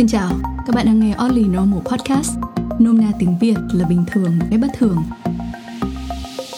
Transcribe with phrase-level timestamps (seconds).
[0.00, 0.32] Xin chào,
[0.66, 2.30] các bạn đang nghe Only Normal Podcast
[2.78, 4.96] Nôm na tiếng Việt là bình thường một cách bất thường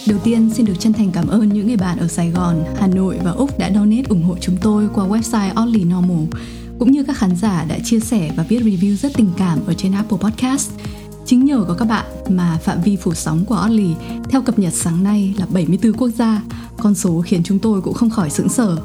[0.08, 2.86] Đầu tiên xin được chân thành cảm ơn những người bạn ở Sài Gòn, Hà
[2.86, 6.40] Nội và Úc đã donate ủng hộ chúng tôi qua website Only Normal
[6.78, 9.74] cũng như các khán giả đã chia sẻ và viết review rất tình cảm ở
[9.74, 10.70] trên Apple Podcast.
[11.26, 13.94] Chính nhờ có các bạn mà phạm vi phủ sóng của Only
[14.30, 16.42] theo cập nhật sáng nay là 74 quốc gia,
[16.78, 18.76] con số khiến chúng tôi cũng không khỏi sững sờ.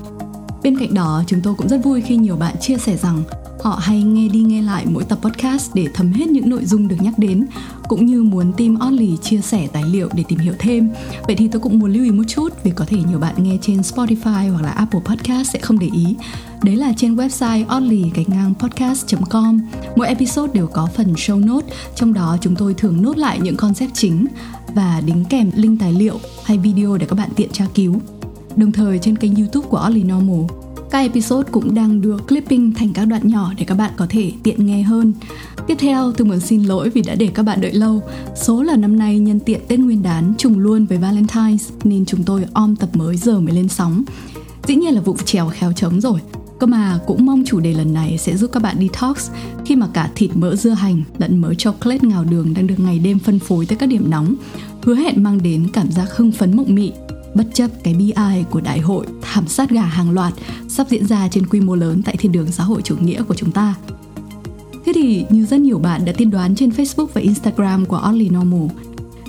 [0.64, 3.24] Bên cạnh đó, chúng tôi cũng rất vui khi nhiều bạn chia sẻ rằng
[3.68, 6.88] họ hay nghe đi nghe lại mỗi tập podcast để thấm hết những nội dung
[6.88, 7.46] được nhắc đến
[7.88, 10.90] cũng như muốn team Oddly chia sẻ tài liệu để tìm hiểu thêm.
[11.28, 13.58] Vậy thì tôi cũng muốn lưu ý một chút vì có thể nhiều bạn nghe
[13.62, 16.16] trên Spotify hoặc là Apple Podcast sẽ không để ý.
[16.64, 19.60] Đấy là trên website oddly gạch ngang podcast.com.
[19.96, 23.58] Mỗi episode đều có phần show note, trong đó chúng tôi thường nốt lại những
[23.58, 24.26] concept chính
[24.76, 27.96] và đính kèm link tài liệu hay video để các bạn tiện tra cứu.
[28.56, 32.94] Đồng thời trên kênh YouTube của Oddly Normal, các episode cũng đang được clipping thành
[32.94, 35.14] các đoạn nhỏ để các bạn có thể tiện nghe hơn.
[35.68, 38.02] Tiếp theo, tôi muốn xin lỗi vì đã để các bạn đợi lâu.
[38.36, 42.24] Số là năm nay nhân tiện Tết Nguyên đán trùng luôn với Valentine's nên chúng
[42.24, 44.04] tôi om tập mới giờ mới lên sóng.
[44.68, 46.20] Dĩ nhiên là vụ trèo khéo trống rồi.
[46.60, 49.30] Cơ mà cũng mong chủ đề lần này sẽ giúp các bạn detox
[49.66, 53.00] khi mà cả thịt mỡ dưa hành lẫn mỡ chocolate ngào đường đang được ngày
[53.00, 54.36] đêm phân phối tới các điểm nóng,
[54.84, 56.92] hứa hẹn mang đến cảm giác hưng phấn mộng mị
[57.38, 60.34] bất chấp cái bi ai của đại hội thảm sát gà hàng loạt
[60.68, 63.36] sắp diễn ra trên quy mô lớn tại thiên đường xã hội chủ nghĩa của
[63.36, 63.76] chúng ta.
[64.86, 68.30] Thế thì như rất nhiều bạn đã tiên đoán trên Facebook và Instagram của Oddly
[68.30, 68.78] Normal,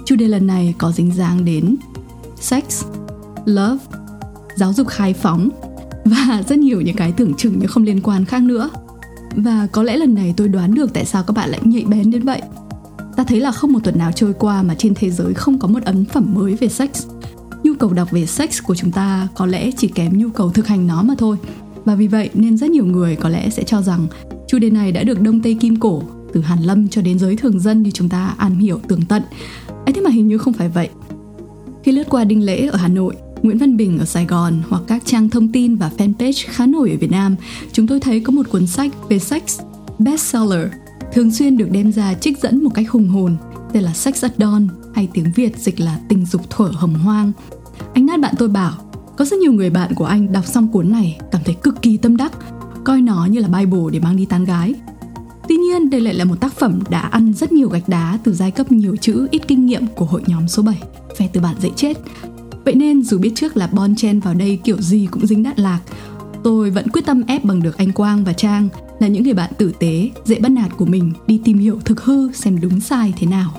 [0.04, 1.76] chủ đề lần này có dính dáng đến
[2.40, 2.84] sex,
[3.44, 3.84] love,
[4.56, 5.48] giáo dục khai phóng
[6.04, 8.70] và rất nhiều những cái tưởng chừng như không liên quan khác nữa.
[9.36, 12.10] Và có lẽ lần này tôi đoán được tại sao các bạn lại nhạy bén
[12.10, 12.42] đến vậy.
[13.16, 15.68] Ta thấy là không một tuần nào trôi qua mà trên thế giới không có
[15.68, 16.90] một ấn phẩm mới về sex
[17.68, 20.66] nhu cầu đọc về sex của chúng ta có lẽ chỉ kém nhu cầu thực
[20.66, 21.36] hành nó mà thôi.
[21.84, 24.06] Và vì vậy nên rất nhiều người có lẽ sẽ cho rằng
[24.46, 26.02] chủ đề này đã được đông tây kim cổ
[26.32, 29.22] từ hàn lâm cho đến giới thường dân như chúng ta am hiểu tường tận.
[29.86, 30.88] Ấy thế mà hình như không phải vậy.
[31.82, 34.82] Khi lướt qua đinh lễ ở hà nội Nguyễn Văn Bình ở Sài Gòn hoặc
[34.86, 37.36] các trang thông tin và fanpage khá nổi ở Việt Nam,
[37.72, 39.42] chúng tôi thấy có một cuốn sách về sex
[39.98, 40.68] bestseller
[41.12, 43.36] thường xuyên được đem ra trích dẫn một cách hùng hồn
[43.72, 47.32] tên là Sex at Dawn hay tiếng Việt dịch là Tình dục thuở hồng hoang.
[47.94, 48.72] Anh Nát bạn tôi bảo,
[49.16, 51.96] có rất nhiều người bạn của anh đọc xong cuốn này cảm thấy cực kỳ
[51.96, 52.32] tâm đắc,
[52.84, 54.74] coi nó như là Bible để mang đi tán gái.
[55.48, 58.32] Tuy nhiên, đây lại là một tác phẩm đã ăn rất nhiều gạch đá từ
[58.32, 60.82] giai cấp nhiều chữ ít kinh nghiệm của hội nhóm số 7,
[61.18, 61.96] phe từ bản dễ chết.
[62.64, 65.56] Vậy nên dù biết trước là Bon Chen vào đây kiểu gì cũng dính đạn
[65.56, 65.80] lạc,
[66.44, 68.68] tôi vẫn quyết tâm ép bằng được anh Quang và Trang
[68.98, 72.04] là những người bạn tử tế, dễ bắt nạt của mình đi tìm hiểu thực
[72.04, 73.50] hư xem đúng sai thế nào.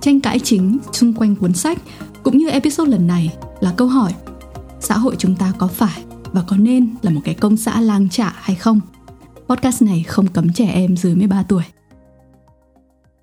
[0.00, 1.78] Tranh cãi chính xung quanh cuốn sách
[2.22, 4.14] cũng như episode lần này là câu hỏi
[4.80, 8.08] xã hội chúng ta có phải và có nên là một cái công xã lang
[8.08, 8.80] trả hay không?
[9.48, 11.62] Podcast này không cấm trẻ em dưới 13 tuổi.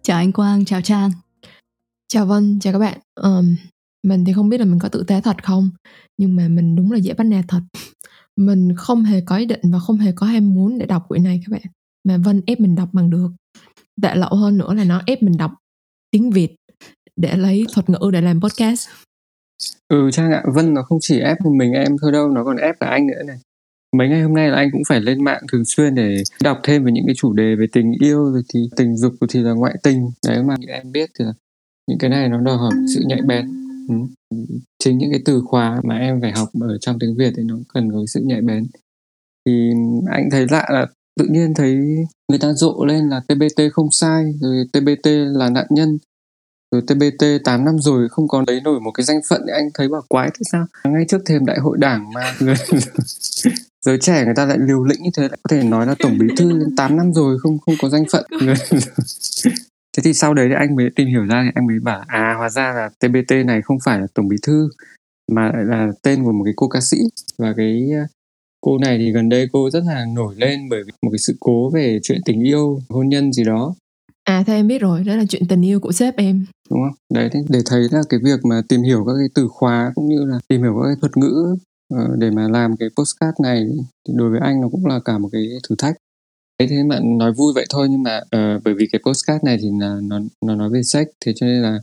[0.01, 1.11] Chào anh Quang, chào Trang.
[2.07, 2.99] Chào Vân, chào các bạn.
[3.21, 3.55] Um,
[4.03, 5.69] mình thì không biết là mình có tự tế thật không,
[6.17, 7.61] nhưng mà mình đúng là dễ bắt nạt thật.
[8.35, 11.23] Mình không hề có ý định và không hề có ham muốn để đọc quyển
[11.23, 11.61] này các bạn.
[12.03, 13.29] Mà Vân ép mình đọc bằng được.
[14.01, 15.51] Tệ lậu hơn nữa là nó ép mình đọc
[16.11, 16.55] tiếng Việt
[17.17, 18.89] để lấy thuật ngữ để làm podcast?
[19.87, 20.43] Ừ trang ạ.
[20.53, 23.07] Vân, nó không chỉ ép một mình em thôi đâu, nó còn ép cả anh
[23.07, 23.37] nữa này.
[23.97, 26.83] Mấy ngày hôm nay là anh cũng phải lên mạng thường xuyên để đọc thêm
[26.83, 29.75] về những cái chủ đề về tình yêu, rồi thì tình dục thì là ngoại
[29.83, 30.11] tình.
[30.27, 31.33] Đấy, mà em biết thì là
[31.89, 33.47] những cái này nó đòi hỏi sự nhạy bén.
[33.89, 33.95] Ừ.
[34.83, 37.55] chính những cái từ khóa mà em phải học ở trong tiếng việt thì nó
[37.73, 38.67] cần có sự nhạy bén.
[39.45, 39.69] Thì
[40.11, 40.87] anh thấy lạ là
[41.19, 41.75] tự nhiên thấy
[42.29, 45.97] người ta rộ lên là TBT không sai, rồi TBT là nạn nhân.
[46.71, 49.53] Ừ, rồi TBT 8 năm rồi không còn lấy nổi một cái danh phận thì
[49.53, 50.65] anh thấy bảo quái thế sao?
[50.83, 52.35] Ngay trước thềm đại hội đảng mà.
[52.39, 52.55] Người
[53.85, 56.17] giới trẻ người ta lại liều lĩnh như thế, lại có thể nói là tổng
[56.17, 58.25] bí thư đến 8 năm rồi không không có danh phận.
[59.97, 62.35] Thế thì sau đấy thì anh mới tìm hiểu ra thì anh mới bảo à
[62.37, 64.69] hóa ra là TBT này không phải là tổng bí thư,
[65.31, 66.97] mà lại là tên của một cái cô ca sĩ.
[67.37, 68.05] Và cái ờ,
[68.61, 71.35] cô này thì gần đây cô rất là nổi lên bởi vì một cái sự
[71.39, 73.75] cố về chuyện tình yêu, hôn nhân gì đó.
[74.27, 76.45] À thế em biết rồi, đó là chuyện tình yêu của sếp em.
[76.69, 76.95] Đúng không?
[77.13, 80.25] Đấy, để thấy là cái việc mà tìm hiểu các cái từ khóa cũng như
[80.25, 81.55] là tìm hiểu các cái thuật ngữ
[81.93, 83.65] uh, để mà làm cái postcard này
[84.07, 85.95] thì đối với anh nó cũng là cả một cái thử thách.
[86.59, 89.57] Đấy, thế mà nói vui vậy thôi nhưng mà uh, bởi vì cái postcard này
[89.61, 91.79] thì là nó nó nói về sex thế cho nên là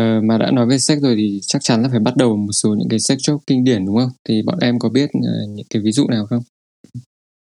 [0.00, 2.52] uh, mà đã nói về sex rồi thì chắc chắn là phải bắt đầu một
[2.52, 4.10] số những cái sex joke kinh điển đúng không?
[4.28, 6.42] Thì bọn em có biết uh, những cái ví dụ nào không?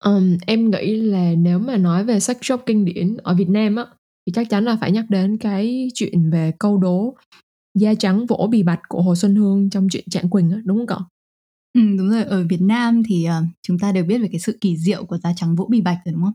[0.05, 3.77] Um, em nghĩ là nếu mà nói về sex joke kinh điển ở Việt Nam
[3.77, 3.87] á
[4.27, 7.15] thì chắc chắn là phải nhắc đến cái chuyện về câu đố
[7.79, 10.79] da trắng vỗ bì bạch của Hồ Xuân Hương trong chuyện Trạng Quỳnh đó, đúng
[10.79, 10.99] không cậu?
[11.75, 14.59] Ừ, đúng rồi, ở Việt Nam thì uh, chúng ta đều biết về cái sự
[14.61, 16.35] kỳ diệu của da trắng vỗ bì bạch rồi đúng không?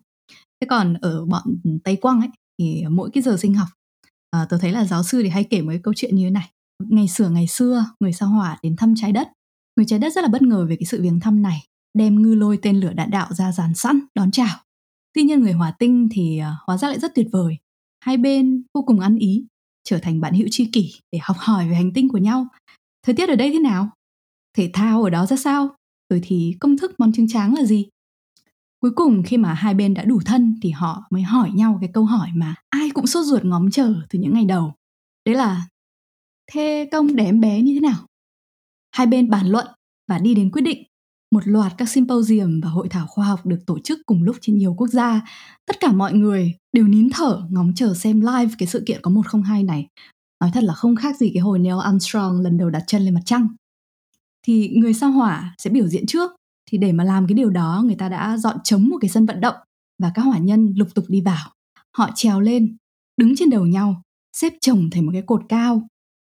[0.61, 1.43] thế còn ở bọn
[1.83, 2.29] tây quang ấy
[2.59, 3.67] thì mỗi cái giờ sinh học
[4.31, 6.23] ờ, uh, tôi thấy là giáo sư thì hay kể một cái câu chuyện như
[6.23, 6.49] thế này.
[6.89, 9.27] Ngày xưa ngày xưa người sao hỏa đến thăm trái đất.
[9.75, 11.63] Người trái đất rất là bất ngờ về cái sự viếng thăm này
[11.97, 14.57] đem ngư lôi tên lửa đạn đạo ra dàn sẵn đón chào.
[15.13, 17.57] Tuy nhiên người hỏa tinh thì uh, hóa ra lại rất tuyệt vời
[17.99, 19.45] hai bên vô cùng ăn ý,
[19.83, 22.47] trở thành bạn hữu tri kỷ để học hỏi về hành tinh của nhau.
[23.03, 23.89] Thời tiết ở đây thế nào?
[24.57, 25.75] Thể thao ở đó ra sao?
[26.09, 27.87] Rồi thì công thức món trứng tráng là gì?
[28.79, 31.89] Cuối cùng khi mà hai bên đã đủ thân thì họ mới hỏi nhau cái
[31.93, 34.73] câu hỏi mà ai cũng sốt ruột ngóng chờ từ những ngày đầu.
[35.25, 35.67] Đấy là,
[36.51, 38.05] thế công để em bé như thế nào?
[38.91, 39.67] Hai bên bàn luận
[40.07, 40.86] và đi đến quyết định
[41.31, 44.57] một loạt các symposium và hội thảo khoa học được tổ chức cùng lúc trên
[44.57, 45.21] nhiều quốc gia.
[45.65, 49.11] Tất cả mọi người đều nín thở ngóng chờ xem live cái sự kiện có
[49.11, 49.87] 102 này.
[50.41, 53.13] Nói thật là không khác gì cái hồi Neil Armstrong lần đầu đặt chân lên
[53.13, 53.47] mặt trăng.
[54.47, 56.31] Thì người sao hỏa sẽ biểu diễn trước.
[56.71, 59.25] Thì để mà làm cái điều đó người ta đã dọn trống một cái sân
[59.25, 59.55] vận động
[60.03, 61.51] và các hỏa nhân lục tục đi vào.
[61.97, 62.77] Họ trèo lên,
[63.17, 64.01] đứng trên đầu nhau,
[64.37, 65.87] xếp chồng thành một cái cột cao.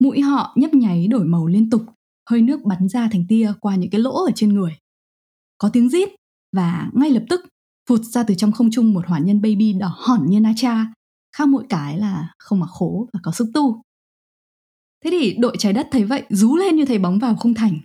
[0.04, 1.82] Mũi họ nhấp nháy đổi màu liên tục
[2.30, 4.78] hơi nước bắn ra thành tia qua những cái lỗ ở trên người.
[5.58, 6.10] Có tiếng rít
[6.56, 7.42] và ngay lập tức
[7.90, 10.94] phụt ra từ trong không trung một hỏa nhân baby đỏ hỏn như na cha,
[11.36, 13.82] khác mỗi cái là không mặc khố và có sức tu.
[15.04, 17.80] Thế thì đội trái đất thấy vậy rú lên như thấy bóng vào không thành.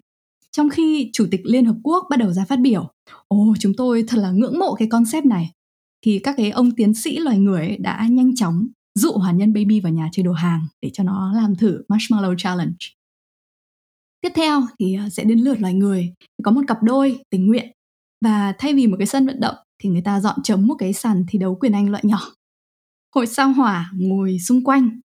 [0.53, 2.91] Trong khi Chủ tịch Liên Hợp Quốc bắt đầu ra phát biểu,
[3.29, 5.53] ồ chúng tôi thật là ngưỡng mộ cái concept này,
[6.05, 9.81] thì các cái ông tiến sĩ loài người đã nhanh chóng dụ hỏa nhân baby
[9.81, 12.77] vào nhà chơi đồ hàng để cho nó làm thử Marshmallow Challenge.
[14.23, 16.15] Tiếp theo thì ờ, sẽ đến lượt loài người.
[16.43, 17.73] Có một cặp đôi tình nguyện
[18.25, 20.93] và thay vì một cái sân vận động thì người ta dọn trống một cái
[20.93, 22.21] sàn thi đấu quyền Anh loại nhỏ.
[23.15, 25.01] Hội sao hỏa ngồi xung quanh,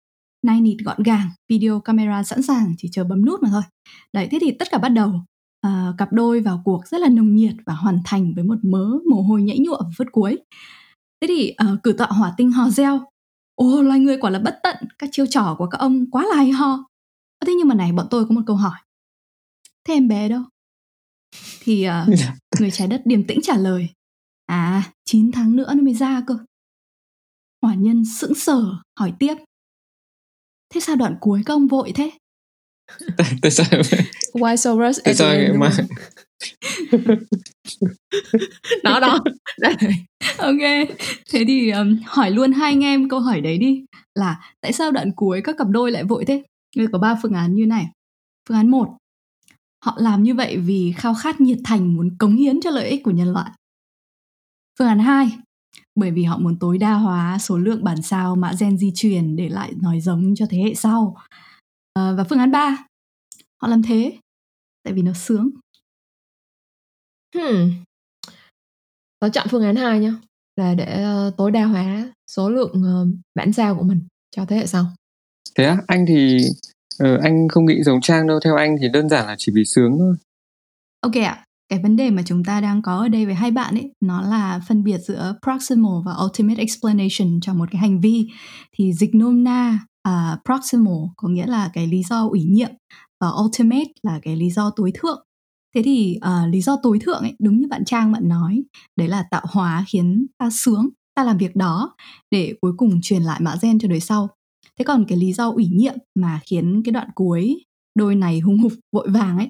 [0.45, 3.61] nay nịt gọn gàng, video camera sẵn sàng chỉ chờ bấm nút mà thôi.
[4.13, 5.11] Đấy, thế thì tất cả bắt đầu.
[5.61, 8.85] À, cặp đôi vào cuộc rất là nồng nhiệt và hoàn thành với một mớ
[9.09, 10.37] mồ hôi nhảy nhụa vào phút cuối.
[11.21, 13.01] Thế thì à, cử tọa hỏa tinh hò reo.
[13.55, 16.35] Ồ, loài người quả là bất tận, các chiêu trò của các ông quá là
[16.35, 16.85] hay ho.
[17.45, 18.77] Thế nhưng mà này, bọn tôi có một câu hỏi
[19.85, 20.43] thế em bé đâu?
[21.59, 22.19] Thì uh,
[22.59, 23.89] người trái đất điềm tĩnh trả lời
[24.45, 26.37] à 9 tháng nữa nó mới ra cơ.
[27.61, 28.63] Hỏa nhân sững sờ
[28.99, 29.35] hỏi tiếp
[30.73, 32.11] thế sao đoạn cuối các ông vội thế?
[33.41, 33.65] Tại sao
[34.33, 35.69] why so rush tại sao mà
[38.83, 39.19] đó đó.
[40.37, 40.87] Ok.
[41.31, 43.85] Thế thì um, hỏi luôn hai anh em câu hỏi đấy đi.
[44.15, 46.43] Là tại sao đoạn cuối các cặp đôi lại vội thế?
[46.77, 47.85] Bây có ba phương án như này.
[48.49, 48.97] Phương án một
[49.83, 53.03] Họ làm như vậy vì khao khát nhiệt thành muốn cống hiến cho lợi ích
[53.03, 53.51] của nhân loại.
[54.79, 55.37] Phương án 2,
[55.95, 59.35] bởi vì họ muốn tối đa hóa số lượng bản sao mã gen di truyền
[59.35, 61.17] để lại nói giống cho thế hệ sau.
[61.93, 62.85] À, và phương án 3,
[63.61, 64.17] họ làm thế
[64.83, 65.49] tại vì nó sướng.
[67.35, 67.71] Hmm.
[69.19, 70.13] Tớ chọn phương án 2 nhá,
[70.55, 74.55] là để uh, tối đa hóa số lượng uh, bản sao của mình cho thế
[74.55, 74.85] hệ sau.
[75.55, 76.37] Thế á, anh thì
[76.99, 79.65] Ờ, anh không nghĩ giống Trang đâu, theo anh thì đơn giản là chỉ vì
[79.65, 80.15] sướng thôi.
[81.01, 83.75] Ok ạ, cái vấn đề mà chúng ta đang có ở đây với hai bạn
[83.75, 88.27] ấy, nó là phân biệt giữa proximal và ultimate explanation cho một cái hành vi.
[88.77, 89.79] Thì dịch nôm na
[90.09, 92.71] uh, proximal có nghĩa là cái lý do ủy nhiệm
[93.21, 95.23] và ultimate là cái lý do tối thượng.
[95.75, 98.63] Thế thì uh, lý do tối thượng ấy, đúng như bạn Trang bạn nói,
[98.97, 101.95] đấy là tạo hóa khiến ta sướng, ta làm việc đó
[102.31, 104.29] để cuối cùng truyền lại mã gen cho đời sau
[104.79, 107.63] thế còn cái lý do ủy nhiệm mà khiến cái đoạn cuối
[107.95, 109.49] đôi này hung hục vội vàng ấy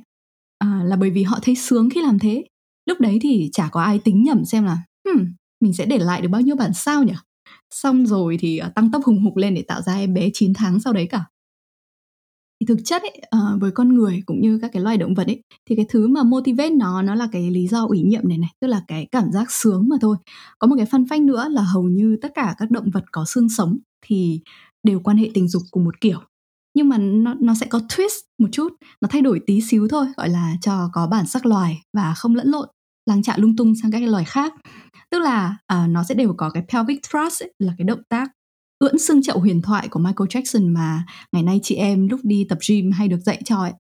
[0.63, 2.44] à, là bởi vì họ thấy sướng khi làm thế.
[2.86, 4.77] Lúc đấy thì chả có ai tính nhầm xem là
[5.10, 5.25] hmm,
[5.62, 7.13] mình sẽ để lại được bao nhiêu bản sao nhỉ?
[7.74, 10.53] Xong rồi thì à, tăng tốc hùng hục lên để tạo ra em bé 9
[10.53, 11.25] tháng sau đấy cả.
[12.60, 15.27] Thì thực chất ấy, uh, với con người cũng như các cái loài động vật
[15.27, 18.38] ấy thì cái thứ mà motivate nó nó là cái lý do ủy nhiệm này
[18.38, 20.18] này tức là cái cảm giác sướng mà thôi.
[20.60, 23.25] Có một cái phân phách nữa là hầu như tất cả các động vật có
[23.27, 24.42] xương sống thì
[24.84, 26.20] đều quan hệ tình dục cùng một kiểu.
[26.75, 30.06] Nhưng mà nó nó sẽ có twist một chút nó thay đổi tí xíu thôi
[30.18, 32.70] gọi là cho có bản sắc loài và không lẫn lộn
[33.06, 34.54] làng trạ lung tung sang các cái loài khác.
[35.12, 38.32] Tức là uh, nó sẽ đều có cái pelvic thrust ấy, là cái động tác
[38.80, 42.46] ưỡn xương chậu huyền thoại của Michael Jackson mà ngày nay chị em lúc đi
[42.50, 43.74] tập gym hay được dạy cho ấy.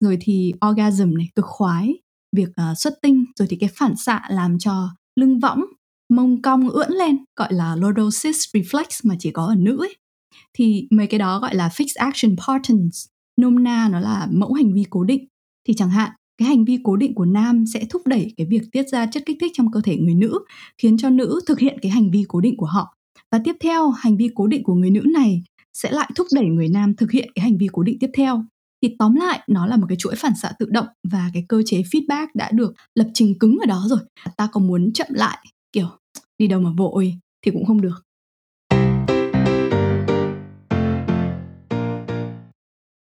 [0.00, 1.94] Rồi thì orgasm này cực khoái
[2.36, 4.88] việc uh, xuất tinh rồi thì cái phản xạ làm cho
[5.20, 5.64] lưng võng
[6.12, 9.96] mông cong ưỡn lên gọi là lordosis reflex mà chỉ có ở nữ ấy
[10.54, 13.06] thì mấy cái đó gọi là fixed action patterns,
[13.40, 15.26] nôm na nó là mẫu hành vi cố định.
[15.68, 18.62] Thì chẳng hạn, cái hành vi cố định của nam sẽ thúc đẩy cái việc
[18.72, 20.38] tiết ra chất kích thích trong cơ thể người nữ,
[20.82, 22.94] khiến cho nữ thực hiện cái hành vi cố định của họ.
[23.32, 25.42] Và tiếp theo, hành vi cố định của người nữ này
[25.72, 28.44] sẽ lại thúc đẩy người nam thực hiện cái hành vi cố định tiếp theo.
[28.82, 31.62] Thì tóm lại, nó là một cái chuỗi phản xạ tự động và cái cơ
[31.66, 33.98] chế feedback đã được lập trình cứng ở đó rồi.
[34.36, 35.38] Ta có muốn chậm lại,
[35.72, 35.88] kiểu,
[36.38, 37.14] đi đâu mà vội
[37.46, 38.02] thì cũng không được.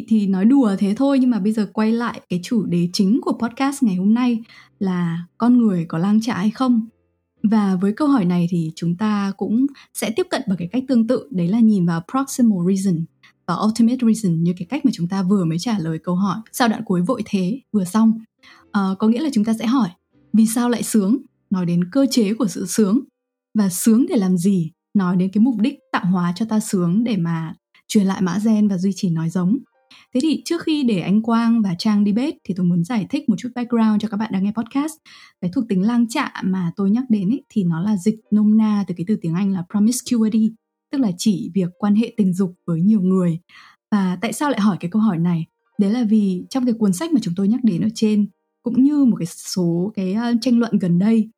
[0.07, 3.19] Thì nói đùa thế thôi nhưng mà bây giờ quay lại cái chủ đề chính
[3.21, 4.39] của podcast ngày hôm nay
[4.79, 6.87] là con người có lang trạ hay không.
[7.43, 10.83] Và với câu hỏi này thì chúng ta cũng sẽ tiếp cận bằng cái cách
[10.87, 13.05] tương tự đấy là nhìn vào proximal reason
[13.47, 16.37] và ultimate reason như cái cách mà chúng ta vừa mới trả lời câu hỏi
[16.51, 18.19] sau đoạn cuối vội thế vừa xong.
[18.71, 19.89] À, có nghĩa là chúng ta sẽ hỏi
[20.33, 21.17] vì sao lại sướng?
[21.49, 22.99] Nói đến cơ chế của sự sướng.
[23.57, 24.71] Và sướng để làm gì?
[24.93, 27.55] Nói đến cái mục đích tạo hóa cho ta sướng để mà
[27.87, 29.57] truyền lại mã gen và duy trì nói giống.
[30.13, 33.05] Thế thì trước khi để anh Quang và Trang đi bếp thì tôi muốn giải
[33.09, 34.93] thích một chút background cho các bạn đang nghe podcast.
[35.41, 38.57] Cái thuộc tính lang trạ mà tôi nhắc đến ấy, thì nó là dịch nôm
[38.57, 40.51] na từ cái từ tiếng Anh là promiscuity,
[40.91, 43.39] tức là chỉ việc quan hệ tình dục với nhiều người.
[43.91, 45.45] Và tại sao lại hỏi cái câu hỏi này?
[45.79, 48.27] Đấy là vì trong cái cuốn sách mà chúng tôi nhắc đến ở trên
[48.63, 51.29] cũng như một cái số cái ờ, tranh luận gần đây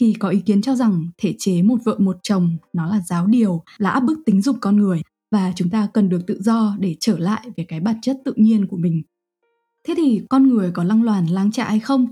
[0.00, 3.26] thì có ý kiến cho rằng thể chế một vợ một chồng nó là giáo
[3.26, 5.02] điều là áp bức tính dục con người
[5.36, 8.32] và chúng ta cần được tự do để trở lại về cái bản chất tự
[8.36, 9.02] nhiên của mình.
[9.88, 12.06] Thế thì con người có lăng loàn lang trạ hay không?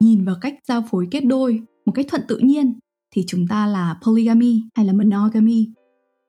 [0.00, 2.78] Nhìn vào cách giao phối kết đôi một cách thuận tự nhiên
[3.14, 5.68] thì chúng ta là polygamy hay là monogamy.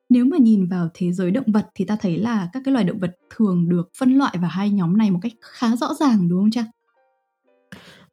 [0.10, 2.86] Nếu mà nhìn vào thế giới động vật thì ta thấy là các cái loài
[2.86, 6.29] động vật thường được phân loại vào hai nhóm này một cách khá rõ ràng,
[6.29, 6.65] đúng không cha?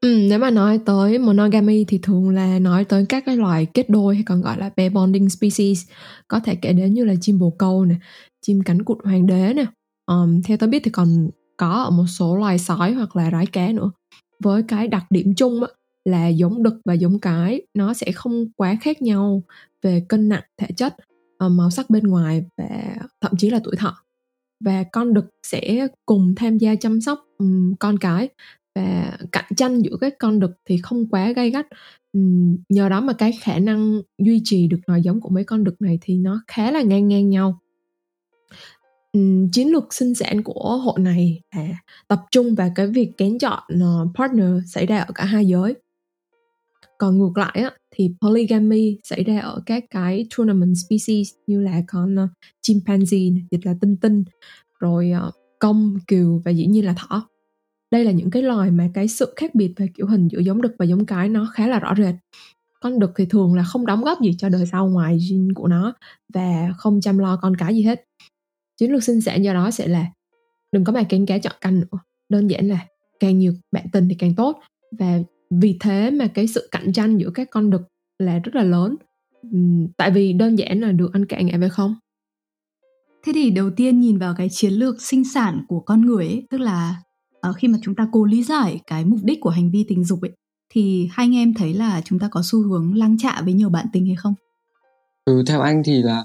[0.00, 3.90] Ừ, nếu mà nói tới monogamy thì thường là nói tới các cái loài kết
[3.90, 5.88] đôi hay còn gọi là pair bonding species
[6.28, 7.94] có thể kể đến như là chim bồ câu nè
[8.42, 9.66] chim cánh cụt hoàng đế nè.
[10.06, 13.46] Um, theo tôi biết thì còn có ở một số loài sói hoặc là rái
[13.46, 13.90] cá nữa.
[14.42, 15.68] Với cái đặc điểm chung á,
[16.04, 19.42] là giống đực và giống cái nó sẽ không quá khác nhau
[19.82, 20.94] về cân nặng thể chất
[21.38, 23.96] ờ, màu sắc bên ngoài và thậm chí là tuổi thọ.
[24.64, 28.28] Và con đực sẽ cùng tham gia chăm sóc um, con cái
[28.76, 31.66] và cạnh tranh giữa các con đực thì không quá gay gắt.
[32.68, 35.82] Nhờ đó mà cái khả năng duy trì được nòi giống của mấy con đực
[35.82, 37.58] này thì nó khá là ngang ngang nhau.
[39.52, 41.68] Chiến lược sinh sản của hội này là
[42.08, 45.74] tập trung vào cái việc kén chọn ờ, partner xảy ra ở cả hai giới.
[46.98, 51.82] Còn ngược lại á, thì polygamy xảy ra ở các cái tournament species như là
[51.86, 52.30] con uh,
[52.62, 54.24] chimpanzee dịch là tinh tinh
[54.80, 57.28] rồi uh, công kiều và dĩ nhiên là thỏ
[57.90, 60.62] đây là những cái loài mà cái sự khác biệt về kiểu hình giữa giống
[60.62, 62.14] đực và giống cái nó khá là rõ rệt.
[62.80, 65.68] Con đực thì thường là không đóng góp gì cho đời sau ngoài gen của
[65.68, 65.94] nó
[66.34, 68.04] và không chăm lo con cái gì hết.
[68.76, 70.06] Chiến lược sinh sản do đó sẽ là
[70.72, 71.98] đừng có mà kén cá chọn canh nữa.
[72.28, 72.86] Đơn giản là
[73.20, 74.60] càng nhiều bạn tình thì càng tốt.
[74.98, 75.18] Và
[75.50, 77.82] vì thế mà cái sự cạnh tranh giữa các con đực
[78.18, 78.96] là rất là lớn.
[79.96, 81.94] Tại vì đơn giản là được ăn cạn ngại phải không?
[83.24, 86.46] Thế thì đầu tiên nhìn vào cái chiến lược sinh sản của con người ấy,
[86.50, 87.02] tức là
[87.46, 90.04] Ờ, khi mà chúng ta cố lý giải cái mục đích của hành vi tình
[90.04, 90.30] dục ấy
[90.74, 93.68] thì hai anh em thấy là chúng ta có xu hướng lang trạ với nhiều
[93.68, 94.34] bạn tình hay không?
[95.24, 96.18] Ừ, theo anh thì là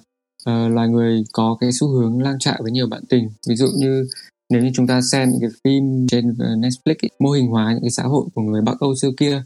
[0.50, 3.30] uh, loài người có cái xu hướng lang trạ với nhiều bạn tình.
[3.50, 4.06] Ví dụ như
[4.50, 7.72] nếu như chúng ta xem những cái phim trên ờ, Netflix ấy, mô hình hóa
[7.74, 9.44] những cái xã hội của người Bắc Âu xưa kia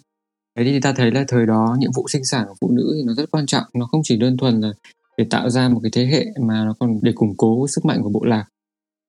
[0.55, 3.03] đấy thì ta thấy là thời đó nhiệm vụ sinh sản của phụ nữ thì
[3.03, 4.70] nó rất quan trọng nó không chỉ đơn thuần là
[5.17, 8.00] để tạo ra một cái thế hệ mà nó còn để củng cố sức mạnh
[8.03, 8.46] của bộ lạc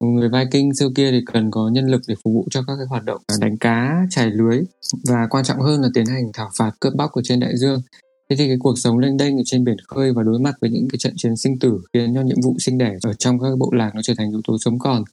[0.00, 2.86] người Viking xưa kia thì cần có nhân lực để phục vụ cho các cái
[2.86, 4.60] hoạt động đánh cá, trải lưới
[5.08, 7.82] và quan trọng hơn là tiến hành thảo phạt cướp bóc ở trên đại dương.
[8.30, 10.70] Thế thì cái cuộc sống lênh đênh ở trên biển khơi và đối mặt với
[10.70, 13.58] những cái trận chiến sinh tử khiến cho nhiệm vụ sinh đẻ ở trong các
[13.58, 15.04] bộ lạc nó trở thành yếu tố sống còn.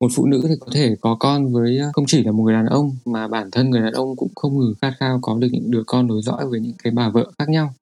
[0.00, 2.66] Một phụ nữ thì có thể có con với không chỉ là một người đàn
[2.66, 5.70] ông mà bản thân người đàn ông cũng không ngừng khát khao có được những
[5.70, 7.74] đứa con nối dõi với những cái bà vợ khác nhau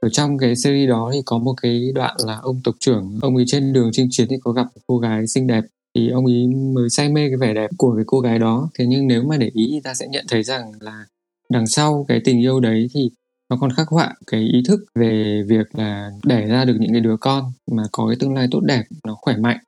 [0.00, 3.36] ở trong cái series đó thì có một cái đoạn là ông tộc trưởng ông
[3.36, 5.64] ấy trên đường chinh chiến thì có gặp một cô gái xinh đẹp
[5.94, 8.70] thì ông ấy mới say mê cái vẻ đẹp của cái cô gái đó.
[8.78, 11.06] Thế nhưng nếu mà để ý thì ta sẽ nhận thấy rằng là
[11.48, 13.10] đằng sau cái tình yêu đấy thì
[13.50, 17.00] nó còn khắc họa cái ý thức về việc là đẻ ra được những cái
[17.00, 19.58] đứa con mà có cái tương lai tốt đẹp, nó khỏe mạnh,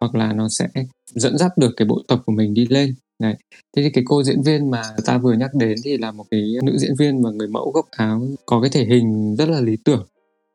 [0.00, 0.68] hoặc là nó sẽ
[1.06, 2.94] dẫn dắt được cái bộ tộc của mình đi lên.
[3.18, 3.36] Này
[3.76, 6.54] thế thì cái cô diễn viên mà ta vừa nhắc đến thì là một cái
[6.62, 9.76] nữ diễn viên và người mẫu gốc áo, có cái thể hình rất là lý
[9.84, 10.06] tưởng.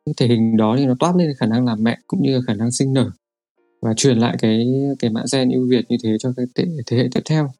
[0.06, 2.40] Cái thể hình đó thì nó toát lên khả năng làm mẹ cũng như là
[2.46, 3.10] khả năng sinh nở
[3.84, 4.66] và truyền lại cái
[4.98, 7.50] cái mã gen ưu việt như thế cho cái thế, thế hệ tiếp theo.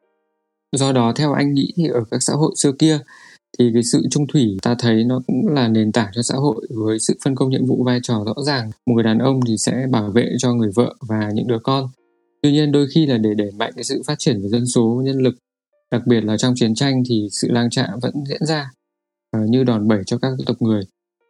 [0.77, 2.99] Do đó theo anh nghĩ thì ở các xã hội xưa kia
[3.59, 6.67] thì cái sự trung thủy ta thấy nó cũng là nền tảng cho xã hội
[6.71, 8.71] với sự phân công nhiệm vụ vai trò rõ ràng.
[8.87, 11.89] Một người đàn ông thì sẽ bảo vệ cho người vợ và những đứa con.
[12.43, 15.03] Tuy nhiên đôi khi là để đẩy mạnh cái sự phát triển về dân số
[15.05, 15.35] nhân lực
[15.91, 18.71] đặc biệt là trong chiến tranh thì sự lang trạ vẫn diễn ra
[19.31, 20.83] ờ, như đòn bẩy cho các tộc người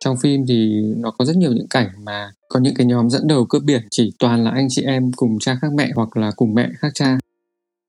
[0.05, 3.27] trong phim thì nó có rất nhiều những cảnh mà có những cái nhóm dẫn
[3.27, 6.31] đầu cướp biển chỉ toàn là anh chị em cùng cha khác mẹ hoặc là
[6.37, 7.19] cùng mẹ khác cha.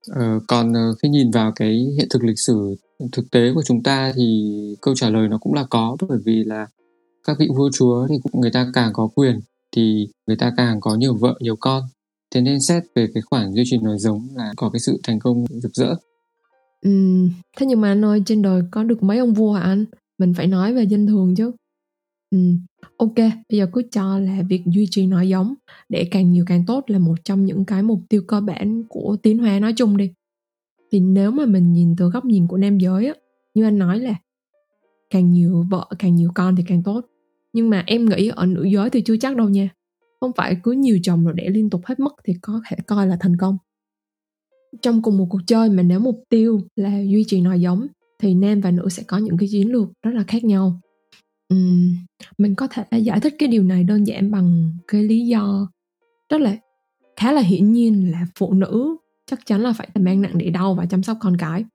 [0.09, 2.75] Ờ, còn ờ, khi nhìn vào cái hiện thực lịch sử
[3.11, 6.43] thực tế của chúng ta thì câu trả lời nó cũng là có bởi vì
[6.43, 6.67] là
[7.27, 9.39] các vị vua chúa thì cũng người ta càng có quyền
[9.75, 11.83] thì người ta càng có nhiều vợ nhiều con.
[12.35, 15.19] Thế nên xét về cái khoản duy trì nòi giống là có cái sự thành
[15.19, 15.95] công rực rỡ.
[16.81, 16.91] Ừ,
[17.57, 19.85] thế nhưng mà anh ơi trên đời có được mấy ông vua hả anh?
[20.17, 21.51] Mình phải nói về dân thường chứ
[22.35, 22.39] ừ,
[22.97, 23.15] ok
[23.49, 25.53] bây giờ cứ cho là việc duy trì nói giống.
[25.89, 29.17] Để càng nhiều càng tốt là một trong những cái mục tiêu cơ bản của
[29.23, 30.11] tiến hóa nói chung đi.
[30.91, 33.13] Thì nếu mà mình nhìn từ góc nhìn của nam giới á
[33.53, 34.15] như anh nói là
[35.09, 37.05] càng nhiều vợ càng nhiều con thì càng tốt.
[37.53, 39.69] Nhưng mà em nghĩ ở nữ giới thì chưa chắc đâu nha.
[40.19, 43.07] Không phải cứ nhiều chồng rồi để liên tục hết mất thì có thể coi
[43.07, 43.57] là thành công.
[44.81, 47.87] Trong cùng một cuộc chơi mà nếu mục tiêu là duy trì nòi giống
[48.19, 50.79] thì nam và nữ sẽ có những cái chiến lược rất là khác nhau
[51.49, 51.95] um,
[52.37, 55.67] mình có thể giải thích cái điều này đơn giản bằng cái lý do
[56.29, 56.57] rất là
[57.15, 58.97] khá là hiển nhiên là phụ nữ
[59.31, 61.65] chắc chắn là phải mang nặng để đau và chăm sóc con cái.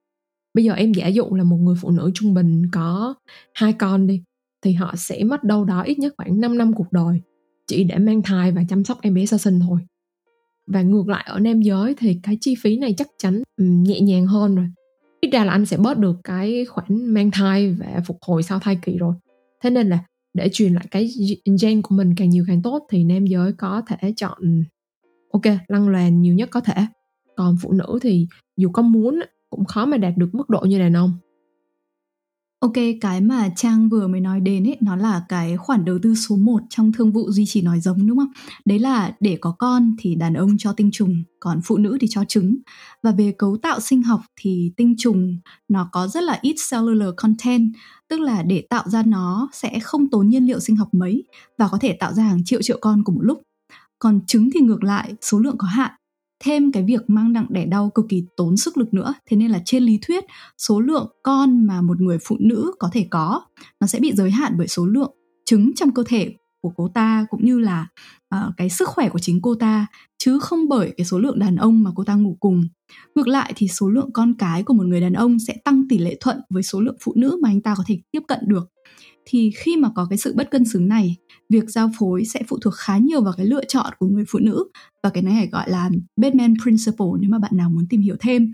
[0.55, 3.15] Bây giờ em giả dụ là một người phụ nữ trung bình có
[3.55, 4.23] hai con đi
[4.63, 7.21] thì họ sẽ mất đâu đó ít nhất khoảng 5 năm cuộc đời
[7.67, 9.81] chỉ để mang thai và chăm sóc em bé sơ sinh thôi.
[10.67, 14.27] Và ngược lại ở nam giới thì cái chi phí này chắc chắn nhẹ nhàng
[14.27, 14.67] hơn rồi.
[15.21, 18.59] Ít ra là anh sẽ bớt được cái khoản mang thai và phục hồi sau
[18.59, 19.15] thai kỳ rồi
[19.63, 21.11] thế nên là để truyền lại cái
[21.63, 24.65] gen của mình càng nhiều càng tốt thì nam giới có thể chọn,
[25.33, 26.75] ok lăn loàn nhiều nhất có thể.
[27.37, 28.27] Còn phụ nữ thì
[28.57, 31.13] dù có muốn cũng khó mà đạt được mức độ như đàn ông.
[32.61, 36.15] Ok, cái mà Trang vừa mới nói đến ấy, nó là cái khoản đầu tư
[36.15, 38.33] số 1 trong thương vụ duy trì nói giống đúng không?
[38.65, 42.07] Đấy là để có con thì đàn ông cho tinh trùng, còn phụ nữ thì
[42.11, 42.57] cho trứng.
[43.03, 45.39] Và về cấu tạo sinh học thì tinh trùng
[45.69, 47.73] nó có rất là ít cellular content,
[48.09, 51.25] tức là để tạo ra nó sẽ không tốn nhiên liệu sinh học mấy
[51.59, 53.43] và có thể tạo ra hàng triệu triệu con cùng một lúc.
[53.99, 55.91] Còn trứng thì ngược lại, số lượng có hạn
[56.45, 59.15] thêm cái việc mang nặng đẻ đau cực kỳ tốn sức lực nữa.
[59.31, 60.25] Thế nên là trên lý thuyết
[60.59, 63.43] số lượng con mà một người phụ nữ có thể có
[63.81, 67.27] nó sẽ bị giới hạn bởi số lượng trứng trong cơ thể của cô ta
[67.31, 67.87] cũng như là
[68.35, 69.87] uh, cái sức khỏe của chính cô ta.
[70.19, 72.63] Chứ không bởi cái số lượng đàn ông mà cô ta ngủ cùng.
[73.15, 75.99] Ngược lại thì số lượng con cái của một người đàn ông sẽ tăng tỷ
[75.99, 78.71] lệ thuận với số lượng phụ nữ mà anh ta có thể tiếp cận được.
[79.25, 81.17] Thì khi mà có cái sự bất cân xứng này
[81.51, 84.39] việc giao phối sẽ phụ thuộc khá nhiều vào cái lựa chọn của người phụ
[84.39, 84.65] nữ.
[85.03, 88.17] Và cái này phải gọi là Batman Principle nếu mà bạn nào muốn tìm hiểu
[88.21, 88.53] thêm.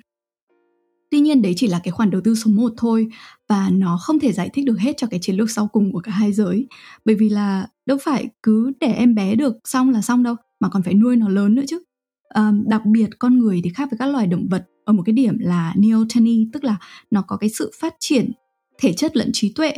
[1.11, 3.09] Tuy nhiên đấy chỉ là cái khoản đầu tư số 1 thôi
[3.49, 6.01] và nó không thể giải thích được hết cho cái chiến lược sau cùng của
[6.01, 6.67] cả hai giới.
[7.05, 10.69] Bởi vì là đâu phải cứ để em bé được xong là xong đâu mà
[10.69, 11.83] còn phải nuôi nó lớn nữa chứ.
[12.29, 15.13] À, đặc biệt con người thì khác với các loài động vật ở một cái
[15.13, 16.77] điểm là neoteny tức là
[17.11, 18.33] nó có cái sự phát triển
[18.79, 19.73] thể chất lẫn trí tuệ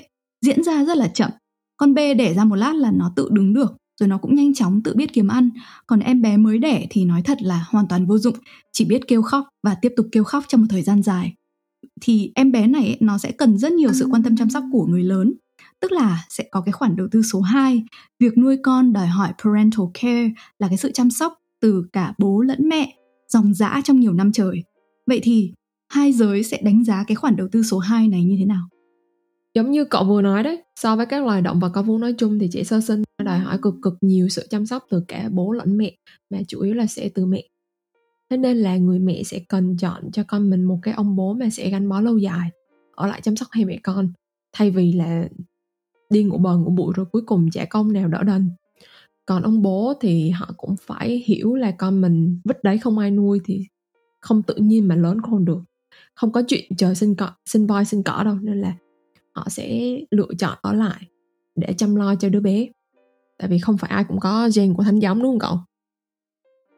[0.47, 1.31] diễn ra rất là chậm
[1.79, 4.55] con bê đẻ ra một lát là nó tự đứng được, rồi nó cũng nhanh
[4.55, 5.51] chóng tự biết kiếm ăn.
[5.87, 8.37] Còn em bé mới đẻ thì nói thật là hoàn toàn vô dụng,
[8.73, 11.35] chỉ biết kêu khóc và tiếp tục kêu khóc trong một thời gian dài.
[12.01, 14.87] Thì em bé này nó sẽ cần rất nhiều sự quan tâm chăm sóc của
[14.87, 15.35] người lớn,
[15.81, 17.85] tức là sẽ có cái khoản đầu tư số 2
[18.21, 22.41] việc nuôi con đòi hỏi parental care là cái sự chăm sóc từ cả bố
[22.41, 22.95] lẫn mẹ,
[23.29, 24.63] dòng dã trong nhiều năm trời.
[25.07, 25.53] Vậy thì
[25.93, 28.69] hai giới sẽ đánh giá cái khoản đầu tư số 2 này như thế nào?
[29.59, 32.13] Giống như cậu vừa nói đấy, so với các loài động vật có vú nói
[32.19, 35.29] chung thì trẻ sơ sinh đòi hỏi cực cực nhiều sự chăm sóc từ cả
[35.33, 35.97] bố lẫn mẹ,
[36.31, 37.43] mà chủ yếu là sẽ từ mẹ.
[38.31, 41.35] Thế nên là người mẹ sẽ cần chọn cho con mình một cái ông bố
[41.35, 42.51] mà sẽ gắn bó lâu dài,
[42.95, 44.13] ở lại chăm sóc hai mẹ con,
[44.53, 45.29] thay vì là
[46.11, 48.51] đi ngủ bờ ngủ bụi rồi cuối cùng trẻ công nào đỡ đần.
[49.27, 53.11] Còn ông bố thì họ cũng phải hiểu là con mình vứt đấy không ai
[53.11, 53.67] nuôi thì
[54.21, 55.61] không tự nhiên mà lớn khôn được.
[56.15, 58.75] Không có chuyện trời sinh cỏ, sinh voi sinh cỏ đâu, nên là
[59.39, 61.03] họ sẽ lựa chọn ở lại
[61.57, 62.67] để chăm lo cho đứa bé.
[63.39, 65.59] Tại vì không phải ai cũng có gen của thánh giống đúng không cậu?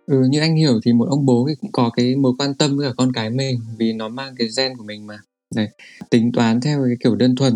[0.07, 2.77] Ừ như anh hiểu thì một ông bố thì cũng có cái mối quan tâm
[2.77, 5.19] với cả con cái mình vì nó mang cái gen của mình mà.
[5.55, 5.69] Đấy,
[6.11, 7.55] tính toán theo cái kiểu đơn thuần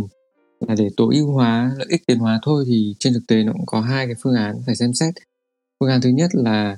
[0.68, 3.52] là để tối ưu hóa lợi ích tiền hóa thôi thì trên thực tế nó
[3.52, 5.14] cũng có hai cái phương án phải xem xét.
[5.80, 6.76] Phương án thứ nhất là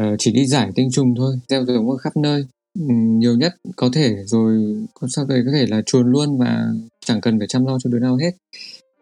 [0.00, 2.46] uh, chỉ đi giải tinh trùng thôi gieo giống ở khắp nơi.
[2.78, 4.76] Ừ, nhiều nhất có thể, rồi
[5.08, 6.66] sau đấy có thể là chuồn luôn và
[7.04, 8.30] chẳng cần phải chăm lo cho đứa nào hết.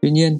[0.02, 0.38] Tuy nhiên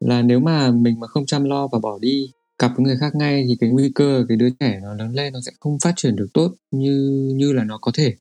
[0.00, 3.14] là nếu mà mình mà không chăm lo và bỏ đi cặp với người khác
[3.14, 5.92] ngay thì cái nguy cơ cái đứa trẻ nó lớn lên nó sẽ không phát
[5.96, 8.14] triển được tốt như như là nó có thể.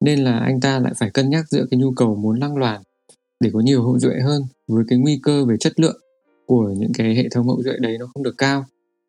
[0.00, 2.82] Nên là anh ta lại phải cân nhắc giữa cái nhu cầu muốn lăng loàn
[3.40, 6.00] để có nhiều hậu duệ hơn với cái nguy cơ về chất lượng
[6.46, 8.64] của những cái hệ thống hậu duệ đấy nó không được cao,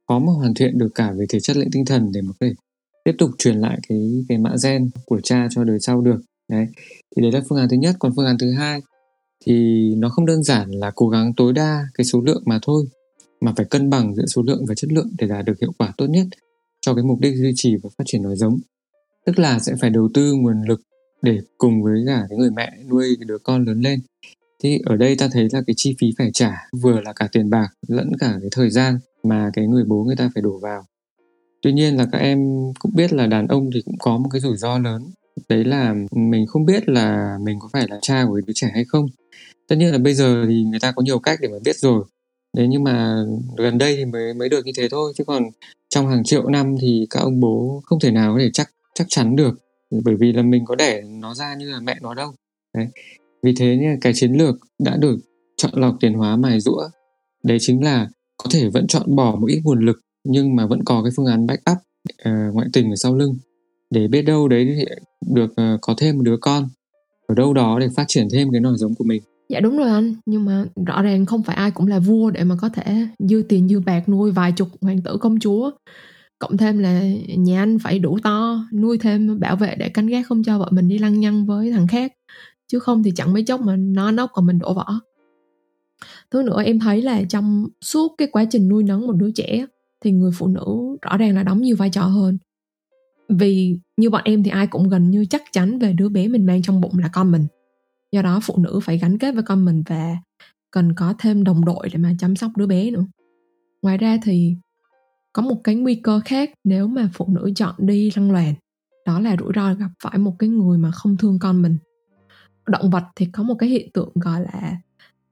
[0.07, 2.47] khó mà hoàn thiện được cả về thể chất lẫn tinh thần để mà có
[2.47, 2.53] thể
[3.05, 6.21] tiếp tục truyền lại cái cái mã gen của cha cho đời sau được.
[6.49, 6.67] Đấy,
[7.15, 7.95] thì đấy là phương án thứ nhất.
[7.99, 8.81] Còn phương án thứ hai
[9.45, 9.53] thì
[9.97, 12.85] nó không đơn giản là cố gắng tối đa cái số lượng mà thôi,
[13.41, 15.93] mà phải cân bằng giữa số lượng và chất lượng để đạt được hiệu quả
[15.97, 16.27] tốt nhất
[16.81, 18.59] cho cái mục đích duy trì và phát triển nòi giống.
[19.25, 20.81] Tức là sẽ phải đầu tư nguồn lực
[21.21, 23.99] để cùng với cả cái người mẹ nuôi cái đứa con lớn lên.
[24.63, 27.49] Thì ở đây ta thấy là cái chi phí phải trả vừa là cả tiền
[27.49, 30.85] bạc lẫn cả cái thời gian mà cái người bố người ta phải đổ vào
[31.65, 32.39] tuy nhiên là các em
[32.79, 35.11] cũng biết là đàn ông thì cũng có một cái rủi ro lớn.
[35.49, 38.85] Đấy là mình không biết là mình có phải là cha của đứa trẻ hay
[38.85, 39.07] không.
[39.67, 42.03] Tất nhiên là bây giờ thì người ta có nhiều cách để mà biết rồi.
[42.57, 43.23] Đấy, nhưng mà
[43.57, 45.13] gần đây thì mới mới được như thế thôi.
[45.15, 45.43] Chứ còn
[45.89, 49.07] trong hàng triệu năm thì các ông bố không thể nào có thể chắc chắc
[49.09, 49.59] chắn được.
[50.03, 52.31] Bởi vì là mình có đẻ nó ra như là mẹ nó đâu.
[52.77, 52.87] Đấy.
[53.43, 55.17] Vì thế nên cái chiến lược đã được
[55.57, 56.89] chọn lọc tiền hóa mài rũa.
[57.43, 60.83] Đấy chính là có thể vẫn chọn bỏ một ít nguồn lực nhưng mà vẫn
[60.83, 61.77] có cái phương án backup
[62.29, 63.37] uh, ngoại tình ở sau lưng.
[63.89, 64.85] Để biết đâu đấy
[65.33, 66.69] được uh, có thêm một đứa con.
[67.27, 69.21] Ở đâu đó để phát triển thêm cái nòi giống của mình.
[69.49, 70.15] Dạ đúng rồi anh.
[70.25, 73.43] Nhưng mà rõ ràng không phải ai cũng là vua để mà có thể dư
[73.49, 75.71] tiền dư bạc nuôi vài chục hoàng tử công chúa.
[76.39, 77.03] Cộng thêm là
[77.37, 80.67] nhà anh phải đủ to nuôi thêm bảo vệ để canh gác không cho vợ
[80.71, 82.13] mình đi lăng nhăng với thằng khác.
[82.67, 84.99] Chứ không thì chẳng mấy chốc mà nó nóc còn mình đổ vỏ.
[86.31, 89.65] Thứ nữa em thấy là trong suốt cái quá trình nuôi nấng một đứa trẻ
[90.01, 92.37] thì người phụ nữ rõ ràng là đóng nhiều vai trò hơn.
[93.29, 96.45] Vì như bọn em thì ai cũng gần như chắc chắn về đứa bé mình
[96.45, 97.47] mang trong bụng là con mình.
[98.11, 100.17] Do đó phụ nữ phải gắn kết với con mình và
[100.71, 103.05] cần có thêm đồng đội để mà chăm sóc đứa bé nữa.
[103.81, 104.55] Ngoài ra thì
[105.33, 108.53] có một cái nguy cơ khác nếu mà phụ nữ chọn đi lăng loàn
[109.05, 111.77] đó là rủi ro gặp phải một cái người mà không thương con mình.
[112.67, 114.77] Động vật thì có một cái hiện tượng gọi là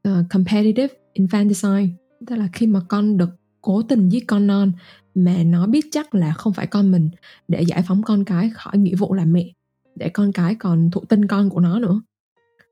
[0.08, 1.88] uh, competitive infanticide
[2.28, 3.30] tức là khi mà con đực
[3.63, 4.71] cố tình giết con non,
[5.15, 7.10] mà nó biết chắc là không phải con mình,
[7.47, 9.54] để giải phóng con cái khỏi nghĩa vụ làm mẹ,
[9.95, 12.02] để con cái còn thụ tinh con của nó nữa.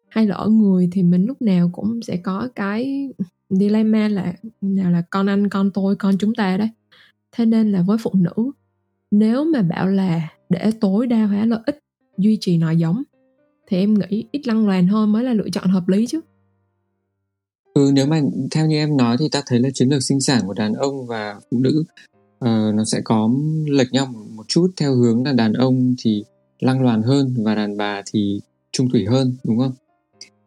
[0.09, 3.09] Hay là ở người thì mình lúc nào cũng sẽ có cái
[3.49, 6.69] dilemma là nào là con anh, con tôi, con chúng ta đấy.
[7.31, 8.51] Thế nên là với phụ nữ,
[9.11, 11.79] nếu mà bảo là để tối đa hóa lợi ích,
[12.17, 13.03] duy trì nòi giống,
[13.67, 16.21] thì em nghĩ ít lăng loàn hơn mới là lựa chọn hợp lý chứ
[17.73, 20.41] ừ nếu mà theo như em nói thì ta thấy là chiến lược sinh sản
[20.47, 21.83] của đàn ông và phụ nữ
[22.45, 23.29] uh, nó sẽ có
[23.65, 24.05] lệch nhau
[24.35, 26.23] một chút theo hướng là đàn ông thì
[26.59, 28.39] lăng loàn hơn và đàn bà thì
[28.71, 29.71] trung thủy hơn đúng không?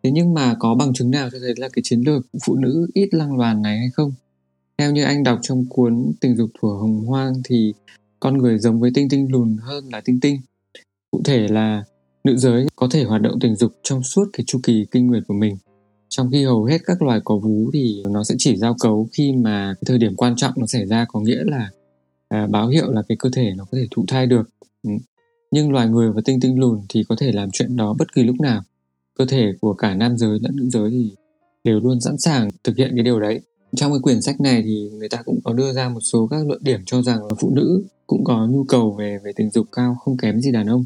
[0.02, 2.86] Thế nhưng mà có bằng chứng nào cho thấy là cái chiến lược phụ nữ
[2.94, 4.12] ít lăng loàn này hay không?
[4.78, 7.74] Theo như anh đọc trong cuốn tình dục thuở hồng hoang thì
[8.20, 10.40] con người giống với tinh tinh lùn hơn là tinh tinh.
[11.10, 11.84] Cụ thể là
[12.24, 15.22] nữ giới có thể hoạt động tình dục trong suốt cái chu kỳ kinh nguyệt
[15.28, 15.56] của mình
[16.16, 19.32] trong khi hầu hết các loài có vú thì nó sẽ chỉ giao cấu khi
[19.32, 21.70] mà cái thời điểm quan trọng nó xảy ra có nghĩa là
[22.28, 24.50] à, báo hiệu là cái cơ thể nó có thể thụ thai được.
[24.82, 24.90] Ừ.
[25.50, 28.22] nhưng loài người và tinh tinh lùn thì có thể làm chuyện đó bất kỳ
[28.22, 28.62] lúc nào.
[29.18, 31.10] Cơ thể của cả nam giới lẫn nữ giới thì
[31.64, 33.40] đều luôn sẵn sàng thực hiện cái điều đấy.
[33.76, 36.46] Trong cái quyển sách này thì người ta cũng có đưa ra một số các
[36.46, 39.66] luận điểm cho rằng là phụ nữ cũng có nhu cầu về về tình dục
[39.72, 40.84] cao không kém gì đàn ông.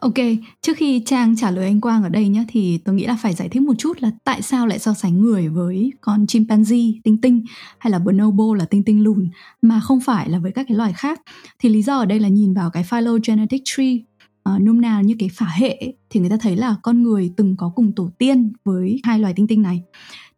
[0.00, 0.14] Ok,
[0.62, 3.34] trước khi Trang trả lời anh Quang ở đây nhé thì tôi nghĩ là phải
[3.34, 7.20] giải thích một chút là tại sao lại so sánh người với con chimpanzee tinh
[7.20, 7.44] tinh
[7.78, 9.28] hay là bonobo là tinh tinh lùn
[9.62, 11.20] mà không phải là với các cái loài khác.
[11.58, 13.96] Thì lý do ở đây là nhìn vào cái phylogenetic tree
[14.54, 17.56] uh, nôm na như cái phả hệ thì người ta thấy là con người từng
[17.56, 19.82] có cùng tổ tiên với hai loài tinh tinh này.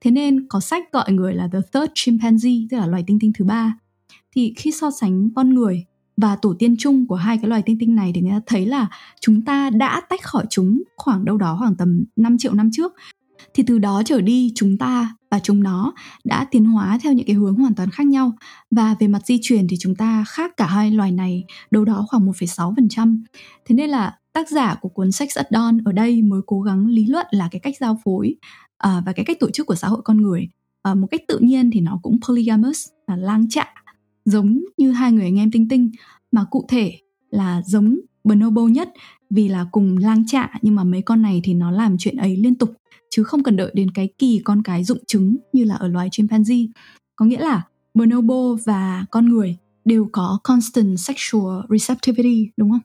[0.01, 3.33] Thế nên có sách gọi người là the third chimpanzee tức là loài tinh tinh
[3.39, 3.79] thứ ba.
[4.35, 5.85] Thì khi so sánh con người
[6.17, 8.67] và tổ tiên chung của hai cái loài tinh tinh này thì người ta thấy
[8.67, 8.89] là
[9.21, 12.93] chúng ta đã tách khỏi chúng khoảng đâu đó khoảng tầm 5 triệu năm trước.
[13.55, 15.93] Thì từ đó trở đi chúng ta và chúng nó
[16.25, 18.33] đã tiến hóa theo những cái hướng hoàn toàn khác nhau.
[18.71, 22.07] Và về mặt di truyền thì chúng ta khác cả hai loài này đâu đó
[22.09, 23.23] khoảng 1,6%.
[23.67, 26.87] Thế nên là tác giả của cuốn Sex at Dawn ở đây mới cố gắng
[26.87, 28.35] lý luận là cái cách giao phối
[28.87, 30.49] uh, và cái cách tổ chức của xã hội con người.
[30.91, 33.75] Uh, một cách tự nhiên thì nó cũng polygamous là lang trạ
[34.25, 35.91] giống như hai người anh em tinh tinh
[36.33, 36.99] mà cụ thể
[37.31, 38.93] là giống bonobo nhất
[39.31, 42.37] vì là cùng lang trạ nhưng mà mấy con này thì nó làm chuyện ấy
[42.37, 42.75] liên tục
[43.11, 46.09] chứ không cần đợi đến cái kỳ con cái dụng trứng như là ở loài
[46.09, 46.69] chimpanzee
[47.17, 47.63] có nghĩa là
[47.95, 52.81] bonobo và con người đều có constant sexual receptivity đúng không?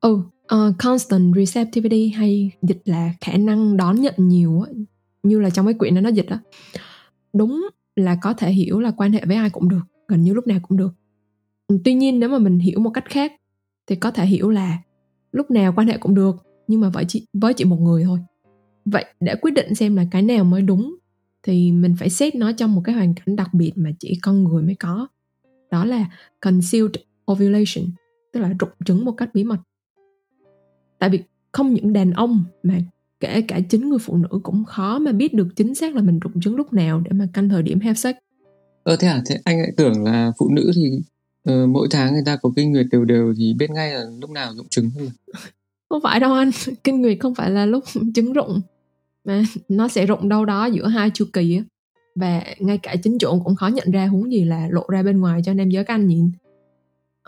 [0.00, 0.14] Ừ,
[0.54, 4.64] uh, constant receptivity hay dịch là khả năng đón nhận nhiều
[5.22, 6.38] như là trong cái quyển đó nó dịch á
[7.32, 10.46] đúng là có thể hiểu là quan hệ với ai cũng được, gần như lúc
[10.46, 10.94] nào cũng được.
[11.68, 13.32] Ừ, tuy nhiên nếu mà mình hiểu một cách khác
[13.86, 14.78] thì có thể hiểu là
[15.32, 16.36] lúc nào quan hệ cũng được,
[16.68, 18.18] nhưng mà với chỉ với chỉ một người thôi.
[18.84, 20.96] Vậy để quyết định xem là cái nào mới đúng
[21.42, 24.44] thì mình phải xét nó trong một cái hoàn cảnh đặc biệt mà chỉ con
[24.44, 25.08] người mới có.
[25.70, 26.94] Đó là concealed
[27.32, 27.84] ovulation,
[28.32, 29.58] tức là rụng trứng một cách bí mật.
[30.98, 32.78] Tại vì không những đàn ông mà
[33.22, 36.18] kể cả chính người phụ nữ cũng khó mà biết được chính xác là mình
[36.18, 38.14] rụng trứng lúc nào để mà canh thời điểm have sex.
[38.82, 40.90] Ờ thế à thế anh lại tưởng là phụ nữ thì
[41.50, 44.30] uh, mỗi tháng người ta có kinh nguyệt đều đều thì biết ngay là lúc
[44.30, 45.10] nào rụng trứng thôi
[45.88, 46.50] không phải đâu anh
[46.84, 48.60] kinh nguyệt không phải là lúc trứng rụng
[49.24, 51.64] mà nó sẽ rụng đâu đó giữa hai chu kỳ á.
[52.14, 55.20] Và ngay cả chính chủ cũng khó nhận ra huống gì là lộ ra bên
[55.20, 56.30] ngoài cho nam giới các anh nhìn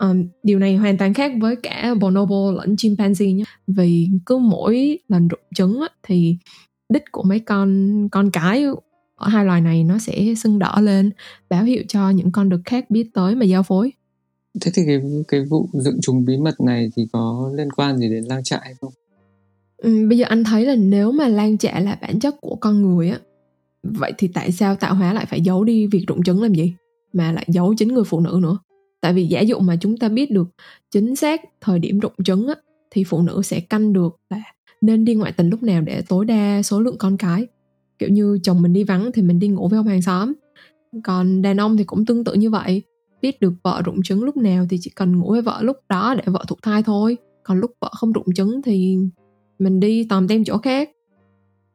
[0.01, 3.43] um, điều này hoàn toàn khác với cả bonobo lẫn chimpanzee nhé.
[3.67, 6.37] Vì cứ mỗi lần rụng trứng á, thì
[6.89, 8.65] đích của mấy con con cái
[9.15, 11.11] ở hai loài này nó sẽ sưng đỏ lên
[11.49, 13.91] báo hiệu cho những con đực khác biết tới mà giao phối.
[14.61, 18.09] Thế thì cái cái vụ dựng trùng bí mật này thì có liên quan gì
[18.09, 18.93] đến lang trại không?
[19.77, 22.81] Ừ, bây giờ anh thấy là nếu mà lang trại là bản chất của con
[22.81, 23.19] người á
[23.83, 26.73] vậy thì tại sao tạo hóa lại phải giấu đi việc rụng trứng làm gì?
[27.13, 28.57] Mà lại giấu chính người phụ nữ nữa
[29.01, 30.47] tại vì giả dụ mà chúng ta biết được
[30.91, 32.55] chính xác thời điểm rụng trứng á,
[32.91, 34.41] thì phụ nữ sẽ canh được là
[34.81, 37.47] nên đi ngoại tình lúc nào để tối đa số lượng con cái.
[37.99, 40.33] Kiểu như chồng mình đi vắng thì mình đi ngủ với ông hàng xóm.
[41.03, 42.81] Còn đàn ông thì cũng tương tự như vậy.
[43.21, 46.15] Biết được vợ rụng trứng lúc nào thì chỉ cần ngủ với vợ lúc đó
[46.17, 47.17] để vợ thụ thai thôi.
[47.43, 48.97] Còn lúc vợ không rụng trứng thì
[49.59, 50.89] mình đi tòm tem chỗ khác.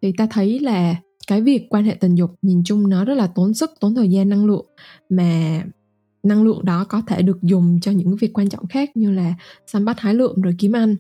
[0.03, 3.27] Thì ta thấy là cái việc quan hệ tình dục nhìn chung nó rất là
[3.27, 4.67] tốn sức, tốn thời gian, năng lượng.
[5.09, 5.63] Mà
[6.23, 9.35] năng lượng đó có thể được dùng cho những việc quan trọng khác như là
[9.67, 10.97] săn bắt hái lượm rồi kiếm ăn.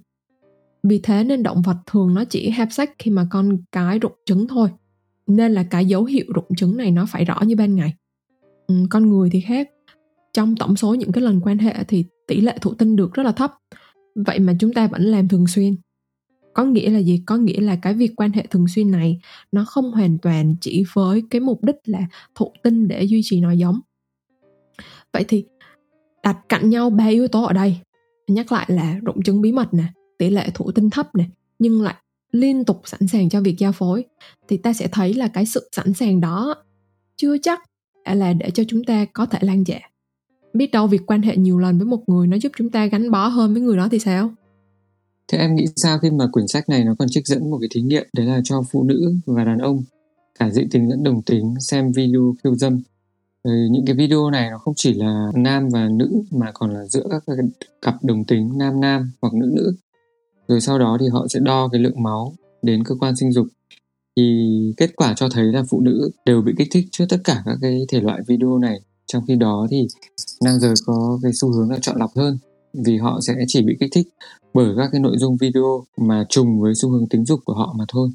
[0.82, 4.18] Vì thế nên động vật thường nó chỉ have sex khi mà con cái rụng
[4.26, 4.68] trứng thôi
[5.26, 7.94] nên là cái dấu hiệu rụng trứng này nó phải rõ như ban ngày.
[8.66, 9.68] Ừ, con người thì khác.
[10.34, 13.22] Trong tổng số những cái lần quan hệ thì tỷ lệ thụ tinh được rất
[13.22, 13.52] là thấp
[14.14, 15.76] vậy mà chúng ta vẫn làm thường xuyên.
[16.54, 17.22] Có nghĩa là gì?
[17.26, 19.20] Có nghĩa là cái việc quan hệ thường xuyên này
[19.52, 23.40] nó không hoàn toàn chỉ với cái mục đích là thụ tinh để duy trì
[23.40, 23.80] nòi giống
[25.12, 25.44] vậy thì
[26.22, 27.76] đặt cạnh nhau ba yếu tố ở đây.
[28.28, 29.84] Nhắc lại là rụng chứng bí mật nè,
[30.18, 31.24] tỷ lệ thụ tinh thấp nè,
[31.58, 31.94] nhưng lại
[32.32, 34.04] liên tục sẵn sàng cho việc giao phối.
[34.48, 36.54] Thì ta sẽ thấy là cái sự sẵn sàng đó
[37.16, 37.62] chưa chắc
[38.04, 39.78] là để cho chúng ta có thể lan dạ.
[40.54, 43.10] Biết đâu việc quan hệ nhiều lần với một người nó giúp chúng ta gắn
[43.10, 44.30] bó hơn với người đó thì sao?
[45.28, 47.68] Thế em nghĩ sao khi mà quyển sách này nó còn trích dẫn một cái
[47.74, 49.82] thí nghiệm, đấy là cho phụ nữ và đàn ông
[50.38, 52.80] cả dị tính lẫn đồng tính xem video khiêu dâm?
[53.42, 56.86] Ừ, những cái video này nó không chỉ là nam và nữ mà còn là
[56.86, 57.36] giữa các
[57.82, 59.74] cặp đồng tính nam nam hoặc nữ nữ.
[60.48, 63.46] Rồi sau đó thì họ sẽ đo cái lượng máu đến cơ quan sinh dục.
[64.16, 67.42] Thì kết quả cho thấy là phụ nữ đều bị kích thích trước tất cả
[67.46, 68.80] các cái thể loại video này.
[69.06, 69.86] Trong khi đó thì
[70.44, 72.38] nam giới có cái xu hướng là chọn lọc hơn
[72.84, 74.08] vì họ sẽ chỉ bị kích thích
[74.54, 77.74] bởi các cái nội dung video mà trùng với xu hướng tính dục của họ
[77.78, 78.10] mà thôi.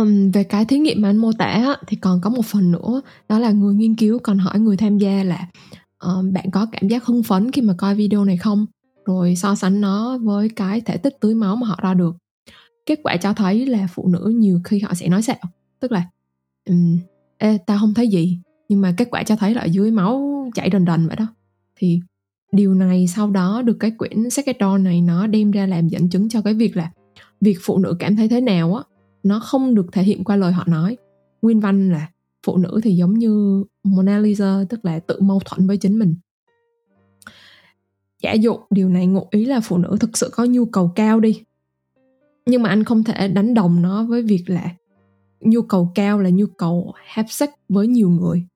[0.00, 2.72] Um, về cái thí nghiệm mà anh mô tả á, thì còn có một phần
[2.72, 5.48] nữa đó là người nghiên cứu còn hỏi người tham gia là
[5.98, 8.66] um, bạn có cảm giác hưng phấn khi mà coi video này không?
[9.04, 12.16] Rồi so sánh nó với cái thể tích tưới máu mà họ đo được.
[12.86, 15.36] Kết quả cho thấy là phụ nữ nhiều khi họ sẽ nói xạo
[15.80, 16.02] tức là
[16.68, 16.98] um,
[17.38, 18.38] Ê, tao không thấy gì.
[18.68, 21.26] Nhưng mà kết quả cho thấy là ở dưới máu chảy đần đần vậy đó.
[21.76, 22.00] Thì
[22.52, 26.28] điều này sau đó được cái quyển Secretary này nó đem ra làm dẫn chứng
[26.28, 26.90] cho cái việc là
[27.40, 28.82] việc phụ nữ cảm thấy thế nào á
[29.24, 30.96] nó không được thể hiện qua lời họ nói.
[31.42, 32.08] Nguyên văn là
[32.46, 36.14] phụ nữ thì giống như Mona Lisa tức là tự mâu thuẫn với chính mình.
[38.22, 41.20] Giả dụ điều này ngụ ý là phụ nữ thực sự có nhu cầu cao
[41.20, 41.42] đi.
[42.46, 44.70] Nhưng mà anh không thể đánh đồng nó với việc là
[45.40, 48.46] nhu cầu cao là nhu cầu have sex với nhiều người.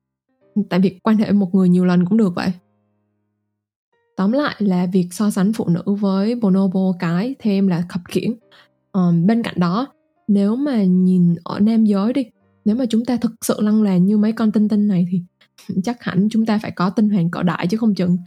[0.69, 2.51] Tại vì quan hệ một người nhiều lần cũng được vậy.
[4.15, 8.35] Tóm lại là việc so sánh phụ nữ với bonobo cái thêm là khập khiễng.
[8.91, 9.87] Um, bên cạnh đó
[10.29, 12.25] nếu mà nhìn ở nam giới đi,
[12.65, 15.21] nếu mà chúng ta thực sự lăng loàn như mấy con tinh tinh này thì
[15.83, 18.17] chắc hẳn chúng ta phải có tinh hoàn cỡ đại chứ không chừng.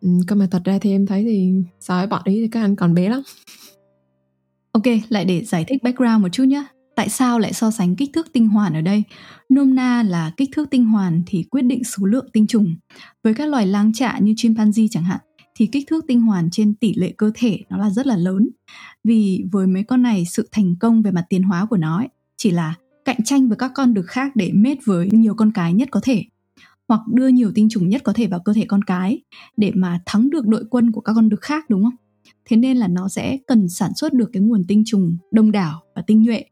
[0.00, 2.60] Ừ, cơ mà thật ra thì em thấy thì so với bọn ý thì các
[2.60, 3.22] anh còn bé lắm.
[4.72, 6.64] Ok, lại để giải thích background một chút nhé
[6.96, 9.02] tại sao lại so sánh kích thước tinh hoàn ở đây?
[9.48, 12.74] Nôm na là kích thước tinh hoàn thì quyết định số lượng tinh trùng.
[13.24, 15.20] Với các loài lang trạ như chimpanzee chẳng hạn
[15.54, 18.48] thì kích thước tinh hoàn trên tỷ lệ cơ thể nó là rất là lớn
[19.04, 22.08] vì với mấy con này sự thành công về mặt tiến hóa của nó ấy,
[22.36, 25.72] chỉ là cạnh tranh với các con đực khác để mết với nhiều con cái
[25.72, 26.24] nhất có thể
[26.88, 29.20] hoặc đưa nhiều tinh trùng nhất có thể vào cơ thể con cái
[29.56, 31.96] để mà thắng được đội quân của các con đực khác đúng không?
[32.44, 35.82] Thế nên là nó sẽ cần sản xuất được cái nguồn tinh trùng đông đảo
[35.94, 36.44] và tinh nhuệ.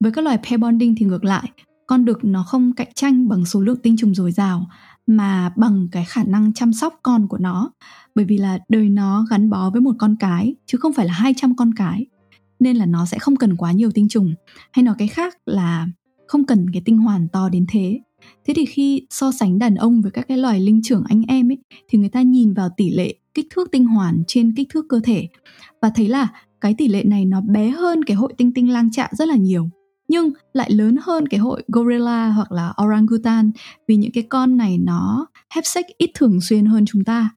[0.00, 1.50] Với các loài pair bonding thì ngược lại,
[1.86, 4.68] con đực nó không cạnh tranh bằng số lượng tinh trùng dồi dào
[5.06, 7.72] mà bằng cái khả năng chăm sóc con của nó.
[8.14, 11.12] Bởi vì là đời nó gắn bó với một con cái, chứ không phải là
[11.12, 12.06] 200 con cái.
[12.60, 14.34] Nên là nó sẽ không cần quá nhiều tinh trùng.
[14.72, 15.88] Hay nói cái khác là
[16.26, 18.00] không cần cái tinh hoàn to đến thế.
[18.46, 21.50] Thế thì khi so sánh đàn ông với các cái loài linh trưởng anh em
[21.50, 24.86] ấy, thì người ta nhìn vào tỷ lệ kích thước tinh hoàn trên kích thước
[24.88, 25.28] cơ thể.
[25.82, 26.28] Và thấy là
[26.60, 29.36] cái tỷ lệ này nó bé hơn cái hội tinh tinh lang trạ rất là
[29.36, 29.68] nhiều
[30.08, 33.50] nhưng lại lớn hơn cái hội gorilla hoặc là orangutan
[33.88, 37.30] vì những cái con này nó hép sách ít thường xuyên hơn chúng ta.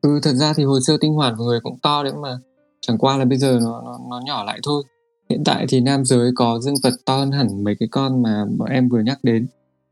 [0.00, 2.38] Ừ, thật ra thì hồ sơ tinh hoàn của người cũng to đấy mà
[2.80, 4.82] chẳng qua là bây giờ nó nó, nó nhỏ lại thôi.
[5.28, 8.44] hiện tại thì nam giới có dương vật to hơn hẳn mấy cái con mà
[8.58, 9.46] bọn em vừa nhắc đến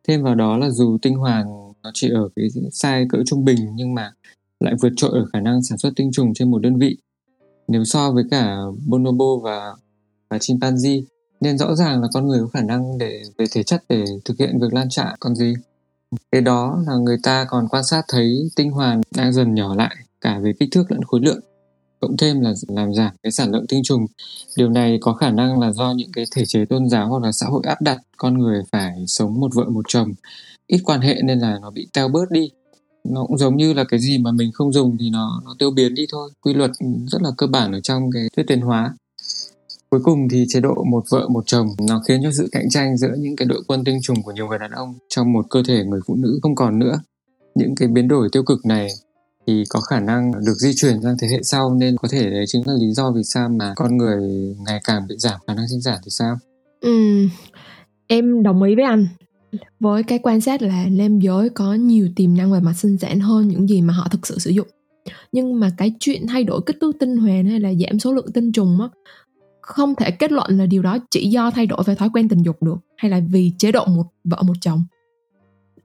[0.08, 1.46] thêm vào đó là dù tinh hoàn
[1.82, 4.12] nó chỉ ở cái size cỡ trung bình nhưng mà
[4.60, 6.96] lại vượt trội ở khả năng sản xuất tinh trùng trên một đơn vị
[7.68, 9.72] nếu so với cả bonobo và
[10.30, 11.02] và chimpanzee
[11.40, 14.38] nên rõ ràng là con người có khả năng để, về thể chất để thực
[14.38, 15.54] hiện việc lan trạ còn gì?
[16.32, 19.96] Cái đó là người ta còn quan sát thấy tinh hoàn đang dần nhỏ lại,
[20.20, 21.40] cả về kích thước lẫn khối lượng.
[22.00, 24.06] Cộng thêm là làm giảm cái sản lượng tinh trùng.
[24.56, 27.32] Điều này có khả năng là do những cái thể chế tôn giáo hoặc là
[27.32, 27.98] xã hội áp đặt.
[28.16, 30.12] Con người phải sống một vợ một chồng.
[30.66, 32.50] Ít quan hệ nên là nó bị teo bớt đi.
[33.04, 35.70] Nó cũng giống như là cái gì mà mình không dùng thì nó nó tiêu
[35.70, 36.30] biến đi thôi.
[36.40, 36.70] Quy luật
[37.06, 38.94] rất là cơ bản ở trong cái thuyết tiến hóa
[39.90, 42.96] cuối cùng thì chế độ một vợ một chồng nó khiến cho sự cạnh tranh
[42.96, 45.62] giữa những cái đội quân tinh trùng của nhiều người đàn ông trong một cơ
[45.68, 47.00] thể người phụ nữ không còn nữa.
[47.54, 48.88] Những cái biến đổi tiêu cực này
[49.46, 52.44] thì có khả năng được di chuyển sang thế hệ sau nên có thể đấy
[52.46, 55.68] chính là lý do vì sao mà con người ngày càng bị giảm khả năng
[55.68, 56.38] sinh sản thì sao?
[56.80, 57.26] Ừ,
[58.06, 59.08] em đồng ý với anh.
[59.80, 63.20] Với cái quan sát là nam giới có nhiều tiềm năng về mặt sinh sản
[63.20, 64.68] hơn những gì mà họ thực sự sử dụng.
[65.32, 68.32] Nhưng mà cái chuyện thay đổi kích thước tinh hoàn hay là giảm số lượng
[68.32, 68.88] tinh trùng á
[69.68, 72.42] không thể kết luận là điều đó chỉ do thay đổi về thói quen tình
[72.42, 74.84] dục được, hay là vì chế độ một vợ một chồng?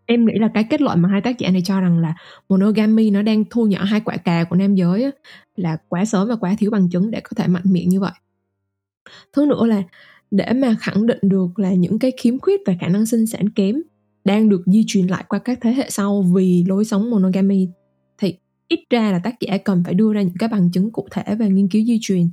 [0.06, 2.16] Em nghĩ là cái kết luận mà hai tác giả này cho rằng là
[2.50, 5.12] monogamy nó đang thu nhỏ hai quả cà của nam giới
[5.56, 8.12] là quá sớm và quá thiếu bằng chứng để có thể mạnh miệng như vậy.
[9.34, 9.84] Thứ nữa là
[10.32, 13.50] để mà khẳng định được là những cái khiếm khuyết về khả năng sinh sản
[13.50, 13.76] kém
[14.26, 17.68] đang được di truyền lại qua các thế hệ sau vì lối sống monogamy,
[18.18, 18.36] thì
[18.68, 21.36] ít ra là tác giả cần phải đưa ra những cái bằng chứng cụ thể
[21.36, 22.30] về nghiên cứu di truyền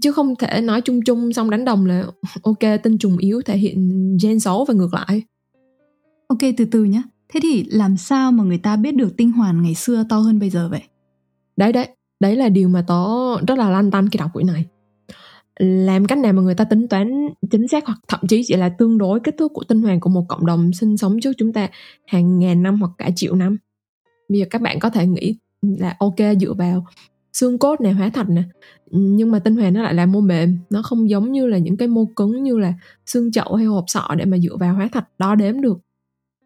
[0.00, 2.06] chứ không thể nói chung chung xong đánh đồng là
[2.42, 5.22] ok tinh trùng yếu thể hiện gen xấu và ngược lại.
[6.26, 9.62] Ok từ từ nhé thế thì làm sao mà người ta biết được tinh hoàn
[9.62, 10.82] ngày xưa to hơn bây giờ vậy?
[11.56, 11.88] Đấy đấy.
[12.20, 13.04] Đấy là điều mà tớ
[13.48, 14.64] rất là lăn tăn khi đọc quyển này.
[15.58, 18.68] Làm cách nào mà người ta tính toán chính xác hoặc thậm chí chỉ là
[18.68, 21.52] tương đối kích thước của tinh hoàn của một cộng đồng sinh sống trước chúng
[21.52, 21.68] ta
[22.06, 23.56] hàng ngàn năm hoặc cả triệu năm.
[24.28, 26.86] Bây giờ các bạn có thể nghĩ là ok dựa vào
[27.32, 28.42] xương cốt này hóa thạch nè
[28.90, 30.58] nhưng mà tinh hoàn nó lại là mô mềm.
[30.70, 32.74] Nó không giống như là những cái mô cứng như là
[33.06, 35.78] xương chậu hay hộp sọ để mà dựa vào hóa thạch đo đếm được.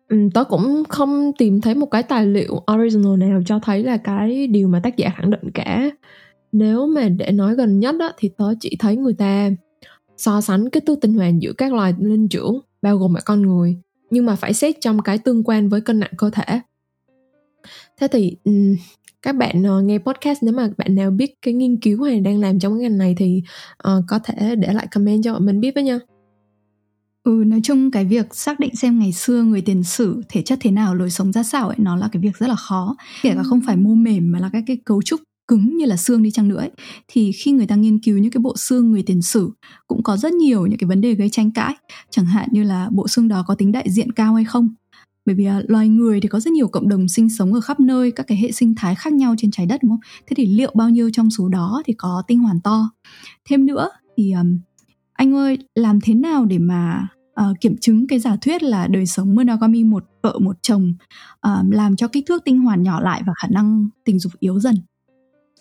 [0.08, 3.96] Ừ, tớ cũng không tìm thấy một cái tài liệu original nào cho thấy là
[3.96, 5.90] cái điều mà tác giả khẳng định cả.
[6.52, 9.50] Nếu mà để nói gần nhất đó thì tớ chỉ thấy người ta
[10.16, 13.42] so sánh cái tư tinh hoàn giữa các loài linh trưởng bao gồm cả con
[13.42, 13.76] người
[14.10, 16.60] nhưng mà phải xét trong cái tương quan với cân nặng cơ thể.
[18.00, 18.52] Thế thì ừ,
[19.26, 22.40] các bạn uh, nghe podcast nếu mà bạn nào biết cái nghiên cứu này đang
[22.40, 23.42] làm trong cái ngành này thì
[23.88, 25.98] uh, có thể để lại comment cho bọn mình biết với nha
[27.24, 30.58] Ừ, nói chung cái việc xác định xem ngày xưa người tiền sử thể chất
[30.62, 32.96] thế nào, lối sống ra sao ấy, nó là cái việc rất là khó.
[33.22, 35.96] Kể cả không phải mô mềm mà là các cái cấu trúc cứng như là
[35.96, 36.70] xương đi chăng nữa ấy,
[37.08, 39.50] thì khi người ta nghiên cứu những cái bộ xương người tiền sử
[39.86, 41.74] cũng có rất nhiều những cái vấn đề gây tranh cãi
[42.10, 44.68] chẳng hạn như là bộ xương đó có tính đại diện cao hay không
[45.26, 47.80] bởi vì uh, loài người thì có rất nhiều cộng đồng sinh sống ở khắp
[47.80, 50.00] nơi các cái hệ sinh thái khác nhau trên trái đất đúng không?
[50.26, 52.90] Thế thì liệu bao nhiêu trong số đó thì có tinh hoàn to?
[53.48, 54.58] Thêm nữa thì um,
[55.12, 57.08] anh ơi làm thế nào để mà
[57.40, 60.94] uh, kiểm chứng cái giả thuyết là đời sống monogamy một vợ một chồng
[61.48, 64.60] uh, làm cho kích thước tinh hoàn nhỏ lại và khả năng tình dục yếu
[64.60, 64.74] dần?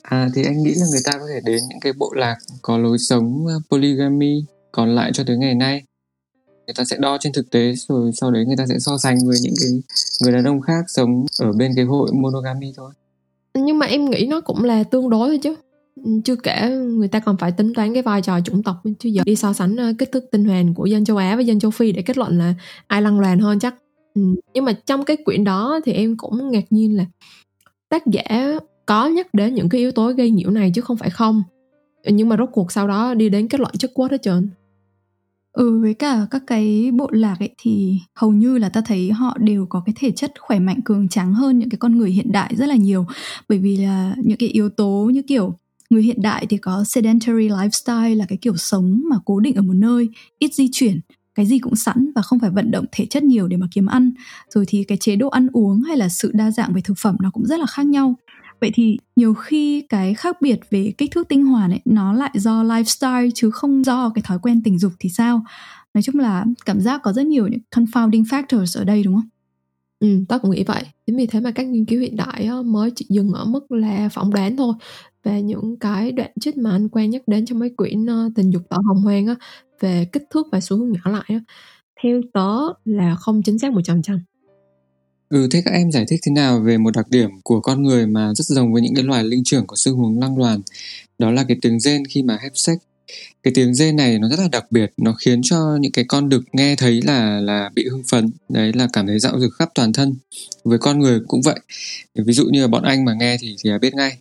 [0.02, 2.78] À thì anh nghĩ là người ta có thể đến những cái bộ lạc có
[2.78, 5.84] lối sống ờ, polygamy còn lại cho tới ngày nay
[6.68, 9.18] người ta sẽ đo trên thực tế, rồi sau đấy người ta sẽ so sánh
[9.26, 9.70] với những cái
[10.22, 12.92] người đàn ông khác sống ở bên cái hội monogamy thôi.
[13.54, 15.56] Nhưng mà em nghĩ nó cũng là tương đối thôi chứ.
[16.04, 19.10] Ừ, chưa kể người ta còn phải tính toán cái vai trò chủng tộc chứ
[19.10, 21.60] giờ đi so sánh ờ, kích thước tinh hoàn của dân châu Á với dân
[21.60, 22.54] châu Phi để kết luận là
[22.88, 23.76] ai lăng loàn hơn chắc.
[24.16, 24.22] Ừ,
[24.54, 27.06] nhưng mà trong cái quyển đó thì em cũng ngạc nhiên là
[27.90, 31.10] tác giả có nhắc đến những cái yếu tố gây nhiễu này chứ không phải
[31.10, 31.44] không.
[32.06, 34.50] Nhưng mà rốt cuộc sau đó đi đến kết luận chất quất hết trơn.
[35.56, 39.38] Ừ với cả các cái bộ lạc ấy thì hầu như là ta thấy họ
[39.40, 42.32] đều có cái thể chất khỏe mạnh, cường tráng hơn những cái con người hiện
[42.32, 43.06] đại rất là nhiều.
[43.50, 45.54] Bởi vì là những cái yếu tố như kiểu
[45.90, 49.62] người hiện đại thì có sedentary lifestyle là cái kiểu sống mà cố định ở
[49.62, 50.10] một nơi,
[50.40, 51.00] ít di chuyển,
[51.36, 53.86] cái gì cũng sẵn và không phải vận động thể chất nhiều để mà kiếm
[53.86, 54.12] ăn.
[54.50, 57.16] Rồi thì cái chế độ ăn uống hay là sự đa dạng về thực phẩm
[57.22, 58.16] nó cũng rất là khác nhau
[58.66, 62.32] vậy thì nhiều khi cái khác biệt về kích thước tinh hoàn ấy nó lại
[62.34, 65.44] do lifestyle chứ không do cái thói quen tình dục thì sao
[65.94, 69.30] nói chung là cảm giác có rất nhiều những confounding factors ở đây đúng không
[70.00, 70.84] Ừ, tớ cũng nghĩ vậy.
[71.08, 74.10] Chính vì thế mà các nghiên cứu hiện đại mới chỉ dừng ở mức là
[74.10, 74.74] phỏng đoán thôi.
[75.24, 78.52] về những cái đoạn trích mà anh quen nhắc đến trong mấy quyển ờ, tình
[78.54, 79.36] dục tỏ hồng hoang á,
[79.80, 81.40] về kích thước và xu hướng nhỏ lại á,
[82.04, 84.20] theo tớ là không chính xác 100%.
[85.30, 88.08] Ừ, thế các em giải thích thế nào về một đặc điểm của con người
[88.08, 90.62] mà rất giống với những cái loài linh trưởng có xương hướng lăng loàn?
[91.20, 92.78] Đó là cái tiếng rên khi mà hép sách.
[93.44, 96.30] cái tiếng rên này nó rất là đặc biệt nó khiến cho những cái con
[96.30, 99.70] đực nghe thấy là là bị hưng phấn đấy là cảm thấy dạo dực khắp
[99.76, 100.16] toàn thân.
[100.64, 101.60] Với con người cũng vậy.
[102.16, 104.18] Ví dụ như là bọn anh mà nghe thì thì biết ngay.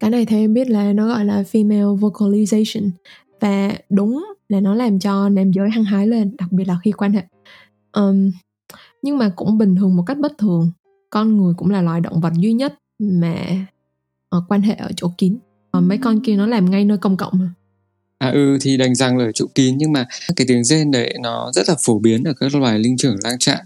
[0.00, 2.90] Cái này theo em biết là nó gọi là female vocalization.
[3.40, 6.92] Và đúng là nó làm cho nam giới hăng hái lên đặc biệt là khi
[6.92, 7.22] quan hệ.
[7.92, 8.30] Um,
[9.02, 10.70] nhưng mà cũng bình thường một cách bất thường
[11.10, 13.66] con người cũng là loài động vật duy nhất mà
[14.36, 15.38] uh, quan hệ ở chỗ kín
[15.72, 17.52] còn mấy con kia nó làm ngay nơi công cộng mà
[18.18, 21.14] À ừ thì đành rằng là ở chỗ kín nhưng mà cái tiếng rên đấy
[21.20, 23.64] nó rất là phổ biến ở các loài linh trưởng lang trạng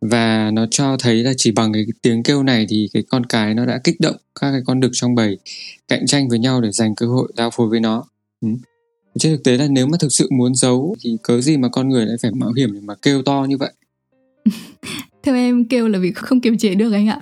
[0.00, 3.54] và nó cho thấy là chỉ bằng cái tiếng kêu này thì cái con cái
[3.54, 5.38] nó đã kích động các cái con đực trong bầy
[5.88, 8.04] cạnh tranh với nhau để giành cơ hội giao phối với nó.
[8.40, 8.48] Ừ.
[9.18, 11.88] Trên thực tế là nếu mà thực sự muốn giấu thì cớ gì mà con
[11.88, 13.72] người lại phải mạo hiểm để mà kêu to như vậy?
[15.22, 17.20] Theo em kêu là vì không kiềm chế được anh ạ.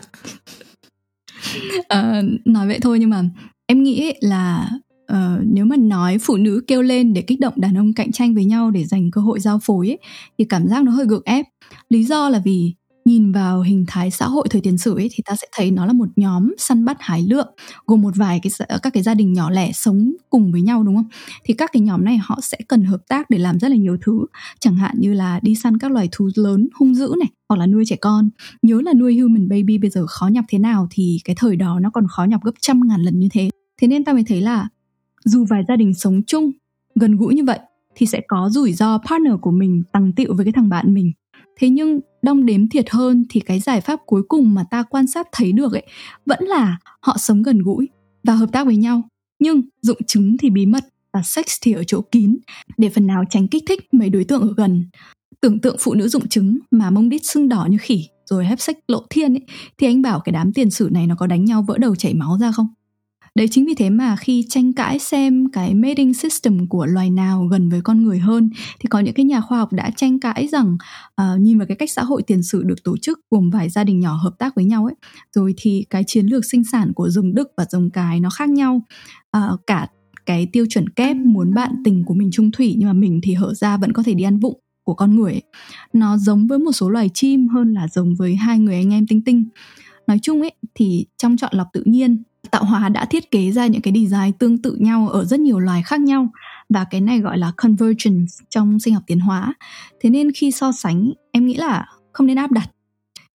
[1.88, 3.24] à, nói vậy thôi nhưng mà
[3.66, 4.70] em nghĩ là
[5.12, 8.34] uh, nếu mà nói phụ nữ kêu lên để kích động đàn ông cạnh tranh
[8.34, 9.98] với nhau để giành cơ hội giao phối ấy,
[10.38, 11.46] thì cảm giác nó hơi gượng ép
[11.88, 12.74] lý do là vì
[13.08, 15.86] nhìn vào hình thái xã hội thời tiền sử ấy, thì ta sẽ thấy nó
[15.86, 17.46] là một nhóm săn bắt hái lượm,
[17.86, 18.50] gồm một vài cái
[18.82, 21.08] các cái gia đình nhỏ lẻ sống cùng với nhau, đúng không?
[21.44, 23.96] Thì các cái nhóm này họ sẽ cần hợp tác để làm rất là nhiều
[24.00, 24.26] thứ.
[24.60, 27.66] Chẳng hạn như là đi săn các loài thú lớn, hung dữ này, hoặc là
[27.66, 28.30] nuôi trẻ con.
[28.62, 31.80] Nhớ là nuôi human baby bây giờ khó nhọc thế nào thì cái thời đó
[31.80, 33.50] nó còn khó nhọc gấp trăm ngàn lần như thế.
[33.80, 34.68] Thế nên ta mới thấy là
[35.24, 36.50] dù vài gia đình sống chung
[36.94, 37.58] gần gũi như vậy,
[37.94, 41.12] thì sẽ có rủi ro partner của mình tăng tiệu với cái thằng bạn mình
[41.58, 45.06] thế nhưng, đong đếm thiệt hơn thì cái giải pháp cuối cùng mà ta quan
[45.06, 45.86] sát thấy được ấy,
[46.26, 47.88] vẫn là họ sống gần gũi
[48.24, 49.02] và hợp tác với nhau.
[49.38, 52.38] Nhưng dụng chứng thì bí mật và sex thì ở chỗ kín,
[52.76, 54.84] để phần nào tránh kích thích mấy đối tượng ở gần.
[55.40, 58.60] Tưởng tượng phụ nữ dụng chứng mà mông đít sưng đỏ như khỉ, rồi hép
[58.60, 59.42] sách lộ thiên ấy,
[59.78, 62.14] thì anh bảo cái đám tiền sử này nó có đánh nhau vỡ đầu chảy
[62.14, 62.66] máu ra không?
[63.38, 67.46] Đấy chính vì thế mà khi tranh cãi xem cái mating system của loài nào
[67.50, 70.48] gần với con người hơn thì có những cái nhà khoa học đã tranh cãi
[70.52, 70.76] rằng
[71.22, 73.84] uh, nhìn vào cái cách xã hội tiền sử được tổ chức gồm vài gia
[73.84, 74.94] đình nhỏ hợp tác với nhau ấy
[75.34, 78.48] rồi thì cái chiến lược sinh sản của rồng đức và rồng cái nó khác
[78.48, 78.82] nhau
[79.36, 79.86] uh, cả
[80.26, 83.34] cái tiêu chuẩn kép muốn bạn tình của mình trung thủy nhưng mà mình thì
[83.34, 85.42] hở ra vẫn có thể đi ăn vụng của con người ấy.
[85.92, 89.06] nó giống với một số loài chim hơn là giống với hai người anh em
[89.06, 89.44] tinh tinh
[90.06, 93.66] nói chung ấy thì trong chọn lọc tự nhiên tạo hóa đã thiết kế ra
[93.66, 96.28] những cái design tương tự nhau ở rất nhiều loài khác nhau
[96.68, 99.54] và cái này gọi là convergence trong sinh học tiến hóa.
[100.00, 102.70] Thế nên khi so sánh, em nghĩ là không nên áp đặt.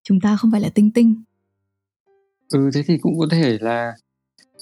[0.02, 1.22] Chúng ta không phải là tinh tinh.
[2.52, 3.92] Ừ thế thì cũng có thể là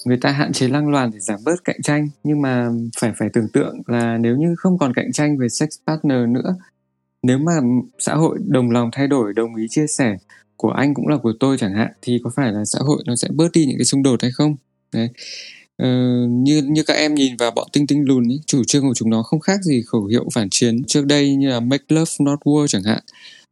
[0.05, 3.29] người ta hạn chế lăng loàn để giảm bớt cạnh tranh, nhưng mà phải phải
[3.33, 6.55] tưởng tượng là nếu như không còn cạnh tranh về sex partner nữa,
[7.23, 7.51] nếu mà
[7.99, 10.17] xã hội đồng lòng thay đổi, đồng ý chia sẻ
[10.57, 13.15] của anh cũng là của tôi chẳng hạn thì có phải là xã hội nó
[13.15, 14.55] sẽ bớt đi những cái xung đột hay không?
[14.93, 15.09] Đấy.
[15.77, 15.87] Ờ,
[16.29, 19.09] như như các em nhìn vào bọn tinh tinh lùn ấy, chủ trương của chúng
[19.09, 22.39] nó không khác gì khẩu hiệu phản chiến trước đây như là make love not
[22.39, 22.99] war chẳng hạn.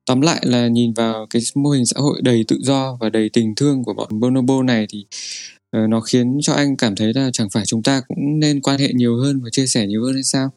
[0.06, 3.30] Tóm lại là nhìn vào cái mô hình xã hội đầy tự do và đầy
[3.34, 5.06] tình thương của bọn bonobo này thì
[5.78, 8.80] uh, nó khiến cho anh cảm thấy là chẳng phải chúng ta cũng nên quan
[8.80, 10.50] hệ nhiều hơn và chia sẻ nhiều hơn hay sao?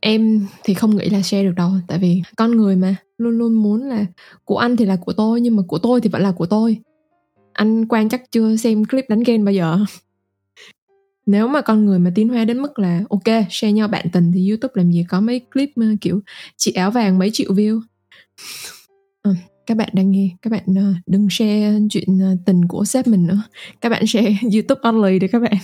[0.00, 3.54] Em thì không nghĩ là share được đâu tại vì con người mà luôn luôn
[3.54, 4.06] muốn là
[4.44, 6.78] của anh thì là của tôi nhưng mà của tôi thì vẫn là của tôi.
[7.52, 9.78] Anh quan chắc chưa xem clip đánh ghen bao giờ.
[11.26, 14.32] Nếu mà con người mà tiến hóa đến mức là ok share nhau bạn tình
[14.34, 15.70] thì youtube làm gì có mấy clip
[16.00, 16.20] kiểu
[16.56, 17.80] chị áo vàng mấy triệu view.
[19.22, 19.30] À,
[19.66, 23.26] các bạn đang nghe các bạn ờ, đừng share chuyện ờ, tình của sếp mình
[23.26, 23.42] nữa.
[23.80, 25.56] Các bạn share youtube only đi các bạn.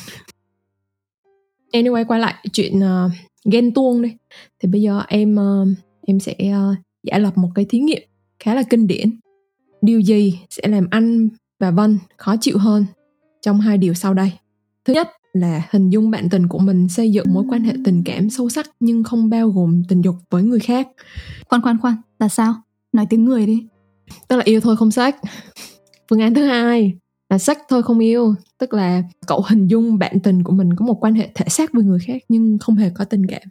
[1.73, 3.13] Anyway quay lại chuyện uh,
[3.45, 4.17] ghen tuông đi.
[4.61, 5.69] Thì bây giờ em uh,
[6.07, 8.03] em sẽ uh, giả lập một cái thí nghiệm
[8.39, 9.11] khá là kinh điển.
[9.83, 11.29] Điều gì sẽ làm anh
[11.59, 12.85] và vân khó chịu hơn
[13.41, 14.33] trong hai điều sau đây?
[14.85, 18.03] Thứ nhất là hình dung bạn tình của mình xây dựng mối quan hệ tình
[18.05, 20.89] cảm sâu sắc nhưng không bao gồm tình dục với người khác.
[21.49, 22.55] Khoan khoan khoan là sao?
[22.93, 23.67] Nói tiếng người đi.
[24.29, 25.17] Tức là yêu thôi không sách
[26.11, 26.93] phương án thứ hai
[27.29, 30.87] là sách thôi không yêu tức là cậu hình dung bạn tình của mình có
[30.87, 33.43] một quan hệ thể xác với người khác nhưng không hề có tình cảm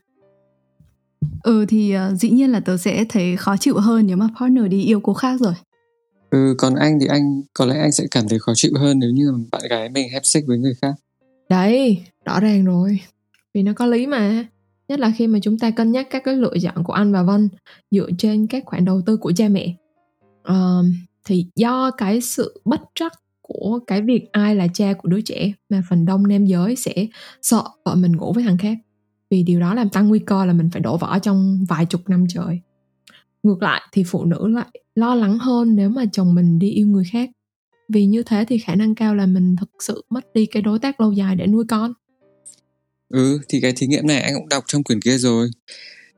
[1.43, 4.65] ừ thì uh, dĩ nhiên là tớ sẽ thấy khó chịu hơn nếu mà partner
[4.67, 5.53] đi yêu cô khác rồi.
[6.29, 9.09] Ừ còn anh thì anh có lẽ anh sẽ cảm thấy khó chịu hơn nếu
[9.09, 10.93] như bạn gái mình hép xích với người khác.
[11.49, 12.99] Đấy rõ ràng rồi.
[13.53, 14.45] Vì nó có lý mà.
[14.87, 17.23] Nhất là khi mà chúng ta cân nhắc các cái lựa chọn của anh và
[17.23, 17.49] vân
[17.91, 19.73] dựa trên các khoản đầu tư của cha mẹ.
[20.49, 20.85] Uh,
[21.25, 23.11] thì do cái sự bất trắc
[23.41, 27.07] của cái việc ai là cha của đứa trẻ mà phần đông nam giới sẽ
[27.41, 28.77] sợ vợ mình ngủ với thằng khác
[29.29, 32.09] vì điều đó làm tăng nguy cơ là mình phải đổ vỡ trong vài chục
[32.09, 32.59] năm trời.
[33.43, 36.87] Ngược lại thì phụ nữ lại lo lắng hơn nếu mà chồng mình đi yêu
[36.87, 37.29] người khác.
[37.89, 40.79] Vì như thế thì khả năng cao là mình thực sự mất đi cái đối
[40.79, 41.93] tác lâu dài để nuôi con.
[43.09, 45.49] Ừ thì cái thí nghiệm này anh cũng đọc trong quyển kia rồi.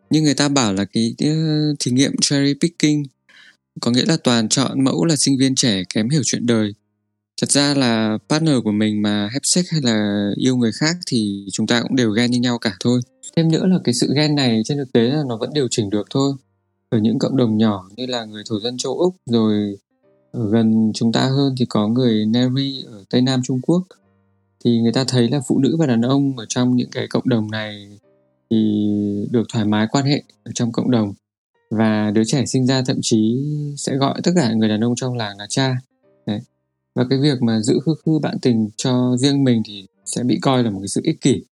[0.10, 1.30] Nhưng người ta bảo là cái, cái
[1.80, 3.04] thí nghiệm cherry picking
[3.82, 6.74] có nghĩa là toàn chọn mẫu là sinh viên trẻ kém hiểu chuyện đời
[7.42, 11.46] thật ra là partner của mình mà hép sex hay là yêu người khác thì
[11.52, 13.02] chúng ta cũng đều ghen như nhau cả thôi.
[13.36, 15.90] Thêm nữa là cái sự ghen này trên thực tế là nó vẫn điều chỉnh
[15.90, 16.34] được thôi.
[16.90, 19.78] Ở những cộng đồng nhỏ như là người thổ dân châu úc rồi
[20.32, 23.84] ở gần chúng ta hơn thì có người Neri ở tây nam trung quốc,
[24.66, 27.30] thì người ta thấy là phụ nữ và đàn ông ở trong những cái cộng
[27.30, 27.88] đồng này
[28.52, 28.86] thì
[29.32, 31.14] được thoải mái quan hệ ở trong cộng đồng.
[31.70, 33.44] Và đứa trẻ sinh ra thậm chí
[33.78, 35.76] sẽ gọi tất cả người đàn ông trong làng là cha
[36.96, 40.40] và cái việc mà giữ khư khư bạn tình cho riêng mình thì sẽ bị
[40.42, 41.44] coi là một cái sự ích kỷ.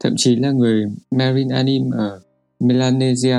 [0.00, 2.20] Thậm chí là người Marin Anim ở
[2.60, 3.38] Melanesia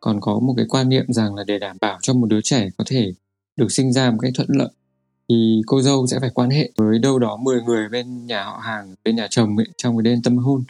[0.00, 2.68] còn có một cái quan niệm rằng là để đảm bảo cho một đứa trẻ
[2.76, 3.12] có thể
[3.56, 4.68] được sinh ra một cách thuận lợi
[5.28, 8.58] thì cô dâu sẽ phải quan hệ với đâu đó 10 người bên nhà họ
[8.62, 10.64] hàng bên nhà chồng ấy, trong cái đêm tâm hôn.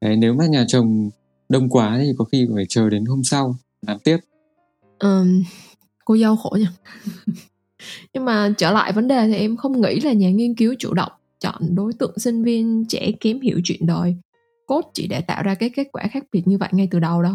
[0.00, 1.10] Đấy, nếu mà nhà chồng
[1.48, 3.56] đông quá thì có khi phải chờ đến hôm sau
[3.86, 4.18] làm tiếp.
[4.98, 5.42] Um,
[6.04, 6.66] cô dâu khổ nhỉ
[8.14, 10.94] nhưng mà trở lại vấn đề thì em không nghĩ là nhà nghiên cứu chủ
[10.94, 14.16] động chọn đối tượng sinh viên trẻ kém hiểu chuyện đời
[14.70, 17.22] cốt chỉ để tạo ra cái kết quả khác biệt như vậy ngay từ đầu
[17.22, 17.34] đâu.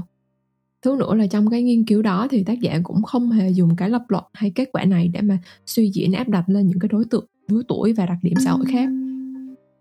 [0.82, 3.76] Thứ nữa là trong cái nghiên cứu đó thì tác giả cũng không hề dùng
[3.76, 6.80] cái lập luận hay kết quả này để mà suy diễn, áp đặt lên những
[6.80, 8.90] cái đối tượng lứa tuổi và đặc điểm xã hội khác.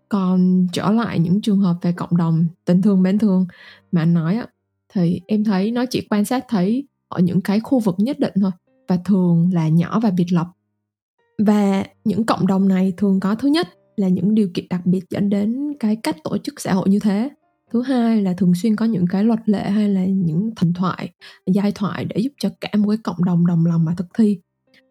[0.09, 3.45] Còn trở lại những trường hợp về cộng đồng tình thương mến thương
[3.91, 4.47] mà anh nói á,
[4.93, 8.33] thì em thấy nó chỉ quan sát thấy ở những cái khu vực nhất định
[8.41, 8.51] thôi
[8.87, 10.47] và thường là nhỏ và biệt lập
[11.37, 15.09] và những cộng đồng này thường có thứ nhất là những điều kiện đặc biệt
[15.09, 17.29] dẫn đến cái cách tổ chức xã hội như thế.
[17.71, 21.09] Thứ hai là thường xuyên có những cái luật lệ hay là những thần thoại,
[21.47, 24.39] giai thoại để giúp cho cả một cái cộng đồng đồng lòng mà thực thi.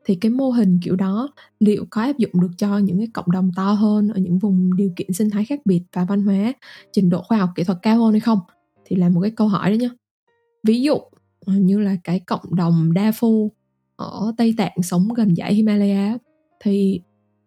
[0.06, 1.28] Thì cái mô hình kiểu đó
[1.60, 4.76] liệu có áp dụng được cho những cái cộng đồng to hơn ở những vùng
[4.76, 6.52] điều kiện sinh thái khác biệt và văn hóa,
[6.92, 8.38] trình độ khoa học, kỹ thuật cao hơn hay không?
[8.84, 9.88] Thì là một cái câu hỏi đó nhé
[10.64, 10.94] ví dụ
[11.46, 13.52] ờ, như là cái cộng đồng đa phu
[13.96, 16.18] ở tây tạng sống gần dãy himalaya
[16.64, 17.00] thì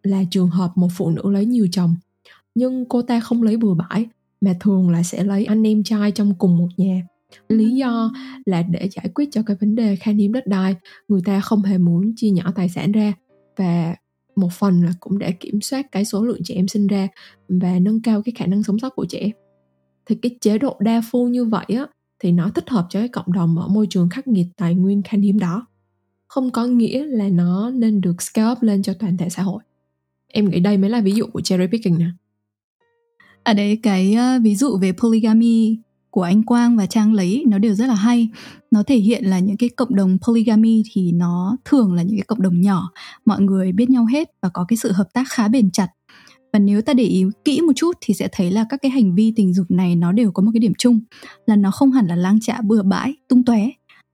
[0.03, 1.95] là trường hợp một phụ nữ lấy nhiều chồng.
[2.55, 4.05] Nhưng cô ta không lấy bừa bãi,
[4.41, 7.01] mà thường là sẽ lấy anh em trai trong cùng một nhà.
[7.49, 8.13] Lý do
[8.45, 10.75] là để giải quyết cho cái vấn đề khan hiếm đất đai,
[11.07, 13.13] người ta không hề muốn chia nhỏ tài sản ra.
[13.57, 13.95] Và
[14.35, 17.07] một phần là cũng để kiểm soát cái số lượng trẻ em sinh ra
[17.49, 19.31] và nâng cao cái khả năng sống sót của trẻ.
[20.05, 21.85] Thì cái chế độ đa phu như vậy á,
[22.19, 25.01] thì nó thích hợp cho cái cộng đồng ở môi trường khắc nghiệt tài nguyên
[25.03, 25.67] khan hiếm đó
[26.27, 29.63] không có nghĩa là nó nên được scale up lên cho toàn thể xã hội.
[30.27, 32.07] Em nghĩ đây mới là ví dụ của cherry picking nè.
[33.43, 35.77] Ở đấy cái uh, ví dụ về polygamy
[36.09, 38.29] của anh Quang và Trang lấy nó đều rất là hay.
[38.71, 42.25] Nó thể hiện là những cái cộng đồng polygamy thì nó thường là những cái
[42.27, 42.91] cộng đồng nhỏ,
[43.25, 45.87] mọi người biết nhau hết và có cái sự hợp tác khá bền chặt.
[46.53, 49.15] Và nếu ta để ý kỹ một chút thì sẽ thấy là các cái hành
[49.15, 50.99] vi tình dục này nó đều có một cái điểm chung.
[51.45, 53.69] Là nó không hẳn là lang trạ bừa bãi, tung tóe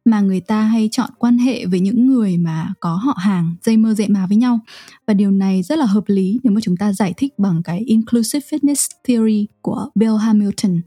[0.05, 3.77] mà người ta hay chọn quan hệ với những người mà có họ hàng, dây
[3.77, 4.59] mơ dễ má với nhau.
[5.07, 7.79] Và điều này rất là hợp lý nếu mà chúng ta giải thích bằng cái
[7.79, 10.81] inclusive fitness theory của Bill Hamilton.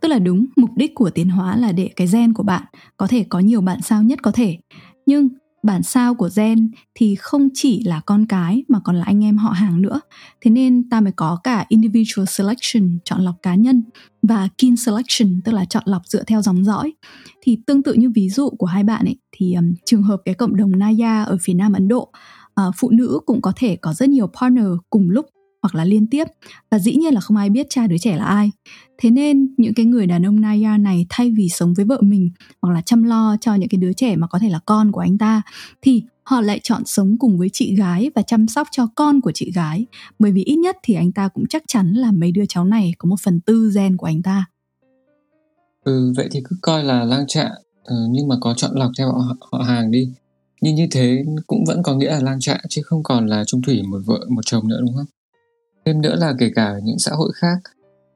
[0.00, 2.62] Tức là đúng, mục đích của tiến hóa là để cái gen của bạn
[2.96, 4.58] có thể có nhiều bạn sao nhất có thể.
[5.06, 5.28] Nhưng
[5.62, 9.36] bản sao của gen thì không chỉ là con cái mà còn là anh em
[9.36, 10.00] họ hàng nữa.
[10.40, 13.82] Thế nên ta mới có cả individual selection chọn lọc cá nhân
[14.22, 16.92] và kin selection tức là chọn lọc dựa theo dòng dõi.
[17.42, 20.34] Thì tương tự như ví dụ của hai bạn ấy thì um, trường hợp cái
[20.34, 22.12] cộng đồng Naya ở phía nam Ấn Độ
[22.68, 25.26] uh, phụ nữ cũng có thể có rất nhiều partner cùng lúc
[25.62, 26.24] hoặc là liên tiếp.
[26.70, 28.50] Và dĩ nhiên là không ai biết cha đứa trẻ là ai
[29.00, 32.30] thế nên những cái người đàn ông Naya này thay vì sống với vợ mình
[32.62, 35.00] hoặc là chăm lo cho những cái đứa trẻ mà có thể là con của
[35.00, 35.42] anh ta
[35.82, 39.32] thì họ lại chọn sống cùng với chị gái và chăm sóc cho con của
[39.34, 39.86] chị gái.
[40.18, 42.94] Bởi vì ít nhất thì anh ta cũng chắc chắn là mấy đứa cháu này
[42.98, 44.44] có một phần tư gen của anh ta.
[45.84, 47.48] Ừ vậy thì cứ coi là lang trạ.
[47.84, 50.12] Ừ, nhưng mà có chọn lọc theo họ, họ hàng đi.
[50.60, 53.62] Nhưng như thế cũng vẫn có nghĩa là lang trạ chứ không còn là trung
[53.62, 55.06] thủy một vợ một chồng nữa đúng không?
[55.84, 57.58] Thêm nữa là kể cả những xã hội khác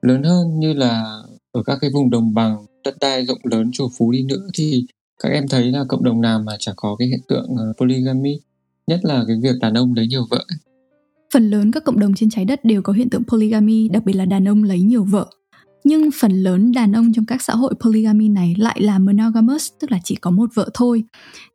[0.04, 1.04] lớn hơn như là
[1.52, 4.86] ở các cái vùng đồng bằng đất đai rộng lớn chủ phú đi nữa thì
[5.22, 8.40] các em thấy là cộng đồng nào mà chả có cái hiện tượng ờ, polygamy
[8.86, 10.44] nhất là cái việc đàn ông lấy nhiều vợ
[11.34, 14.12] phần lớn các cộng đồng trên trái đất đều có hiện tượng polygamy đặc biệt
[14.12, 15.26] là đàn ông lấy nhiều vợ.
[15.84, 19.90] Nhưng phần lớn đàn ông trong các xã hội polygamy này lại là monogamous tức
[19.90, 21.04] là chỉ có một vợ thôi.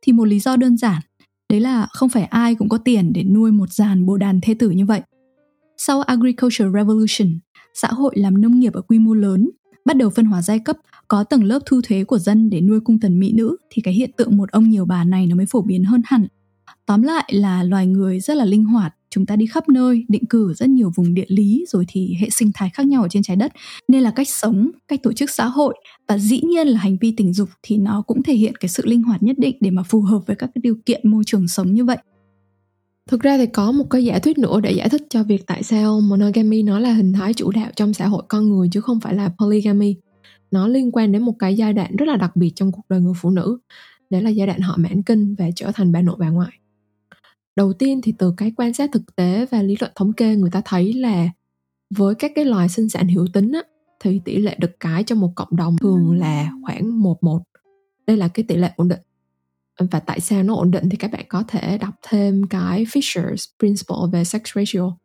[0.02, 1.02] Thì một lý do đơn giản
[1.50, 4.54] đấy là không phải ai cũng có tiền để nuôi một dàn bồ đàn thê
[4.54, 5.00] tử như vậy.
[5.76, 7.28] Sau Agricultural Revolution,
[7.74, 9.50] xã hội làm nông nghiệp ở quy mô lớn,
[9.84, 10.76] bắt đầu phân hóa giai cấp,
[11.08, 13.94] có tầng lớp thu thuế của dân để nuôi cung tần mỹ nữ thì cái
[13.94, 16.26] hiện tượng một ông nhiều bà này nó mới phổ biến hơn hẳn.
[16.86, 20.26] Tóm lại là loài người rất là linh hoạt chúng ta đi khắp nơi định
[20.26, 23.22] cử rất nhiều vùng địa lý rồi thì hệ sinh thái khác nhau ở trên
[23.22, 23.52] trái đất
[23.88, 25.74] nên là cách sống cách tổ chức xã hội
[26.08, 28.86] và dĩ nhiên là hành vi tình dục thì nó cũng thể hiện cái sự
[28.86, 31.48] linh hoạt nhất định để mà phù hợp với các cái điều kiện môi trường
[31.48, 31.98] sống như vậy
[33.10, 35.62] Thực ra thì có một cái giả thuyết nữa để giải thích cho việc tại
[35.62, 39.00] sao monogamy nó là hình thái chủ đạo trong xã hội con người chứ không
[39.00, 39.96] phải là polygamy.
[40.50, 43.00] Nó liên quan đến một cái giai đoạn rất là đặc biệt trong cuộc đời
[43.00, 43.58] người phụ nữ.
[44.10, 46.52] đó là giai đoạn họ mãn kinh và trở thành bà nội bà ngoại.
[47.56, 50.50] Đầu tiên thì từ cái quan sát thực tế và lý luận thống kê người
[50.50, 51.28] ta thấy là
[51.96, 53.60] với các cái loài sinh sản hữu tính á,
[54.00, 57.40] thì tỷ lệ đực cái trong một cộng đồng thường là khoảng 1-1.
[58.06, 59.00] Đây là cái tỷ lệ ổn định
[59.90, 63.44] và tại sao nó ổn định thì các bạn có thể đọc thêm cái Fisher's
[63.58, 64.96] Principle về sex ratio.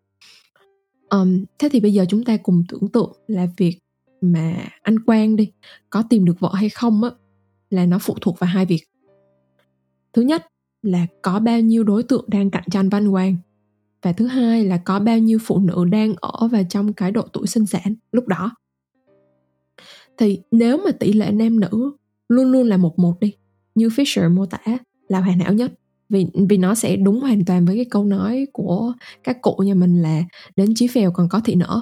[1.09, 3.80] Um, thế thì bây giờ chúng ta cùng tưởng tượng là việc
[4.21, 5.51] mà anh Quang đi
[5.89, 7.09] có tìm được vợ hay không á
[7.69, 8.84] là nó phụ thuộc vào hai việc.
[10.13, 10.45] Thứ nhất
[10.82, 13.38] là có bao nhiêu đối tượng đang cạnh tranh văn Quang
[14.01, 17.21] và thứ hai là có bao nhiêu phụ nữ đang ở và trong cái độ
[17.34, 18.51] tuổi sinh sản lúc đó.
[20.17, 21.91] Thì nếu mà tỷ lệ nam nữ
[22.30, 23.34] luôn luôn là một một đi
[23.76, 24.59] như Fisher mô tả
[25.07, 25.71] là hoàn hảo nhất.
[26.09, 29.73] Vì vì nó sẽ đúng hoàn toàn với cái câu nói của các cụ nhà
[29.73, 30.23] mình là
[30.55, 31.82] đến chí phèo còn có thị nở.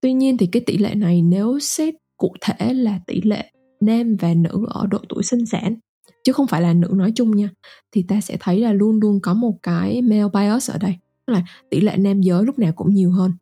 [0.00, 3.50] Tuy nhiên thì cái tỷ lệ này nếu xét cụ thể là tỷ lệ
[3.80, 5.76] nam và nữ ở độ tuổi sinh sản
[6.24, 7.48] chứ không phải là nữ nói chung nha
[7.92, 10.94] thì ta sẽ thấy là luôn luôn có một cái male bias ở đây
[11.26, 13.32] tức là tỷ lệ nam giới lúc nào cũng nhiều hơn.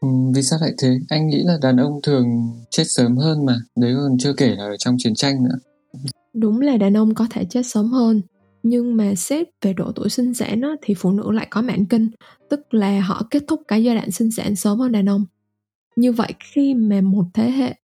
[0.00, 0.88] Ừ, vì sao lại thế?
[1.08, 2.26] Anh nghĩ là đàn ông thường
[2.70, 5.58] chết sớm hơn mà đấy còn chưa kể là ở trong chiến tranh nữa
[6.32, 8.22] đúng là đàn ông có thể chết sớm hơn
[8.62, 11.84] nhưng mà xét về độ tuổi sinh sản á, thì phụ nữ lại có mãn
[11.84, 12.10] kinh
[12.48, 15.24] tức là họ kết thúc cái giai đoạn sinh sản sớm hơn đàn ông.
[15.96, 17.74] Như vậy khi mà một thế hệ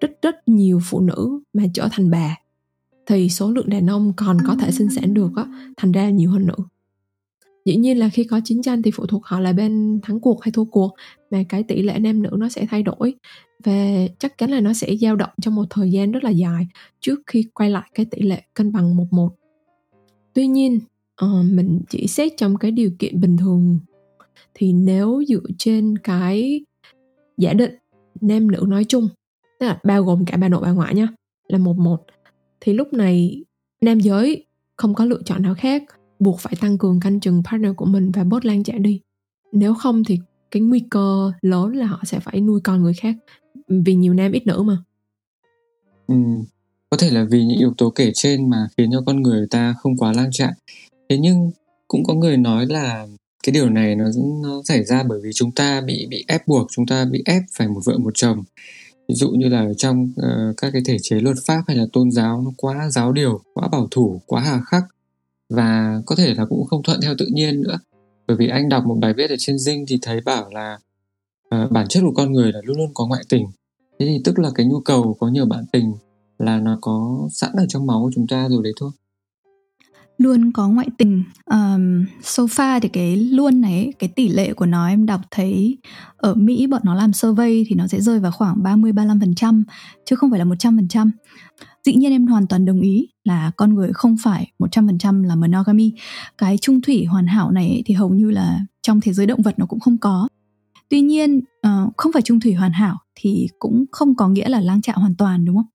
[0.00, 2.36] rất rất nhiều phụ nữ mà trở thành bà
[3.06, 5.44] thì số lượng đàn ông còn có thể sinh sản được á,
[5.76, 6.64] thành ra nhiều hơn nữa.
[7.64, 10.42] Dĩ nhiên là khi có chiến tranh thì phụ thuộc họ là bên thắng cuộc
[10.42, 10.94] hay thua cuộc
[11.30, 13.14] mà cái tỷ lệ nam nữ nó sẽ thay đổi.
[13.64, 16.66] Và chắc chắn là nó sẽ dao động trong một thời gian rất là dài
[17.00, 19.30] trước khi quay lại cái tỷ lệ cân bằng một một.
[20.34, 20.80] Tuy nhiên
[21.24, 23.78] uh, mình chỉ xét trong cái điều kiện bình thường.
[24.54, 26.64] Thì nếu dựa trên cái
[27.36, 27.74] giả định
[28.20, 29.08] nam nữ nói chung
[29.60, 31.08] tức là bao gồm cả bà nội bà ngoại nhá
[31.48, 32.04] là một một
[32.60, 33.44] thì lúc này
[33.80, 35.82] nam giới không có lựa chọn nào khác
[36.18, 39.00] buộc phải tăng cường canh chừng partner của mình và bớt lan trả đi.
[39.52, 40.18] Nếu không thì
[40.50, 43.14] cái nguy cơ lớn là họ sẽ phải nuôi con người khác
[43.68, 44.76] vì nhiều nam ít nữ mà.
[46.06, 46.14] Ừ.
[46.90, 49.74] có thể là vì những yếu tố kể trên mà khiến cho con người ta
[49.78, 50.52] không quá lang trạng
[51.08, 51.50] thế nhưng
[51.88, 53.06] cũng có người nói là
[53.42, 54.04] cái điều này nó
[54.42, 57.42] nó xảy ra bởi vì chúng ta bị bị ép buộc chúng ta bị ép
[57.52, 58.42] phải một vợ một chồng.
[59.08, 62.10] Ví dụ như là trong uh, các cái thể chế luật pháp hay là tôn
[62.10, 64.82] giáo nó quá giáo điều quá bảo thủ quá hà khắc
[65.48, 67.78] và có thể là cũng không thuận theo tự nhiên nữa
[68.30, 70.78] bởi vì anh đọc một bài viết ở trên dinh thì thấy bảo là
[71.54, 73.46] uh, bản chất của con người là luôn luôn có ngoại tình.
[73.98, 75.94] Thế thì tức là cái nhu cầu có nhiều bạn tình
[76.38, 78.90] là nó có sẵn ở trong máu của chúng ta rồi đấy thôi.
[80.18, 81.24] Luôn có ngoại tình.
[81.46, 85.78] Um, so far thì cái luôn này cái tỷ lệ của nó em đọc thấy
[86.16, 89.62] ở Mỹ bọn nó làm survey thì nó sẽ rơi vào khoảng 30 35%
[90.04, 91.10] chứ không phải là 100%.
[91.86, 95.92] Dĩ nhiên em hoàn toàn đồng ý là con người không phải 100% là monogamy.
[96.38, 99.58] Cái trung thủy hoàn hảo này thì hầu như là trong thế giới động vật
[99.58, 100.28] nó cũng không có.
[100.88, 104.60] Tuy nhiên uh, không phải trung thủy hoàn hảo thì cũng không có nghĩa là
[104.60, 105.66] lang trạng hoàn toàn đúng không?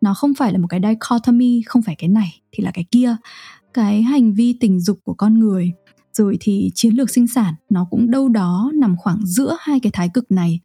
[0.00, 3.16] Nó không phải là một cái dichotomy, không phải cái này thì là cái kia
[3.76, 5.72] cái hành vi tình dục của con người
[6.12, 9.90] rồi thì chiến lược sinh sản nó cũng đâu đó nằm khoảng giữa hai cái
[9.94, 10.60] thái cực này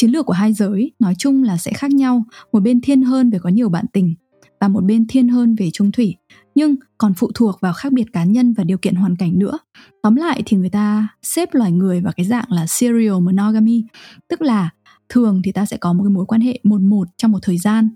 [0.00, 2.24] chiến lược của hai giới, nói chung là sẽ khác nhau.
[2.52, 4.14] Một bên thiên hơn về có nhiều bạn tình,
[4.60, 6.16] và một bên thiên hơn về trung thủy.
[6.54, 9.58] Nhưng còn phụ thuộc vào khác biệt cá nhân và điều kiện hoàn cảnh nữa.
[10.02, 13.84] Tóm lại thì người ta xếp loài người vào cái dạng là serial monogamy,
[14.28, 14.70] tức là
[15.08, 17.58] thường thì ta sẽ có một cái mối quan hệ một một trong một thời
[17.58, 17.88] gian.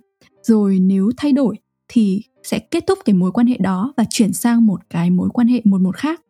[0.42, 1.56] Rồi nếu thay đổi
[1.88, 5.28] thì sẽ kết thúc cái mối quan hệ đó và chuyển sang một cái mối
[5.32, 6.20] quan hệ một một khác.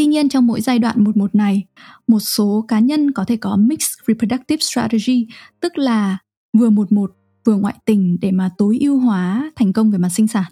[0.00, 1.64] Tuy nhiên trong mỗi giai đoạn một một này,
[2.06, 5.26] một số cá nhân có thể có mixed reproductive strategy,
[5.60, 6.18] tức là
[6.58, 7.12] vừa một một
[7.44, 10.44] vừa ngoại tình để mà tối ưu hóa thành công về mặt sinh sản.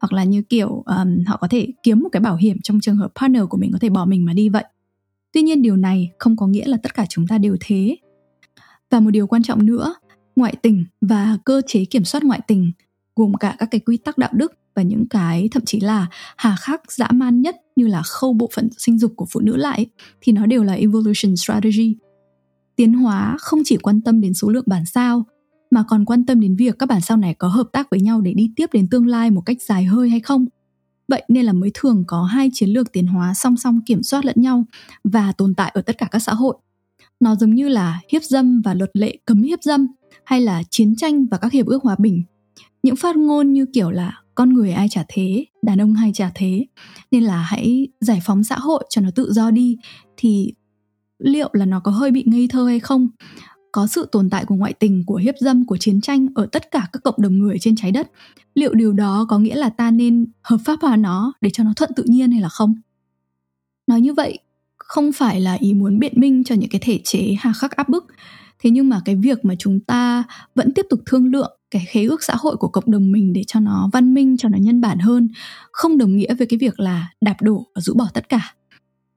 [0.00, 2.96] Hoặc là như kiểu um, họ có thể kiếm một cái bảo hiểm trong trường
[2.96, 4.64] hợp partner của mình có thể bỏ mình mà đi vậy.
[5.32, 7.96] Tuy nhiên điều này không có nghĩa là tất cả chúng ta đều thế.
[8.90, 9.94] Và một điều quan trọng nữa
[10.36, 12.72] ngoại tình và cơ chế kiểm soát ngoại tình
[13.16, 16.06] gồm cả các cái quy tắc đạo đức và những cái, thậm chí là
[16.36, 19.56] hà khắc dã man nhất như là khâu bộ phận sinh dục của phụ nữ
[19.56, 19.86] lại,
[20.20, 21.96] thì nó đều là evolution strategy.
[22.76, 25.24] Tiến hóa không chỉ quan tâm đến số lượng bản sao,
[25.70, 28.20] mà còn quan tâm đến việc các bản sao này có hợp tác với nhau
[28.20, 30.46] để đi tiếp đến tương lai một cách dài hơi hay không.
[31.08, 34.24] Vậy nên là mới thường có hai chiến lược tiến hóa song song kiểm soát
[34.24, 34.64] lẫn nhau
[35.04, 36.56] và tồn tại ở tất cả các xã hội.
[37.20, 39.86] Nó giống như là hiếp dâm và luật lệ cấm hiếp dâm,
[40.24, 42.22] hay là chiến tranh và các hiệp ước hòa bình.
[42.82, 46.30] Những phát ngôn như kiểu là con người ai trả thế, đàn ông hay trả
[46.34, 46.66] thế,
[47.10, 49.78] nên là hãy giải phóng xã hội cho nó tự do đi
[50.16, 50.54] thì
[51.18, 53.08] liệu là nó có hơi bị ngây thơ hay không?
[53.72, 56.70] có sự tồn tại của ngoại tình, của hiếp dâm, của chiến tranh ở tất
[56.70, 58.10] cả các cộng đồng người trên trái đất.
[58.54, 61.72] Liệu điều đó có nghĩa là ta nên hợp pháp hóa nó để cho nó
[61.76, 62.74] thuận tự nhiên hay là không?
[63.86, 64.38] Nói như vậy
[64.76, 67.88] không phải là ý muốn biện minh cho những cái thể chế hà khắc áp
[67.88, 68.06] bức,
[68.58, 70.24] thế nhưng mà cái việc mà chúng ta
[70.54, 73.42] vẫn tiếp tục thương lượng cái khế ước xã hội của cộng đồng mình để
[73.46, 75.28] cho nó văn minh cho nó nhân bản hơn
[75.72, 78.54] không đồng nghĩa với cái việc là đạp đổ và rũ bỏ tất cả.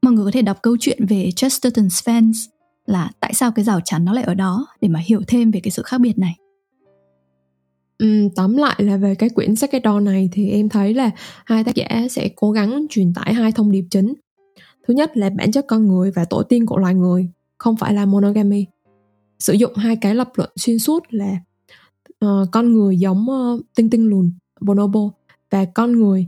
[0.02, 2.40] Mọi người có thể đọc câu chuyện về Chesterton Spence
[2.86, 5.60] là tại sao cái rào chắn nó lại ở đó để mà hiểu thêm về
[5.60, 6.36] cái sự khác biệt này.
[7.98, 11.12] Ừ, tóm lại là về cái quyển sách cái đo này thì em thấy là
[11.46, 14.14] hai tác giả sẽ cố gắng truyền tải hai thông điệp chính.
[14.88, 17.94] Thứ nhất là bản chất con người và tổ tiên của loài người không phải
[17.94, 18.66] là monogamy.
[19.40, 21.36] Sử dụng hai cái lập luận xuyên suốt là
[22.26, 25.10] uh, con người giống uh, tinh tinh lùn bonobo
[25.50, 26.28] và con người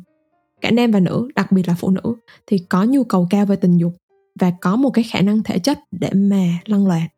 [0.61, 2.15] cả nam và nữ đặc biệt là phụ nữ
[2.47, 3.93] thì có nhu cầu cao về tình dục
[4.39, 7.11] và có một cái khả năng thể chất để mà lăn loạt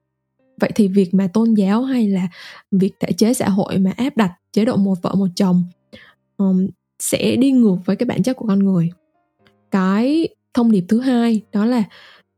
[0.59, 2.27] vậy thì việc mà tôn giáo hay là
[2.71, 5.63] việc thể chế xã hội mà áp đặt chế độ một vợ một chồng
[6.37, 6.67] um,
[6.99, 8.89] sẽ đi ngược với cái bản chất của con người.
[9.71, 11.83] Cái thông điệp thứ hai đó là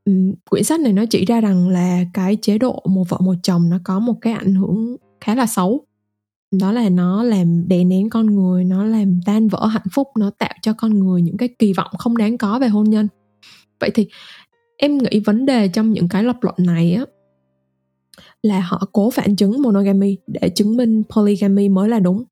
[0.06, 3.36] um, quyển sách này nó chỉ ra rằng là cái chế độ một vợ một
[3.44, 5.86] chồng nó có một cái ảnh hưởng khá là xấu
[6.52, 10.30] đó là nó làm đè nén con người nó làm tan vỡ hạnh phúc nó
[10.30, 13.08] tạo cho con người những cái kỳ vọng không đáng có về hôn nhân.
[13.80, 14.08] Vậy thì
[14.78, 17.06] em nghĩ vấn đề trong những cái lập luận này á
[18.44, 22.24] là họ cố phản chứng monogamy để chứng minh polygamy mới là đúng.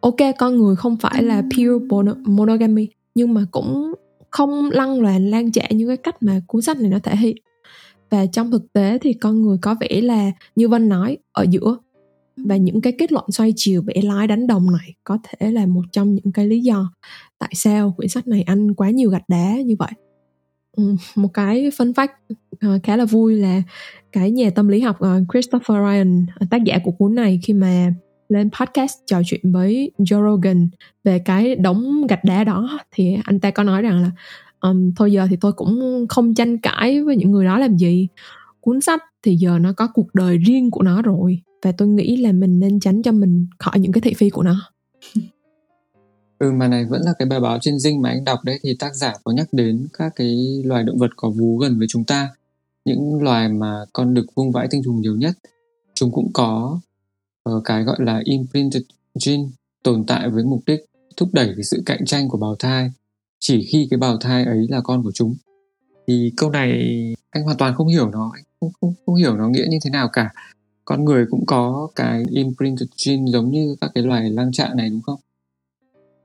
[0.00, 1.86] Ok con người không phải là pure
[2.26, 3.94] monogamy nhưng mà cũng
[4.30, 7.36] không lăng loàn lan trả như cái cách mà cuốn sách này nó thể hiện.
[8.10, 11.76] Và trong thực tế thì con người có vẻ là như vân nói ở giữa
[12.36, 15.66] và những cái kết luận xoay chiều bẻ lái đánh đồng này có thể là
[15.66, 16.92] một trong những cái lý do
[17.38, 19.90] tại sao quyển sách này ăn quá nhiều gạch đá như vậy.
[20.76, 22.12] Ừ, một cái phân phách
[22.60, 23.62] ờ, khá là vui là
[24.12, 27.52] cái nhà tâm lý học ờ, Christopher Ryan ờ, tác giả của cuốn này khi
[27.52, 27.94] mà
[28.28, 30.68] lên podcast trò chuyện với Joe Rogan
[31.04, 34.10] về cái đống gạch đá đó thì anh ta có nói rằng là
[34.60, 38.08] um, thôi giờ thì tôi cũng không tranh cãi với những người đó làm gì.
[38.60, 42.16] Cuốn sách thì giờ nó có cuộc đời riêng của nó rồi và tôi nghĩ
[42.16, 44.70] là mình nên tránh cho mình khỏi những cái thị phi của nó
[46.42, 48.76] Ừ mà này vẫn là cái bài báo trên dinh mà anh đọc đấy thì
[48.78, 52.04] tác giả có nhắc đến các cái loài động vật có vú gần với chúng
[52.04, 52.30] ta.
[52.84, 55.32] Những loài mà con đực vung vãi tinh trùng nhiều nhất.
[55.94, 56.80] Chúng cũng có
[57.50, 58.82] uh, cái gọi là imprinted
[59.24, 59.44] gene
[59.82, 60.80] tồn tại với mục đích
[61.16, 62.90] thúc đẩy cái sự cạnh tranh của bào thai
[63.38, 65.34] chỉ khi cái bào thai ấy là con của chúng.
[66.06, 66.70] Thì câu này
[67.30, 69.90] anh hoàn toàn không hiểu nó, anh không, không, không hiểu nó nghĩa như thế
[69.90, 70.30] nào cả.
[70.84, 74.90] Con người cũng có cái imprinted gene giống như các cái loài lang trạng này
[74.90, 75.20] đúng không?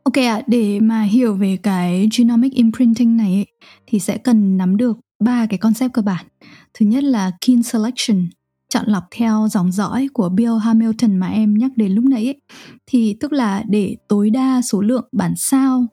[0.03, 3.45] Ok ạ, à, để mà hiểu về cái genomic imprinting này ấy,
[3.87, 6.25] thì sẽ cần nắm được ba cái concept cơ bản.
[6.73, 8.29] Thứ nhất là kin selection,
[8.69, 12.41] chọn lọc theo dòng dõi của Bill Hamilton mà em nhắc đến lúc nãy ấy.
[12.87, 15.85] Thì tức là để tối đa số lượng bản sao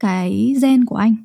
[0.00, 1.16] cái gen của anh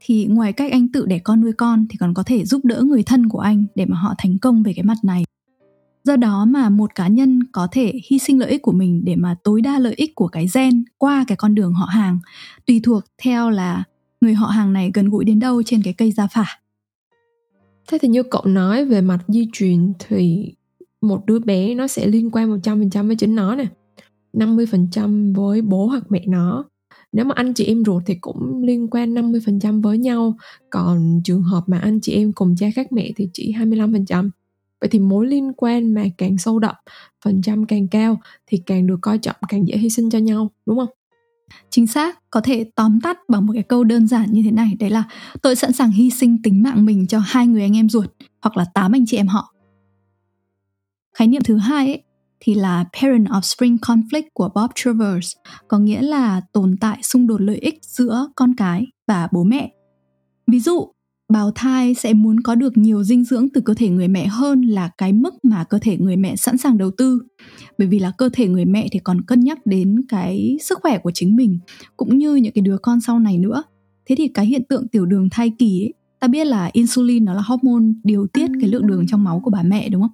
[0.00, 2.82] thì ngoài cách anh tự đẻ con nuôi con thì còn có thể giúp đỡ
[2.82, 5.24] người thân của anh để mà họ thành công về cái mặt này
[6.04, 9.16] do đó mà một cá nhân có thể hy sinh lợi ích của mình để
[9.16, 12.18] mà tối đa lợi ích của cái gen qua cái con đường họ hàng,
[12.66, 13.84] tùy thuộc theo là
[14.20, 16.44] người họ hàng này gần gũi đến đâu trên cái cây gia phả.
[17.88, 20.52] Thế thì như cậu nói về mặt di truyền thì
[21.00, 23.66] một đứa bé nó sẽ liên quan 100% với chính nó nè
[24.32, 26.64] 50% với bố hoặc mẹ nó.
[27.12, 30.36] Nếu mà anh chị em ruột thì cũng liên quan 50% với nhau,
[30.70, 34.30] còn trường hợp mà anh chị em cùng cha khác mẹ thì chỉ 25%
[34.80, 36.74] vậy thì mối liên quan mà càng sâu đậm
[37.24, 40.50] phần trăm càng cao thì càng được coi trọng càng dễ hy sinh cho nhau
[40.66, 40.88] đúng không?
[41.70, 44.76] Chính xác có thể tóm tắt bằng một cái câu đơn giản như thế này
[44.80, 45.04] đấy là
[45.42, 48.10] tôi sẵn sàng hy sinh tính mạng mình cho hai người anh em ruột
[48.40, 49.54] hoặc là tám anh chị em họ.
[51.14, 52.02] Khái niệm thứ hai ấy,
[52.40, 55.32] thì là parent of spring conflict của Bob Travers
[55.68, 59.72] có nghĩa là tồn tại xung đột lợi ích giữa con cái và bố mẹ.
[60.46, 60.92] Ví dụ
[61.28, 64.62] bào thai sẽ muốn có được nhiều dinh dưỡng từ cơ thể người mẹ hơn
[64.62, 67.20] là cái mức mà cơ thể người mẹ sẵn sàng đầu tư.
[67.78, 70.98] Bởi vì là cơ thể người mẹ thì còn cân nhắc đến cái sức khỏe
[70.98, 71.58] của chính mình
[71.96, 73.62] cũng như những cái đứa con sau này nữa.
[74.06, 77.34] Thế thì cái hiện tượng tiểu đường thai kỳ ấy, ta biết là insulin nó
[77.34, 80.12] là hormone điều tiết cái lượng đường trong máu của bà mẹ đúng không?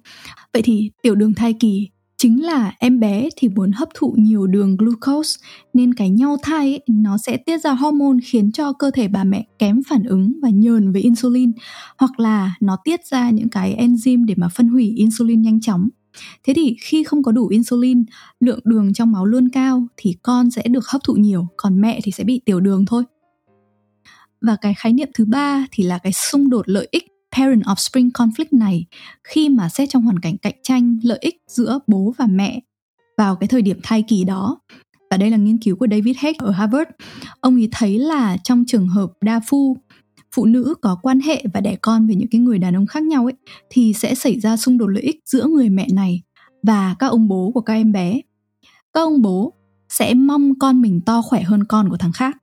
[0.53, 4.47] Vậy thì tiểu đường thai kỳ chính là em bé thì muốn hấp thụ nhiều
[4.47, 5.39] đường glucose
[5.73, 9.23] nên cái nhau thai ấy, nó sẽ tiết ra hormone khiến cho cơ thể bà
[9.23, 11.51] mẹ kém phản ứng và nhờn với insulin
[11.97, 15.89] hoặc là nó tiết ra những cái enzyme để mà phân hủy insulin nhanh chóng.
[16.43, 18.03] Thế thì khi không có đủ insulin,
[18.39, 21.99] lượng đường trong máu luôn cao thì con sẽ được hấp thụ nhiều, còn mẹ
[22.03, 23.03] thì sẽ bị tiểu đường thôi.
[24.41, 27.03] Và cái khái niệm thứ ba thì là cái xung đột lợi ích
[27.37, 28.85] parent offspring conflict này
[29.23, 32.59] khi mà xét trong hoàn cảnh cạnh tranh, lợi ích giữa bố và mẹ
[33.17, 34.59] vào cái thời điểm thai kỳ đó.
[35.09, 36.89] Và đây là nghiên cứu của David Heck ở Harvard.
[37.39, 39.77] Ông ấy thấy là trong trường hợp đa phu,
[40.35, 43.03] phụ nữ có quan hệ và đẻ con với những cái người đàn ông khác
[43.03, 43.33] nhau ấy,
[43.69, 46.21] thì sẽ xảy ra xung đột lợi ích giữa người mẹ này
[46.63, 48.21] và các ông bố của các em bé.
[48.93, 49.53] Các ông bố
[49.89, 52.37] sẽ mong con mình to khỏe hơn con của thằng khác.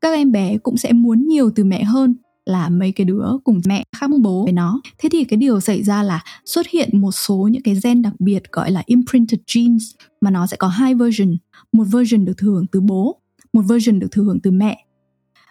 [0.00, 2.14] Các em bé cũng sẽ muốn nhiều từ mẹ hơn
[2.46, 4.80] là mấy cái đứa cùng mẹ khác bố với nó.
[4.98, 8.12] Thế thì cái điều xảy ra là xuất hiện một số những cái gen đặc
[8.18, 9.90] biệt gọi là imprinted genes,
[10.20, 11.36] mà nó sẽ có hai version.
[11.72, 13.20] Một version được thừa hưởng từ bố,
[13.52, 14.86] một version được thừa hưởng từ mẹ.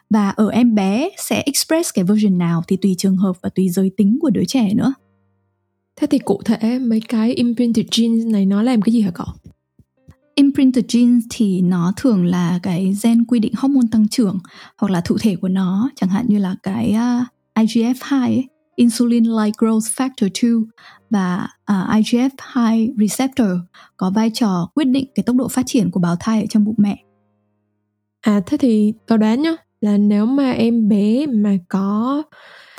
[0.09, 3.69] Và ở em bé sẽ express cái version nào thì tùy trường hợp và tùy
[3.69, 4.93] giới tính của đứa trẻ nữa.
[5.95, 9.27] Thế thì cụ thể mấy cái imprinted genes này nó làm cái gì hả cậu?
[10.35, 14.39] Imprinted genes thì nó thường là cái gen quy định hormone tăng trưởng
[14.77, 18.43] hoặc là thụ thể của nó chẳng hạn như là cái à, uh, IGF-2
[18.75, 20.51] insulin like growth factor 2
[21.09, 23.47] và à, uh, IGF-2 receptor
[23.97, 26.65] có vai trò quyết định cái tốc độ phát triển của bào thai ở trong
[26.65, 26.97] bụng mẹ.
[28.21, 32.23] À thế thì tao đoán nhá là nếu mà em bé mà có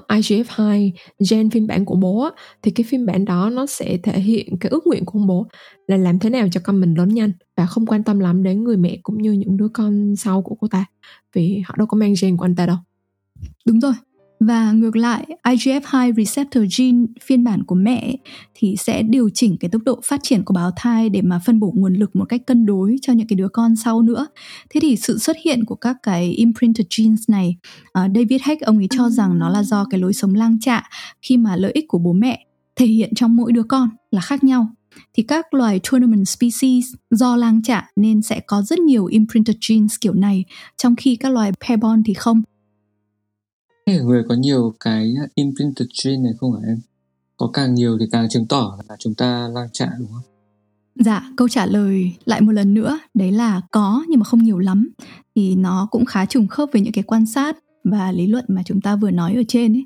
[0.09, 0.93] IGF2
[1.31, 2.29] gen phiên bản của bố
[2.63, 5.47] thì cái phiên bản đó nó sẽ thể hiện cái ước nguyện của ông bố
[5.87, 8.65] là làm thế nào cho con mình lớn nhanh và không quan tâm lắm đến
[8.65, 10.85] người mẹ cũng như những đứa con sau của cô ta
[11.35, 12.77] vì họ đâu có mang gen của anh ta đâu.
[13.67, 13.95] Đúng rồi
[14.41, 18.17] và ngược lại, IGF-2 receptor gene phiên bản của mẹ
[18.55, 21.61] thì sẽ điều chỉnh cái tốc độ phát triển của bào thai để mà phân
[21.61, 24.27] bổ nguồn lực một cách cân đối cho những cái đứa con sau nữa.
[24.71, 27.57] Thế thì sự xuất hiện của các cái imprinted genes này,
[27.87, 30.83] uh, David Heck ông ấy cho rằng nó là do cái lối sống lang trạ
[31.23, 34.45] khi mà lợi ích của bố mẹ thể hiện trong mỗi đứa con là khác
[34.45, 34.69] nhau.
[35.15, 39.95] Thì các loài tournament species do lang trạ nên sẽ có rất nhiều imprinted genes
[40.01, 40.45] kiểu này
[40.77, 42.43] trong khi các loài pair bond thì không
[43.95, 46.81] người có nhiều cái ờ, imprinted gene này không hả em?
[47.37, 50.23] Có càng nhiều thì càng chứng tỏ là chúng ta lang trạ đúng không?
[50.95, 54.59] Dạ, câu trả lời lại một lần nữa đấy là có nhưng mà không nhiều
[54.59, 54.89] lắm.
[55.35, 58.63] Thì nó cũng khá trùng khớp với những cái quan sát và lý luận mà
[58.65, 59.85] chúng ta vừa nói ở trên ấy.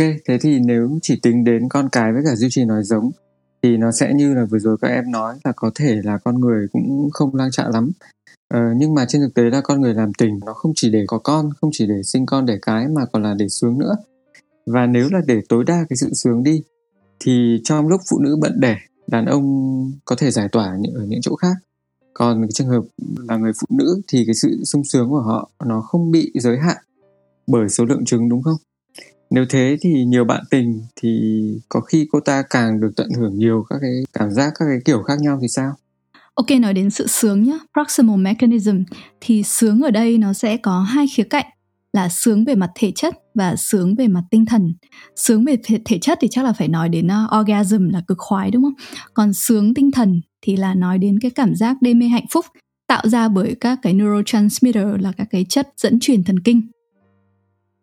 [0.00, 3.10] Thế thì nếu chỉ tính đến con cái với cả duy trì nói giống
[3.62, 6.40] thì nó sẽ như là vừa rồi các em nói là có thể là con
[6.40, 7.90] người cũng không lang trạ lắm.
[8.48, 11.04] Ờ, nhưng mà trên thực tế là con người làm tình nó không chỉ để
[11.06, 13.96] có con, không chỉ để sinh con để cái mà còn là để sướng nữa.
[14.66, 16.62] Và nếu là để tối đa cái sự sướng đi
[17.20, 21.20] thì trong lúc phụ nữ bận đẻ, đàn ông có thể giải tỏa ở những
[21.22, 21.56] chỗ khác.
[22.14, 22.82] Còn cái trường hợp
[23.28, 26.58] là người phụ nữ thì cái sự sung sướng của họ nó không bị giới
[26.58, 26.76] hạn
[27.46, 28.56] bởi số lượng trứng đúng không?
[29.30, 33.38] Nếu thế thì nhiều bạn tình thì có khi cô ta càng được tận hưởng
[33.38, 35.72] nhiều các cái cảm giác các cái kiểu khác nhau thì sao
[36.38, 38.82] Ok nói đến sự sướng nhá, proximal mechanism
[39.20, 41.46] thì sướng ở đây nó sẽ có hai khía cạnh
[41.92, 44.74] là sướng về mặt thể chất và sướng về mặt tinh thần.
[45.16, 48.18] Sướng về thể, thể chất thì chắc là phải nói đến uh, orgasm là cực
[48.18, 48.74] khoái đúng không?
[49.14, 52.46] Còn sướng tinh thần thì là nói đến cái cảm giác đê mê hạnh phúc
[52.88, 56.62] tạo ra bởi các cái neurotransmitter là các cái chất dẫn truyền thần kinh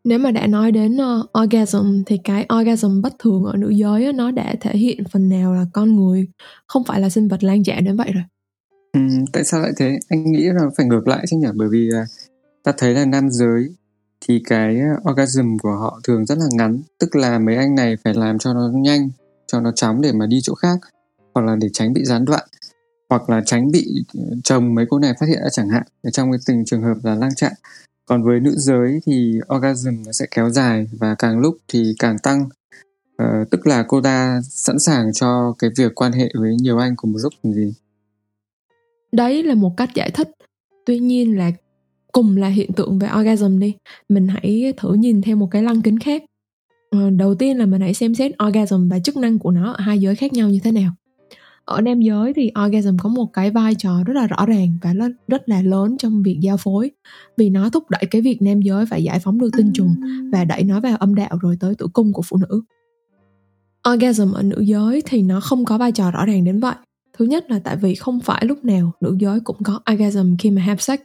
[0.06, 4.14] nếu mà đã nói đến uh, orgasm thì cái orgasm bất thường ở nữ giới
[4.14, 6.28] nó đã thể hiện phần nào là con người?
[6.68, 8.24] Không phải là sinh vật lan dạ đến vậy rồi.
[8.94, 9.00] Ừ,
[9.34, 10.00] tại sao lại thế?
[10.10, 11.48] Anh nghĩ là phải ngược lại chứ nhỉ?
[11.54, 12.08] Bởi vì uh,
[12.64, 13.70] ta thấy là nam giới
[14.28, 16.82] thì cái ờ, orgasm của họ thường rất là ngắn.
[17.00, 19.10] Tức là mấy anh này phải làm cho nó nhanh
[19.48, 20.80] cho nó chóng để mà đi chỗ khác
[21.34, 22.44] hoặc là để tránh bị gián đoạn
[23.10, 25.84] hoặc là tránh bị ờ, chồng mấy cô này phát hiện ra chẳng hạn.
[26.12, 27.54] Trong cái tình trường hợp là lang trạng
[28.06, 32.18] còn với nữ giới thì orgasm nó sẽ kéo dài và càng lúc thì càng
[32.24, 32.50] tăng.
[33.24, 36.96] Uh, tức là cô ta sẵn sàng cho cái việc quan hệ với nhiều anh
[36.96, 37.74] cùng một lúc làm gì?
[39.12, 40.30] Đấy là một cách giải thích.
[40.86, 41.52] Tuy nhiên là
[42.12, 43.76] cùng là hiện tượng về orgasm đi
[44.10, 46.24] mình hãy thử nhìn theo một cái lăng kính khác.
[46.90, 49.80] Ờ, đầu tiên là mình hãy xem xét orgasm và chức năng của nó ở
[49.84, 50.92] hai giới khác nhau như thế nào
[51.66, 54.94] ở nam giới thì orgasm có một cái vai trò rất là rõ ràng và
[54.94, 56.92] rất, rất là lớn trong việc giao phối.
[57.38, 59.96] Vì nó thúc đẩy cái việc nam giới phải giải phóng được tinh trùng
[60.32, 62.62] và đẩy nó vào âm đạo rồi tới tử cung của phụ nữ.
[63.94, 66.76] Orgasm ở nữ giới thì nó không có vai trò rõ ràng đến vậy.
[67.18, 70.52] Thứ nhất là tại vì không phải lúc nào nữ giới cũng có orgasm khi
[70.52, 71.00] mà have sex.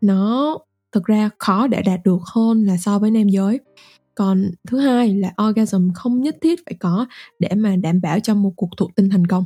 [0.00, 0.58] Nó
[0.92, 3.60] thực ra khó để đạt được hơn là so với nam giới.
[4.14, 7.06] Còn thứ hai là orgasm không nhất thiết phải có
[7.38, 9.44] để mà đảm bảo cho một cuộc thụ tinh thành công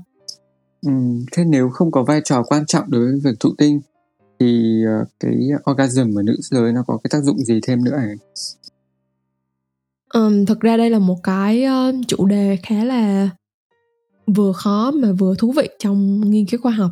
[0.87, 0.93] ừ,
[1.33, 3.81] thế nếu không có vai trò quan trọng đối với việc thụ tinh
[4.41, 7.97] thì ờ, cái orgasm ở nữ giới nó có cái tác dụng gì thêm nữa
[7.97, 8.15] hả?
[10.15, 13.29] Um, thực ra đây là một cái uh, chủ đề khá là
[14.27, 16.91] vừa khó mà vừa thú vị trong nghiên cứu khoa học.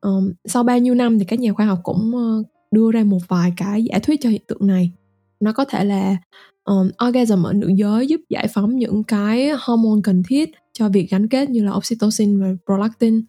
[0.00, 3.18] Um, sau bao nhiêu năm thì các nhà khoa học cũng uh, đưa ra một
[3.28, 4.92] vài cái giả thuyết cho hiện tượng này.
[5.40, 6.16] Nó có thể là
[6.64, 11.10] um, orgasm ở nữ giới giúp giải phóng những cái hormone cần thiết cho việc
[11.10, 13.24] gắn kết như là oxytocin và prolactin.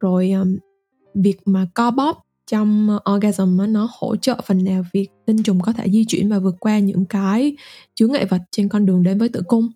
[0.00, 0.58] Rồi um,
[1.14, 5.60] việc mà co bóp trong uh, orgasm nó hỗ trợ phần nào việc tinh trùng
[5.60, 7.56] có thể di chuyển và vượt qua những cái
[7.94, 9.68] chướng ngại vật trên con đường đến với tử cung.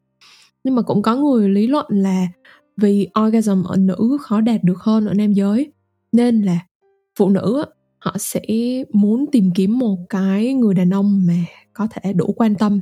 [0.64, 2.26] Nhưng mà cũng có người lý luận là
[2.76, 5.72] vì orgasm ở nữ khó đạt được hơn ở nam giới
[6.12, 6.58] nên là
[7.18, 7.64] phụ nữ
[7.98, 8.42] họ sẽ
[8.92, 11.34] muốn tìm kiếm một cái người đàn ông mà
[11.72, 12.80] có thể đủ quan tâm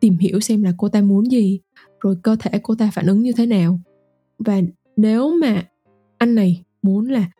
[0.00, 1.60] tìm hiểu xem là cô ta muốn gì
[2.02, 3.80] rồi cơ thể cô ta phản ứng như thế nào?
[4.38, 4.60] Và
[4.96, 5.62] nếu mà
[6.18, 7.30] anh này muốn là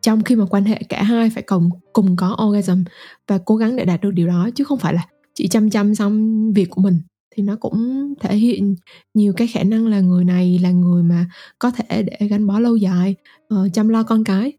[0.00, 2.82] trong khi mà quan hệ cả hai phải cùng cùng có orgasm
[3.28, 5.94] và cố gắng để đạt được điều đó chứ không phải là chỉ chăm chăm
[5.94, 7.00] xong việc của mình
[7.36, 8.74] thì nó cũng thể hiện
[9.14, 11.26] nhiều cái khả năng là người này là người mà
[11.58, 13.14] có thể để gắn bó lâu dài
[13.54, 14.52] uh, chăm lo con cái.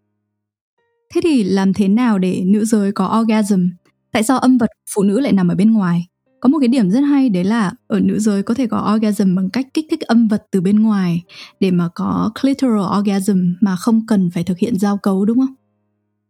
[1.14, 3.68] Thế thì làm thế nào để nữ giới có orgasm?
[4.12, 6.08] Tại sao âm vật phụ nữ lại nằm ở bên ngoài?
[6.44, 9.36] Có một cái điểm rất hay đấy là ở nữ giới có thể có orgasm
[9.36, 11.24] bằng cách kích thích âm vật từ bên ngoài
[11.60, 15.56] để mà có clitoral orgasm mà không cần phải thực hiện giao cấu đúng không?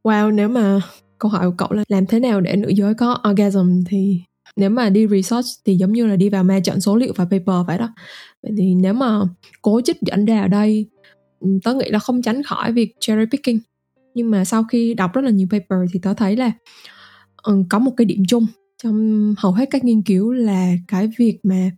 [0.03, 0.80] Wow, nếu mà
[1.18, 4.22] câu hỏi của cậu là làm thế nào để nữ giới có orgasm thì
[4.55, 7.26] nếu mà đi research thì giống như là đi vào ma trận số liệu và
[7.26, 7.89] paper vậy đó.
[8.43, 9.22] Vậy thì nếu mà
[9.61, 10.86] cố trích dẫn ra ở đây
[11.39, 13.59] ừ, tớ nghĩ là không tránh khỏi việc cherry picking
[14.14, 16.51] nhưng mà sau khi đọc rất là nhiều paper thì tớ thấy là
[17.43, 18.45] ừ, có một cái điểm chung
[18.84, 21.71] trong hầu hết các nghiên cứu là cái việc mà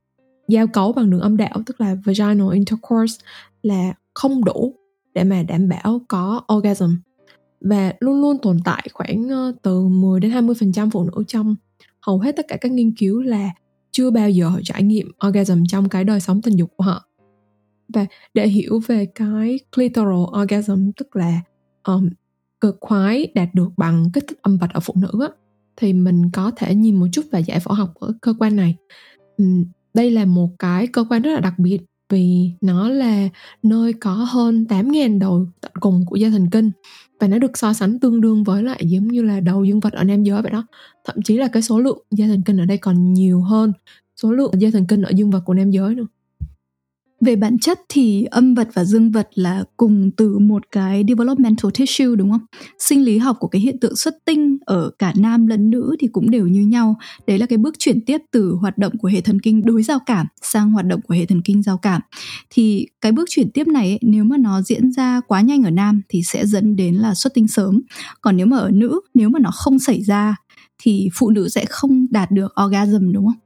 [0.48, 3.26] giao cấu bằng đường âm đạo tức là vaginal intercourse
[3.64, 4.76] là không đủ
[5.14, 6.92] để mà đảm bảo có orgasm
[7.62, 11.56] và luôn luôn tồn tại khoảng ờ, từ 10 đến 20% phụ nữ trong
[12.02, 13.50] hầu hết tất cả các nghiên cứu là
[13.92, 17.06] chưa bao giờ trải nghiệm orgasm trong cái đời sống tình dục của họ.
[17.94, 21.42] Và để hiểu về cái clitoral orgasm tức là
[21.84, 22.10] um,
[22.62, 25.30] cực khoái đạt được bằng kích thích âm vật ở phụ nữ á,
[25.78, 28.76] thì mình có thể nhìn một chút về giải phẫu học ở cơ quan này.
[29.94, 33.30] Đây là một cái cơ quan rất là đặc biệt vì nó là
[33.64, 36.72] nơi có hơn 8.000 đầu tận cùng của dây thần kinh
[37.20, 39.94] và nó được so sánh tương đương với lại giống như là đầu dương vật
[39.94, 40.68] ở nam giới vậy đó.
[41.06, 43.72] Thậm chí là cái số lượng dây thần kinh ở đây còn nhiều hơn
[44.16, 46.06] số lượng dây thần kinh ở dương vật của nam giới nữa
[47.26, 51.72] về bản chất thì âm vật và dương vật là cùng từ một cái developmental
[51.74, 52.46] tissue đúng không?
[52.80, 56.08] Sinh lý học của cái hiện tượng xuất tinh ở cả nam lẫn nữ thì
[56.08, 56.96] cũng đều như nhau.
[57.28, 60.00] Đấy là cái bước chuyển tiếp từ hoạt động của hệ thần kinh đối giao
[60.06, 62.02] cảm sang hoạt động của hệ thần kinh giao cảm.
[62.50, 65.72] Thì cái bước chuyển tiếp này ấy, nếu mà nó diễn ra quá nhanh ở
[65.72, 67.82] nam thì sẽ dẫn đến là xuất tinh sớm.
[68.22, 70.36] Còn nếu mà ở nữ, nếu mà nó không xảy ra
[70.78, 73.40] thì phụ nữ sẽ không đạt được orgasm đúng không?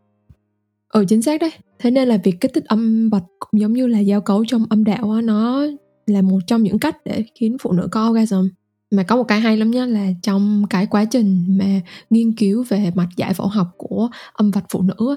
[0.89, 3.87] Ừ chính xác đấy thế nên là việc kích thích âm vật cũng giống như
[3.87, 5.65] là giao cấu trong âm đạo á, nó
[6.07, 8.47] là một trong những cách để khiến phụ nữ có orgasm
[8.91, 12.63] mà có một cái hay lắm nhá là trong cái quá trình mà nghiên cứu
[12.69, 15.15] về mặt giải phẫu học của âm vật phụ nữ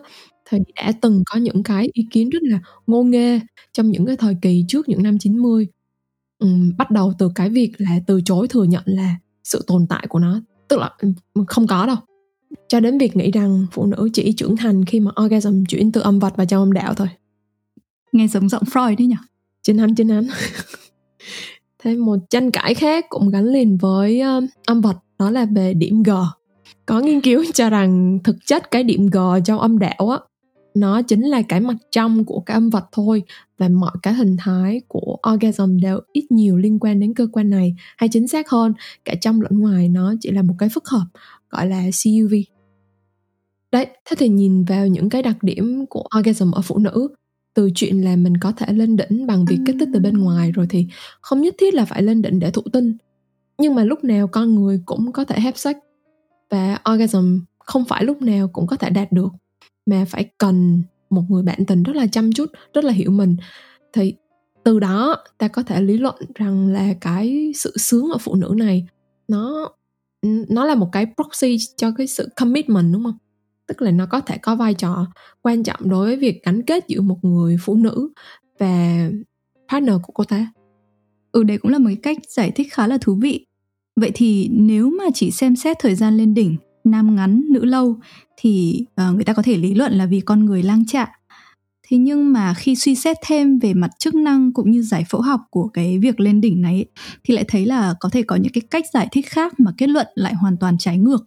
[0.50, 3.40] thì đã từng có những cái ý kiến rất là ngô nghê
[3.72, 5.66] trong những cái thời kỳ trước những năm 90
[6.38, 6.48] ừ,
[6.78, 10.18] bắt đầu từ cái việc là từ chối thừa nhận là sự tồn tại của
[10.18, 10.40] nó.
[10.68, 10.90] Tức là
[11.46, 11.96] không có đâu
[12.68, 16.00] cho đến việc nghĩ rằng phụ nữ chỉ trưởng thành khi mà orgasm chuyển từ
[16.00, 17.08] âm vật vào trong âm đạo thôi.
[18.12, 19.16] Nghe giống giọng Freud đấy nhỉ?
[19.62, 20.28] Chính hắn chính hắn
[21.78, 25.74] thêm một tranh cãi khác cũng gắn liền với um, âm vật đó là về
[25.74, 26.10] điểm G.
[26.86, 30.18] Có nghiên cứu cho rằng thực chất cái điểm G trong âm đạo á
[30.74, 33.22] nó chính là cái mặt trong của cái âm vật thôi
[33.58, 37.50] và mọi cái hình thái của orgasm đều ít nhiều liên quan đến cơ quan
[37.50, 38.72] này hay chính xác hơn.
[39.04, 41.04] Cả trong lẫn ngoài nó chỉ là một cái phức hợp
[41.52, 42.34] gọi là CUV
[43.72, 47.08] đấy thế thì nhìn vào những cái đặc điểm của orgasm ở phụ nữ
[47.54, 50.52] từ chuyện là mình có thể lên đỉnh bằng việc kích thích từ bên ngoài
[50.52, 50.86] rồi thì
[51.20, 52.96] không nhất thiết là phải lên đỉnh để thụ tinh.
[53.58, 55.76] Nhưng mà lúc nào con người cũng có thể have sex
[56.50, 59.28] và orgasm không phải lúc nào cũng có thể đạt được
[59.86, 63.36] mà phải cần một người bạn tình rất là chăm chút rất là hiểu mình.
[63.92, 64.14] Thì
[64.64, 68.54] từ đó ta có thể lý luận rằng là cái sự sướng ở phụ nữ
[68.56, 68.86] này
[69.28, 69.72] nó
[70.22, 73.18] nó là một cái proxy cho cái sự commitment đúng không?
[73.66, 75.06] Tức là nó có thể có vai trò
[75.42, 78.10] quan trọng đối với việc gắn kết giữa một người phụ nữ
[78.58, 79.08] và
[79.68, 80.52] partner của cô ta.
[81.32, 83.46] Ừ đấy cũng là một cách giải thích khá là thú vị.
[83.96, 87.96] Vậy thì nếu mà chỉ xem xét thời gian lên đỉnh nam ngắn nữ lâu
[88.36, 91.12] thì uh, người ta có thể lý luận là vì con người lang trạ
[91.88, 95.20] thế nhưng mà khi suy xét thêm về mặt chức năng cũng như giải phẫu
[95.20, 96.84] học của cái việc lên đỉnh này
[97.24, 99.88] thì lại thấy là có thể có những cái cách giải thích khác mà kết
[99.88, 101.24] luận lại hoàn toàn trái ngược.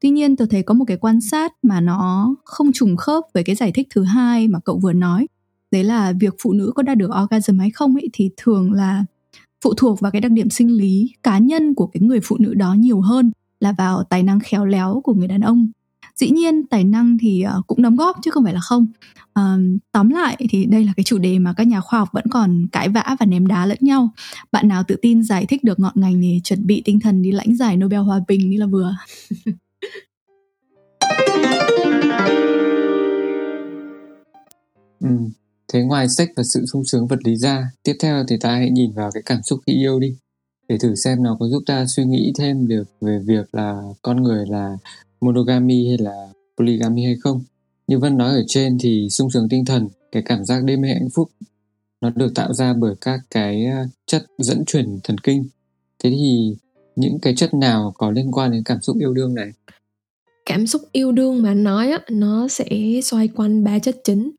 [0.00, 3.44] Tuy nhiên tôi thấy có một cái quan sát mà nó không trùng khớp với
[3.44, 5.26] cái giải thích thứ hai mà cậu vừa nói.
[5.70, 9.04] Đấy là việc phụ nữ có đạt được orgasm hay không ấy thì thường là
[9.64, 12.54] phụ thuộc vào cái đặc điểm sinh lý cá nhân của cái người phụ nữ
[12.54, 15.68] đó nhiều hơn là vào tài năng khéo léo của người đàn ông
[16.22, 18.86] dĩ nhiên tài năng thì ờ, cũng đóng góp chứ không phải là không.
[19.34, 19.56] À,
[19.92, 22.66] tóm lại thì đây là cái chủ đề mà các nhà khoa học vẫn còn
[22.72, 24.08] cãi vã và ném đá lẫn nhau.
[24.52, 27.32] Bạn nào tự tin giải thích được ngọn ngành thì chuẩn bị tinh thần đi
[27.32, 28.94] lãnh giải nobel hòa bình như là vừa.
[35.00, 35.08] Ừ.
[35.72, 38.70] Thế ngoài sách và sự sung sướng vật lý ra, tiếp theo thì ta hãy
[38.70, 40.16] nhìn vào cái cảm xúc khi yêu đi.
[40.68, 44.22] Để thử xem nó có giúp ta suy nghĩ thêm được về việc là con
[44.22, 44.76] người là
[45.22, 47.40] monogamy hay là polygamy hay không.
[47.86, 50.88] Như Vân nói ở trên thì sung sướng tinh thần, cái cảm giác đêm mê
[50.88, 51.30] hạnh phúc
[52.00, 55.44] nó được tạo ra bởi các cái à, chất dẫn truyền thần kinh.
[55.98, 56.56] Thế thì
[56.96, 59.52] những cái chất nào có liên quan đến cảm xúc yêu đương này?
[60.46, 62.66] Cảm xúc yêu đương mà anh nói á, nó sẽ
[63.04, 64.30] xoay quanh ba chất chính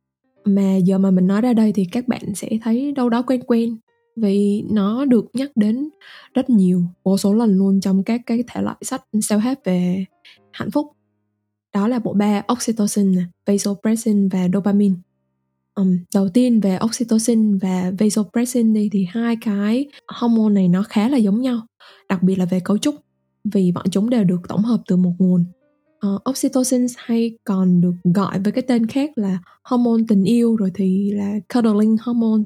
[0.46, 3.42] mà giờ mà mình nói ra đây thì các bạn sẽ thấy đâu đó quen
[3.48, 3.78] quen
[4.16, 5.90] vì nó được nhắc đến
[6.34, 10.06] rất nhiều vô số lần luôn trong các cái thể loại sách self-help về
[10.54, 10.88] hạnh phúc
[11.74, 14.96] đó là bộ ba oxytocin, vasopressin và dopamine.
[15.76, 21.10] Um, đầu tiên về oxytocin và vasopressin đi thì hai cái hormone này nó khá
[21.10, 21.62] là giống nhau,
[22.10, 22.96] đặc biệt là về cấu trúc
[23.44, 25.46] vì bọn chúng đều được tổng hợp từ một nguồn.
[26.08, 30.72] Uh, oxytocin hay còn được gọi với cái tên khác là hormone tình yêu rồi
[30.76, 32.44] thì là cuddling hormone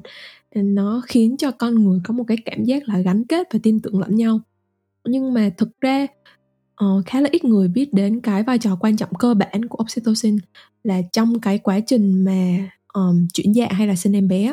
[0.54, 3.80] nó khiến cho con người có một cái cảm giác là gắn kết và tin
[3.80, 4.40] tưởng lẫn nhau
[5.04, 6.06] nhưng mà thực ra
[6.84, 9.78] uh, khá là ít người biết đến cái vai trò quan trọng cơ bản của
[9.82, 10.36] oxytocin
[10.84, 14.52] là trong cái quá trình mà um, chuyển dạ hay là sinh em bé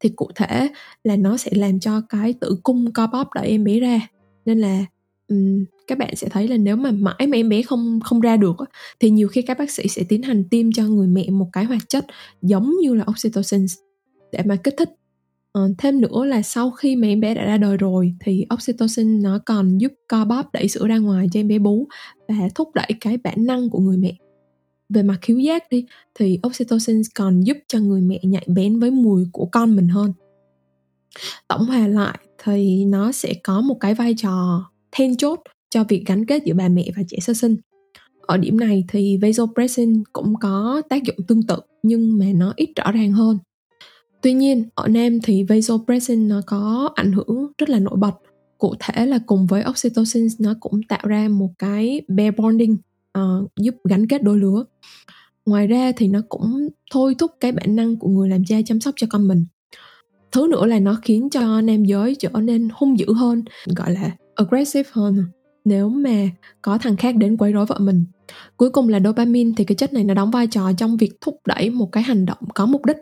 [0.00, 0.68] thì cụ thể
[1.04, 4.08] là nó sẽ làm cho cái tử cung co bóp đẩy em bé ra.
[4.44, 4.84] Nên là
[5.28, 8.36] um, các bạn sẽ thấy là nếu mà mãi mà em bé không không ra
[8.36, 8.56] được
[9.00, 11.64] thì nhiều khi các bác sĩ sẽ tiến hành tiêm cho người mẹ một cái
[11.64, 12.06] hoạt chất
[12.42, 13.66] giống như là oxytocin
[14.32, 14.90] để mà kích thích
[15.56, 19.22] Ờ, thêm nữa là sau khi mà em bé đã ra đời rồi thì oxytocin
[19.22, 21.88] nó còn giúp co bóp đẩy sữa ra ngoài cho em bé bú
[22.28, 24.16] và thúc đẩy cái bản năng của người mẹ.
[24.88, 25.84] Về mặt khiếu giác đi
[26.14, 30.12] thì oxytocin còn giúp cho người mẹ nhạy bén với mùi của con mình hơn.
[31.48, 35.40] Tổng hòa lại thì nó sẽ có một cái vai trò then chốt
[35.70, 37.56] cho việc gắn kết giữa bà mẹ và trẻ sơ sinh.
[38.20, 42.68] Ở điểm này thì vasopressin cũng có tác dụng tương tự nhưng mà nó ít
[42.76, 43.38] rõ ràng hơn.
[44.22, 48.12] Tuy nhiên, ở nam thì vasopressin nó có ảnh hưởng rất là nổi bật.
[48.58, 52.76] Cụ thể là cùng với oxytocin nó cũng tạo ra một cái pair bonding
[53.18, 54.64] uh, giúp gắn kết đôi lứa.
[55.46, 58.80] Ngoài ra thì nó cũng thôi thúc cái bản năng của người làm cha chăm
[58.80, 59.46] sóc cho con mình.
[60.32, 63.44] Thứ nữa là nó khiến cho nam giới trở nên hung dữ hơn,
[63.76, 65.26] gọi là aggressive hơn à.
[65.64, 66.28] nếu mà
[66.62, 68.04] có thằng khác đến quấy rối vợ mình.
[68.56, 71.36] Cuối cùng là dopamine thì cái chất này nó đóng vai trò trong việc thúc
[71.46, 72.96] đẩy một cái hành động có mục đích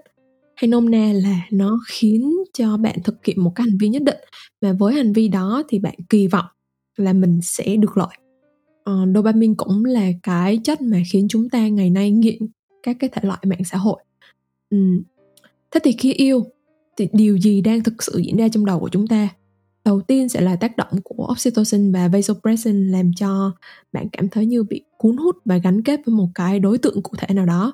[0.56, 4.02] hay nôm na là nó khiến cho bạn thực hiện một cái hành vi nhất
[4.02, 4.20] định.
[4.60, 6.46] Mà với hành vi đó thì bạn kỳ vọng
[6.96, 11.48] là mình sẽ được lợi uh, ờ, dopamine cũng là cái chất mà khiến chúng
[11.48, 12.38] ta ngày nay nghiện
[12.82, 14.02] các cái thể loại mạng xã hội.
[14.74, 15.02] Uhm.
[15.70, 16.44] thế thì khi yêu
[16.96, 19.28] thì điều gì đang thực sự diễn ra trong đầu của chúng ta?
[19.84, 23.52] Đầu tiên sẽ là tác động của oxytocin và vasopressin làm cho
[23.92, 27.02] bạn cảm thấy như bị cuốn hút và gắn kết với một cái đối tượng
[27.02, 27.72] cụ thể nào đó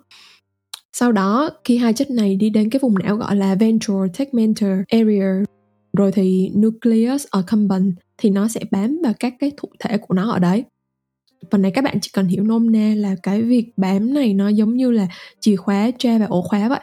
[0.92, 4.80] sau đó, khi hai chất này đi đến cái vùng não gọi là ventral tegmental
[4.88, 5.44] area,
[5.92, 10.30] rồi thì nucleus accumbens thì nó sẽ bám vào các cái thụ thể của nó
[10.30, 10.64] ở đấy.
[11.50, 14.48] Phần này các bạn chỉ cần hiểu nôm na là cái việc bám này nó
[14.48, 15.08] giống như là
[15.40, 16.80] chìa khóa tra và ổ khóa vậy.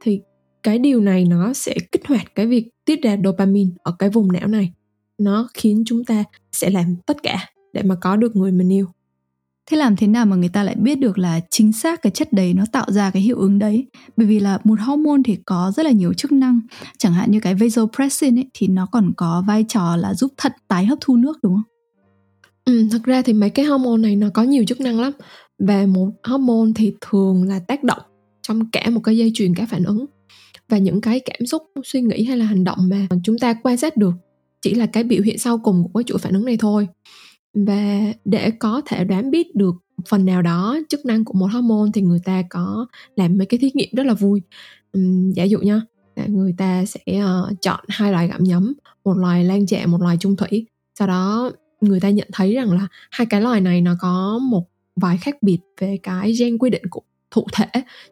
[0.00, 0.20] Thì
[0.62, 4.32] cái điều này nó sẽ kích hoạt cái việc tiết ra dopamine ở cái vùng
[4.32, 4.72] não này.
[5.18, 8.86] Nó khiến chúng ta sẽ làm tất cả để mà có được người mình yêu
[9.70, 12.32] thế làm thế nào mà người ta lại biết được là chính xác cái chất
[12.32, 13.86] đấy nó tạo ra cái hiệu ứng đấy?
[14.16, 16.60] Bởi vì là một hormone thì có rất là nhiều chức năng.
[16.98, 20.52] Chẳng hạn như cái vasopressin ấy thì nó còn có vai trò là giúp thận
[20.68, 21.62] tái hấp thu nước đúng không?
[22.64, 25.12] Ừ, thật ra thì mấy cái hormone này nó có nhiều chức năng lắm.
[25.58, 28.02] Và một hormone thì thường là tác động
[28.42, 30.06] trong cả một cái dây chuyền các phản ứng.
[30.68, 33.76] Và những cái cảm xúc suy nghĩ hay là hành động mà chúng ta quan
[33.76, 34.14] sát được
[34.62, 36.88] chỉ là cái biểu hiện sau cùng của chuỗi phản ứng này thôi
[37.54, 39.74] và để có thể đoán biết được
[40.08, 42.86] phần nào đó chức năng của một hormone thì người ta có
[43.16, 44.42] làm mấy cái thí nghiệm rất là vui.
[44.98, 45.80] Uhm, giả dụ nha
[46.26, 48.74] người ta sẽ uh, chọn hai loài gặm nhấm
[49.04, 50.66] một loài lan chạ một loài trung thủy.
[50.98, 51.50] Sau đó
[51.80, 54.66] người ta nhận thấy rằng là hai cái loài này nó có một
[54.96, 57.66] vài khác biệt về cái gen quy định của thụ thể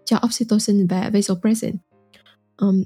[0.04, 1.74] cho oxytocin và vasopressin.
[2.56, 2.82] Um,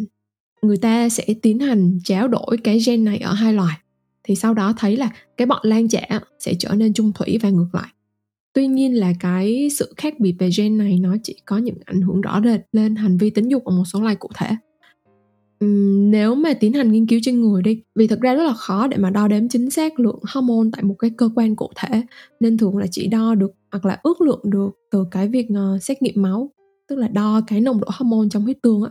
[0.63, 3.77] người ta sẽ tiến hành tráo đổi cái gen này ở hai loài
[4.25, 6.09] thì sau đó thấy là cái bọn lan trẻ
[6.39, 7.89] sẽ trở nên trung thủy và ngược lại.
[8.55, 12.01] Tuy nhiên là cái sự khác biệt về gen này nó chỉ có những ảnh
[12.01, 14.51] hưởng rõ rệt lên hành vi tính dục ở một số loài cụ thể.
[15.65, 18.53] Uhm, nếu mà tiến hành nghiên cứu trên người đi vì thực ra rất là
[18.53, 21.71] khó để mà đo đếm chính xác lượng hormone tại một cái cơ quan cụ
[21.77, 22.03] thể
[22.41, 25.83] nên thường là chỉ đo được hoặc là ước lượng được từ cái việc uh,
[25.83, 26.51] xét nghiệm máu
[26.89, 28.91] tức là đo cái nồng độ hormone trong huyết tương á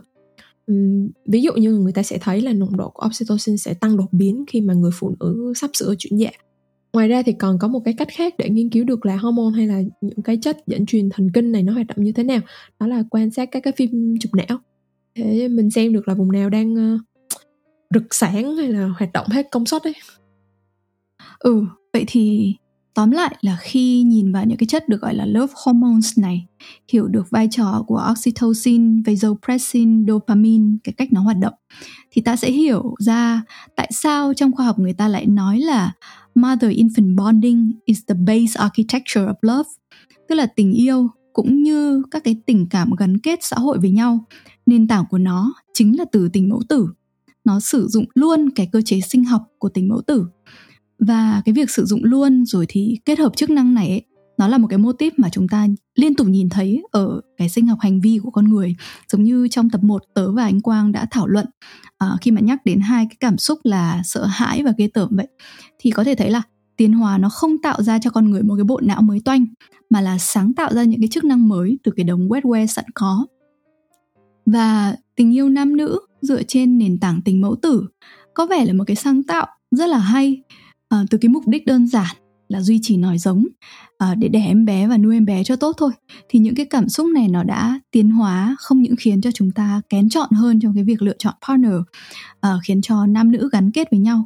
[0.66, 3.96] um, ví dụ như người ta sẽ thấy là nồng độ của oxytocin sẽ tăng
[3.96, 6.30] đột biến khi mà người phụ nữ sắp sửa chuyển dạ.
[6.92, 9.56] Ngoài ra thì còn có một cái cách khác để nghiên cứu được là hormone
[9.56, 12.22] hay là những cái chất dẫn truyền thần kinh này nó hoạt động như thế
[12.22, 12.40] nào
[12.80, 14.58] đó là quan sát các cái phim chụp não.
[15.14, 17.00] Thế mình xem được là vùng nào đang uh,
[17.94, 19.94] rực sáng hay là hoạt động hết công suất ấy.
[21.38, 22.54] Ừ vậy thì
[22.94, 26.46] tóm lại là khi nhìn vào những cái chất được gọi là love hormones này,
[26.92, 31.54] hiểu được vai trò của oxytocin, vasopressin, dopamine, cái cách nó hoạt động,
[32.10, 33.42] thì ta sẽ hiểu ra
[33.76, 35.92] tại sao trong khoa học người ta lại nói là
[36.34, 39.68] mother infant bonding is the base architecture of love,
[40.28, 43.90] tức là tình yêu cũng như các cái tình cảm gắn kết xã hội với
[43.90, 44.24] nhau.
[44.66, 46.88] Nền tảng của nó chính là từ tình mẫu tử.
[47.44, 50.26] Nó sử dụng luôn cái cơ chế sinh học của tình mẫu tử
[51.06, 54.02] và cái việc sử dụng luôn rồi thì kết hợp chức năng này ấy,
[54.38, 57.48] nó là một cái mô típ mà chúng ta liên tục nhìn thấy ở cái
[57.48, 58.74] sinh học hành vi của con người.
[59.12, 61.46] Giống như trong tập 1 tớ và anh Quang đã thảo luận
[61.98, 65.08] à, khi mà nhắc đến hai cái cảm xúc là sợ hãi và ghê tởm
[65.12, 65.26] vậy
[65.78, 66.42] thì có thể thấy là
[66.76, 69.46] tiến hóa nó không tạo ra cho con người một cái bộ não mới toanh
[69.90, 72.84] mà là sáng tạo ra những cái chức năng mới từ cái đống wetware sẵn
[72.94, 73.26] có.
[74.46, 77.86] Và tình yêu nam nữ dựa trên nền tảng tình mẫu tử
[78.34, 80.42] có vẻ là một cái sáng tạo rất là hay
[80.92, 82.16] à, từ cái mục đích đơn giản
[82.48, 83.46] là duy trì nòi giống
[83.98, 85.90] à, để đẻ em bé và nuôi em bé cho tốt thôi.
[86.28, 89.50] Thì những cái cảm xúc này nó đã tiến hóa không những khiến cho chúng
[89.50, 91.74] ta kén chọn hơn trong cái việc lựa chọn partner
[92.40, 94.24] à, khiến cho nam nữ gắn kết với nhau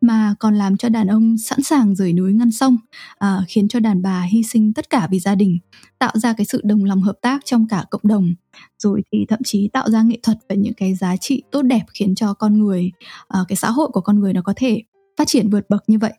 [0.00, 2.76] mà còn làm cho đàn ông sẵn sàng rời núi ngăn sông
[3.18, 5.58] à, khiến cho đàn bà hy sinh tất cả vì gia đình
[5.98, 8.34] tạo ra cái sự đồng lòng hợp tác trong cả cộng đồng.
[8.78, 11.82] Rồi thì thậm chí tạo ra nghệ thuật và những cái giá trị tốt đẹp
[11.94, 12.90] khiến cho con người
[13.28, 14.82] à, cái xã hội của con người nó có thể
[15.18, 16.12] phát triển vượt bậc như vậy.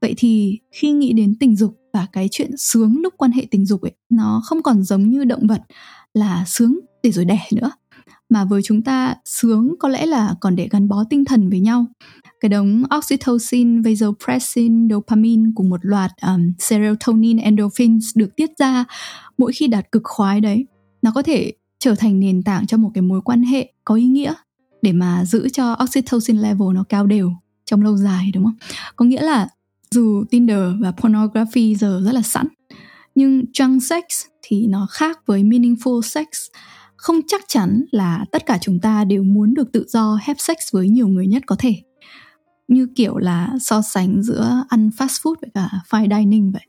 [0.00, 3.66] Vậy thì khi nghĩ đến tình dục và cái chuyện sướng lúc quan hệ tình
[3.66, 5.62] dục ấy nó không còn giống như động vật
[6.14, 7.70] là sướng để rồi đẻ nữa.
[8.28, 11.60] Mà với chúng ta sướng có lẽ là còn để gắn bó tinh thần với
[11.60, 11.86] nhau.
[12.40, 18.84] Cái đống oxytocin, vasopressin, dopamine cùng một loạt um, serotonin, endorphins được tiết ra
[19.38, 20.66] mỗi khi đạt cực khoái đấy
[21.02, 24.04] nó có thể trở thành nền tảng cho một cái mối quan hệ có ý
[24.04, 24.34] nghĩa
[24.82, 27.32] để mà giữ cho oxytocin level nó cao đều
[27.68, 28.56] trong lâu dài đúng không?
[28.96, 29.48] Có nghĩa là
[29.90, 32.46] dù Tinder và pornography giờ rất là sẵn
[33.18, 34.04] nhưng junk sex
[34.42, 36.26] thì nó khác với meaningful sex.
[36.96, 40.56] Không chắc chắn là tất cả chúng ta đều muốn được tự do have sex
[40.72, 41.74] với nhiều người nhất có thể.
[42.68, 46.62] Như kiểu là so sánh giữa ăn fast food với cả fine dining vậy.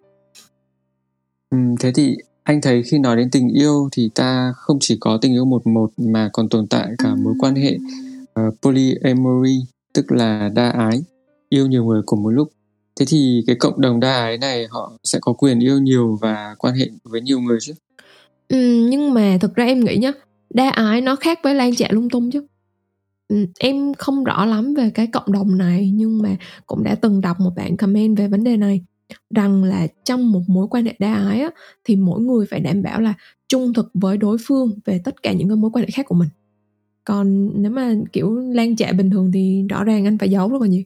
[1.50, 5.18] Ừ, thế thì anh thấy khi nói đến tình yêu thì ta không chỉ có
[5.22, 7.78] tình yêu một một mà còn tồn tại cả mối quan hệ
[8.48, 9.60] uh, polyamory
[9.94, 11.02] tức là đa ái
[11.50, 12.50] yêu nhiều người cùng một lúc.
[13.00, 16.56] Thế thì cái cộng đồng đa ái này họ sẽ có quyền yêu nhiều và
[16.58, 17.74] quan hệ với nhiều người chứ?
[18.48, 20.12] Ừ, nhưng mà thực ra em nghĩ nhá
[20.50, 22.46] đa ái nó khác với lan trạ lung tung chứ.
[23.28, 26.36] Ừ, em không rõ lắm về cái cộng đồng này nhưng mà
[26.66, 28.82] cũng đã từng đọc một bạn comment về vấn đề này
[29.36, 31.50] rằng là trong một mối quan hệ đa ái á,
[31.84, 33.14] thì mỗi người phải đảm bảo là
[33.48, 36.16] trung thực với đối phương về tất cả những cái mối quan hệ khác của
[36.16, 36.30] mình
[37.06, 40.62] còn nếu mà kiểu lan trạ bình thường thì rõ ràng anh phải giấu rất
[40.62, 40.84] là nhiều.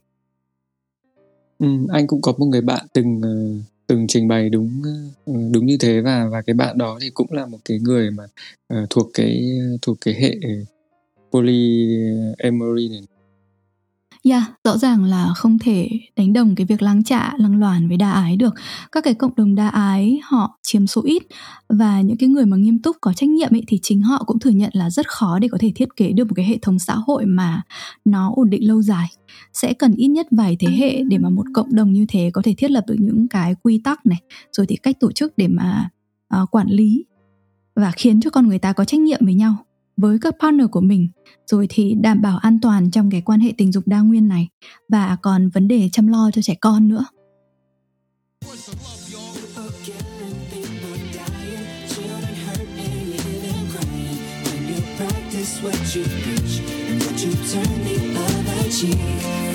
[1.60, 3.30] Ừ, anh cũng có một người bạn từng ờ,
[3.88, 4.82] từng trình bày đúng
[5.26, 8.12] ờ, đúng như thế và và cái bạn đó thì cũng là một cái người
[8.12, 8.24] mà
[8.74, 9.44] uh, thuộc cái
[9.82, 10.36] thuộc cái hệ
[11.32, 13.02] polyamory này.
[14.26, 17.98] Yeah, rõ ràng là không thể đánh đồng cái việc lắng trả, lăng loàn với
[17.98, 18.54] đa ái được.
[18.92, 21.24] Các cái cộng đồng đa ái họ chiếm số ít
[21.70, 24.40] và những cái người mà nghiêm túc có trách nhiệm ấy thì chính họ cũng
[24.40, 26.80] thừa nhận là rất khó để có thể thiết kế được một cái hệ thống
[26.80, 27.62] xã hội mà
[28.06, 29.08] nó ổn định lâu dài.
[29.54, 32.42] Sẽ cần ít nhất vài thế hệ để mà một cộng đồng như thế có
[32.42, 34.22] thể thiết lập được những cái quy tắc này,
[34.52, 35.90] rồi thì cách tổ chức để mà
[36.42, 37.06] uh, quản lý
[37.76, 39.56] và khiến cho con người ta có trách nhiệm với nhau
[39.98, 41.08] với các partner của mình,
[41.46, 44.48] rồi thì đảm bảo an toàn trong cái quan hệ tình dục đa nguyên này
[44.90, 47.06] và còn vấn đề chăm lo cho trẻ con nữa
[55.64, 56.60] what you preach
[56.90, 59.53] and what you turn the other cheek.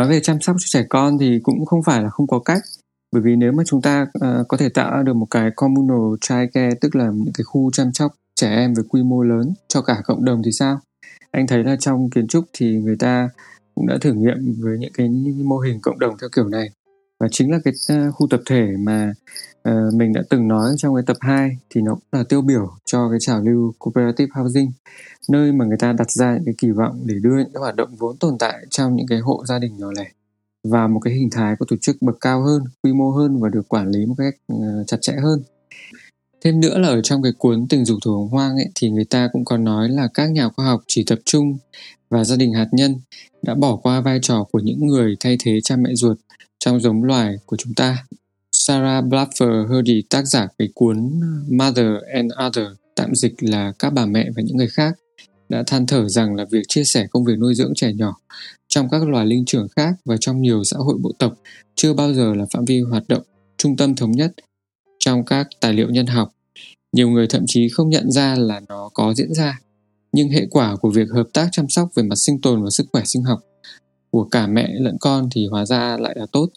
[0.00, 2.62] Nói về chăm sóc cho trẻ con thì cũng không phải là không có cách.
[3.12, 6.70] Bởi vì nếu mà chúng ta uh, có thể tạo được một cái communal childcare
[6.80, 10.02] tức là những cái khu chăm sóc trẻ em với quy mô lớn cho cả
[10.04, 10.80] cộng đồng thì sao?
[11.30, 13.28] Anh thấy là trong kiến trúc thì người ta
[13.74, 15.08] cũng đã thử nghiệm với những cái
[15.44, 16.70] mô hình cộng đồng theo kiểu này.
[17.20, 17.74] Và chính là cái
[18.08, 19.12] uh, khu tập thể mà
[19.68, 22.70] uh, mình đã từng nói trong cái tập 2 thì nó cũng là tiêu biểu
[22.84, 24.72] cho cái trào lưu cooperative housing
[25.28, 27.76] nơi mà người ta đặt ra những cái kỳ vọng để đưa những cái hoạt
[27.76, 30.10] động vốn tồn tại trong những cái hộ gia đình nhỏ lẻ
[30.64, 33.48] và một cái hình thái có tổ chức bậc cao hơn, quy mô hơn và
[33.48, 35.42] được quản lý một cách uh, chặt chẽ hơn.
[36.44, 39.28] Thêm nữa là ở trong cái cuốn Tình dục thủ hoang ấy thì người ta
[39.32, 41.58] cũng có nói là các nhà khoa học chỉ tập trung
[42.10, 42.94] và gia đình hạt nhân
[43.42, 46.18] đã bỏ qua vai trò của những người thay thế cha mẹ ruột
[46.58, 48.04] trong giống loài của chúng ta.
[48.66, 54.06] Sarah Blaffer Hardy, tác giả cái cuốn Mother and Other, tạm dịch là các bà
[54.06, 54.94] mẹ và những người khác,
[55.48, 58.16] đã than thở rằng là việc chia sẻ công việc nuôi dưỡng trẻ nhỏ
[58.68, 61.34] trong các loài linh trưởng khác và trong nhiều xã hội bộ tộc
[61.74, 63.22] chưa bao giờ là phạm vi hoạt động
[63.56, 64.32] trung tâm thống nhất
[64.98, 66.30] trong các tài liệu nhân học.
[66.92, 69.60] Nhiều người thậm chí không nhận ra là nó có diễn ra.
[70.12, 72.86] Nhưng hệ quả của việc hợp tác chăm sóc về mặt sinh tồn và sức
[72.92, 73.40] khỏe sinh học
[74.10, 76.48] của cả mẹ lẫn con thì hóa ra lại là tốt.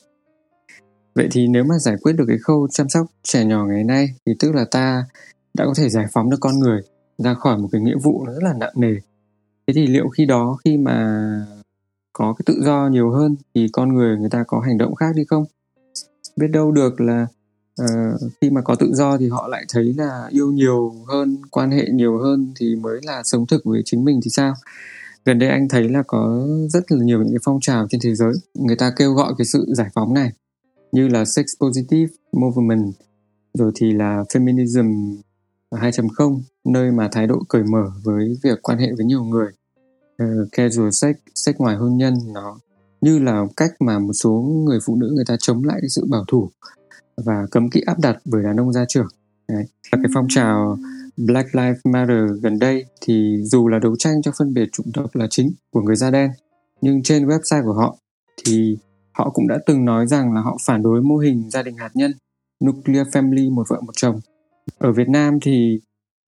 [1.15, 4.09] Vậy thì nếu mà giải quyết được cái khâu chăm sóc trẻ nhỏ ngày nay
[4.25, 5.05] thì tức là ta
[5.53, 6.81] đã có thể giải phóng được con người
[7.17, 8.95] ra khỏi một cái nghĩa vụ rất là nặng nề.
[9.67, 11.19] Thế thì liệu khi đó khi mà
[12.13, 15.15] có cái tự do nhiều hơn thì con người người ta có hành động khác
[15.15, 15.45] đi không?
[16.35, 17.27] Biết đâu được là
[17.81, 21.71] uh, khi mà có tự do thì họ lại thấy là yêu nhiều hơn, quan
[21.71, 24.53] hệ nhiều hơn thì mới là sống thực với chính mình thì sao?
[25.25, 28.15] gần đây anh thấy là có rất là nhiều những cái phong trào trên thế
[28.15, 30.31] giới người ta kêu gọi cái sự giải phóng này
[30.93, 32.93] như là sex positive movement
[33.53, 35.17] rồi thì là feminism
[35.71, 39.47] 2.0 nơi mà thái độ cởi mở với việc quan hệ với nhiều người
[40.23, 42.57] uh, casual sex sex ngoài hôn nhân nó
[43.01, 44.31] như là cách mà một số
[44.65, 46.49] người phụ nữ người ta chống lại cái sự bảo thủ
[47.17, 49.07] và cấm kỵ áp đặt bởi đàn ông gia trưởng
[49.47, 49.65] Đấy.
[49.91, 50.77] và cái phong trào
[51.17, 55.15] Black Lives Matter gần đây thì dù là đấu tranh cho phân biệt chủng tộc
[55.15, 56.31] là chính của người da đen
[56.81, 57.97] nhưng trên website của họ
[58.45, 58.77] thì
[59.13, 61.89] họ cũng đã từng nói rằng là họ phản đối mô hình gia đình hạt
[61.93, 62.11] nhân
[62.65, 64.19] nuclear family một vợ một chồng
[64.77, 65.79] ở Việt Nam thì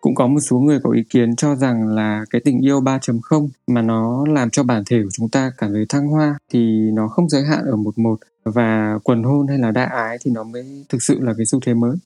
[0.01, 3.47] cũng có một số người có ý kiến cho rằng là cái tình yêu 3.0
[3.67, 6.59] mà nó làm cho bản thể của chúng ta cảm thấy thăng hoa thì
[6.93, 10.31] nó không giới hạn ở một một và quần hôn hay là đa ái thì
[10.31, 11.97] nó mới thực sự là cái xu thế mới.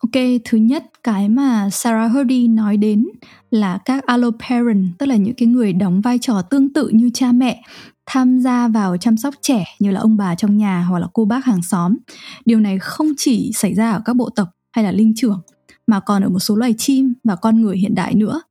[0.00, 3.06] Ok, thứ nhất cái mà Sarah Hardy nói đến
[3.50, 7.32] là các alloparent, tức là những cái người đóng vai trò tương tự như cha
[7.32, 7.62] mẹ
[8.06, 11.24] tham gia vào chăm sóc trẻ như là ông bà trong nhà hoặc là cô
[11.24, 11.96] bác hàng xóm.
[12.44, 15.40] Điều này không chỉ xảy ra ở các bộ tộc hay là linh trưởng
[15.86, 18.42] mà còn ở một số loài chim và con người hiện đại nữa.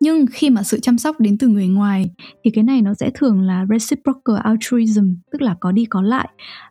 [0.00, 2.10] Nhưng khi mà sự chăm sóc đến từ người ngoài
[2.44, 6.28] thì cái này nó sẽ thường là reciprocal altruism, tức là có đi có lại.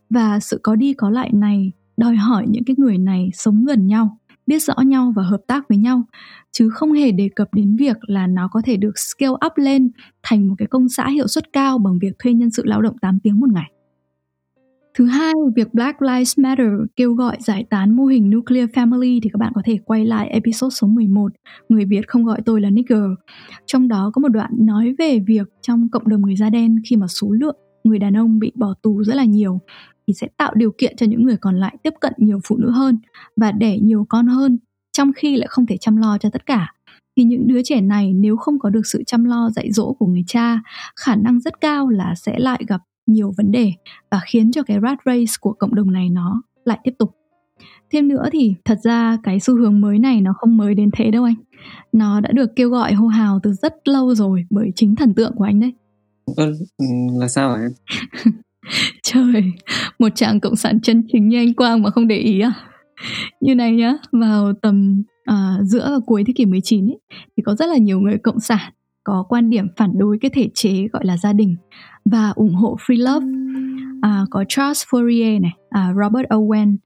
[0.09, 3.87] Và sự có đi có lại này đòi hỏi những cái người này sống gần
[3.87, 4.17] nhau
[4.47, 6.03] biết rõ nhau và hợp tác với nhau
[6.51, 9.91] chứ không hề đề cập đến việc là nó có thể được scale up lên
[10.23, 12.97] thành một cái công xã hiệu suất cao bằng việc thuê nhân sự lao động
[13.01, 13.71] 8 tiếng một ngày.
[14.97, 19.29] Thứ hai, việc Black Lives Matter kêu gọi giải tán mô hình Nuclear Family thì
[19.33, 21.31] các bạn có thể quay lại episode số 11,
[21.69, 23.03] Người Việt không gọi tôi là nigger.
[23.65, 26.95] Trong đó có một đoạn nói về việc trong cộng đồng người da đen khi
[26.95, 29.59] mà số lượng người đàn ông bị bỏ tù rất là nhiều
[30.07, 32.69] thì sẽ tạo điều kiện cho những người còn lại tiếp cận nhiều phụ nữ
[32.69, 32.99] hơn
[33.35, 34.57] và đẻ nhiều con hơn
[34.91, 36.73] trong khi lại không thể chăm lo cho tất cả.
[37.17, 40.05] Thì những đứa trẻ này nếu không có được sự chăm lo dạy dỗ của
[40.05, 40.59] người cha
[40.95, 43.73] khả năng rất cao là sẽ lại gặp nhiều vấn đề
[44.11, 47.15] và khiến cho cái rat race của cộng đồng này nó lại tiếp tục.
[47.91, 51.11] Thêm nữa thì thật ra cái xu hướng mới này nó không mới đến thế
[51.11, 51.35] đâu anh.
[51.91, 55.33] Nó đã được kêu gọi hô hào từ rất lâu rồi bởi chính thần tượng
[55.35, 55.73] của anh đấy.
[56.37, 56.53] Ừ,
[57.19, 57.71] là sao hả em
[59.03, 59.53] trời
[59.99, 62.53] một chàng cộng sản chân chính như anh Quang mà không để ý à?
[63.41, 66.99] Như này nhá vào tầm à, giữa và cuối thế kỷ 19 ấy,
[67.37, 68.73] thì có rất là nhiều người cộng sản
[69.03, 71.55] có quan điểm phản đối cái thể chế gọi là gia đình
[72.05, 73.25] và ủng hộ free love.
[74.01, 76.77] À, có Charles Fourier này à, Robert Owen.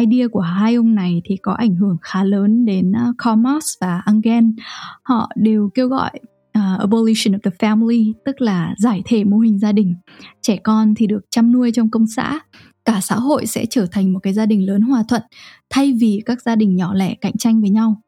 [0.00, 3.40] Idea của hai ông này thì có ảnh hưởng khá lớn đến à, uh, Karl
[3.80, 4.58] và Engels
[5.02, 6.10] họ đều kêu gọi
[6.58, 9.94] uh, abolition of the family tức là giải thể mô hình gia đình.
[10.42, 12.40] Trẻ con thì được chăm nuôi trong công xã.
[12.84, 15.22] Cả xã hội sẽ trở thành một cái gia đình lớn hòa thuận
[15.70, 18.02] thay vì các gia đình nhỏ lẻ cạnh tranh với nhau.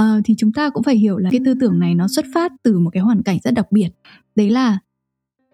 [0.00, 2.52] Uh, thì chúng ta cũng phải hiểu là cái tư tưởng này nó xuất phát
[2.62, 3.88] từ một cái hoàn cảnh rất đặc biệt.
[4.36, 4.78] Đấy là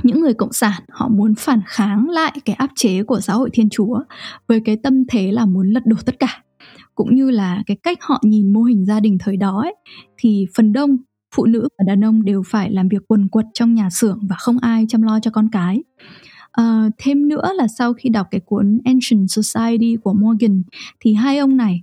[0.02, 3.50] những người cộng sản họ muốn phản kháng lại cái áp chế của xã hội
[3.52, 4.00] thiên chúa
[4.48, 6.42] với cái tâm thế là muốn lật đổ tất cả.
[6.94, 9.74] Cũng như là cái cách họ nhìn mô hình gia đình thời đó ấy,
[10.16, 10.96] thì phần đông
[11.34, 14.36] phụ nữ và đàn ông đều phải làm việc quần quật trong nhà xưởng và
[14.36, 15.82] không ai chăm lo cho con cái.
[16.60, 20.62] Uh, thêm nữa là sau khi đọc cái cuốn Ancient Society của Morgan
[21.00, 21.82] thì hai ông này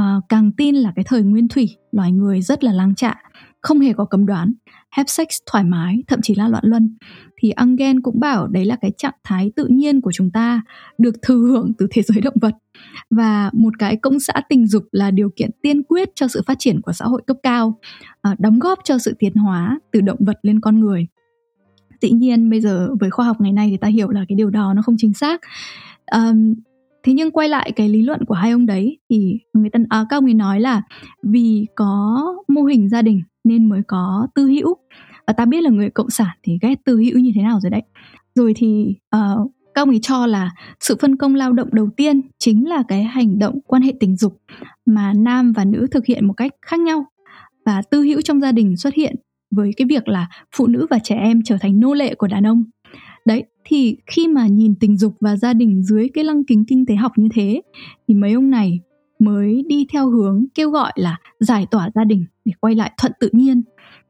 [0.00, 3.14] uh, càng tin là cái thời nguyên thủy loài người rất là lang trạ
[3.60, 4.52] không hề có cấm đoán
[4.92, 6.96] have sex thoải mái thậm chí là loạn luân.
[7.36, 10.62] Thì Engel cũng bảo đấy là cái trạng thái tự nhiên của chúng ta
[10.98, 12.54] được thừa hưởng từ thế giới động vật.
[13.10, 16.58] Và một cái công xã tình dục là điều kiện tiên quyết cho sự phát
[16.58, 17.78] triển của xã hội cấp cao
[18.22, 21.06] à, đóng góp cho sự tiến hóa từ động vật lên con người.
[22.00, 24.50] Dĩ nhiên bây giờ với khoa học ngày nay thì ta hiểu là cái điều
[24.50, 25.40] đó nó không chính xác.
[26.12, 26.54] Um,
[27.02, 30.04] thế nhưng quay lại cái lý luận của hai ông đấy thì người ta à,
[30.08, 30.82] các ông ấy nói là
[31.22, 34.74] vì có mô hình gia đình nên mới có tư hữu.
[35.26, 37.70] Và ta biết là người cộng sản thì ghét tư hữu như thế nào rồi
[37.70, 37.82] đấy.
[38.34, 40.50] Rồi thì uh, các ông ấy cho là
[40.80, 44.16] sự phân công lao động đầu tiên chính là cái hành động quan hệ tình
[44.16, 44.40] dục
[44.86, 47.04] mà nam và nữ thực hiện một cách khác nhau.
[47.66, 49.16] Và tư hữu trong gia đình xuất hiện
[49.56, 52.46] với cái việc là phụ nữ và trẻ em trở thành nô lệ của đàn
[52.46, 52.64] ông.
[53.26, 56.86] Đấy thì khi mà nhìn tình dục và gia đình dưới cái lăng kính kinh
[56.86, 57.62] tế học như thế
[58.08, 58.80] thì mấy ông này
[59.24, 63.12] mới đi theo hướng kêu gọi là giải tỏa gia đình để quay lại thuận
[63.20, 63.62] tự nhiên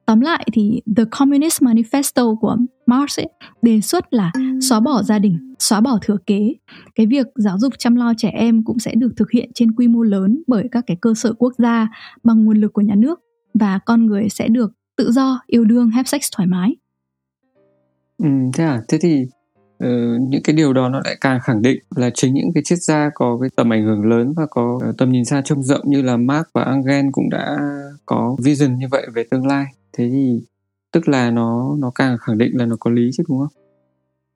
[0.06, 2.56] tóm lại thì The Communist Manifesto của
[2.86, 3.28] Marx ấy,
[3.62, 6.55] đề xuất là xóa bỏ gia đình, xóa bỏ thừa kế.
[6.94, 9.89] Cái việc giáo dục chăm lo trẻ em cũng sẽ được thực hiện trên quy
[9.89, 11.89] mô lớn bởi các cái cơ sở quốc gia
[12.24, 13.20] bằng nguồn lực của nhà nước
[13.55, 16.76] và con người sẽ được tự do, yêu đương, have sex thoải mái.
[18.18, 18.80] Ừ, thế à?
[18.89, 19.24] Thế thì
[19.82, 19.88] Ờ,
[20.28, 23.10] những cái điều đó nó lại càng khẳng định là chính những cái triết gia
[23.14, 26.02] có cái tầm ảnh hưởng lớn và có ờ, tầm nhìn xa trông rộng như
[26.02, 27.56] là Marx và Engels cũng đã
[28.06, 29.64] có vision như vậy về tương lai.
[29.92, 30.40] Thế thì
[30.92, 33.62] tức là nó nó càng khẳng định là nó có lý chứ đúng không?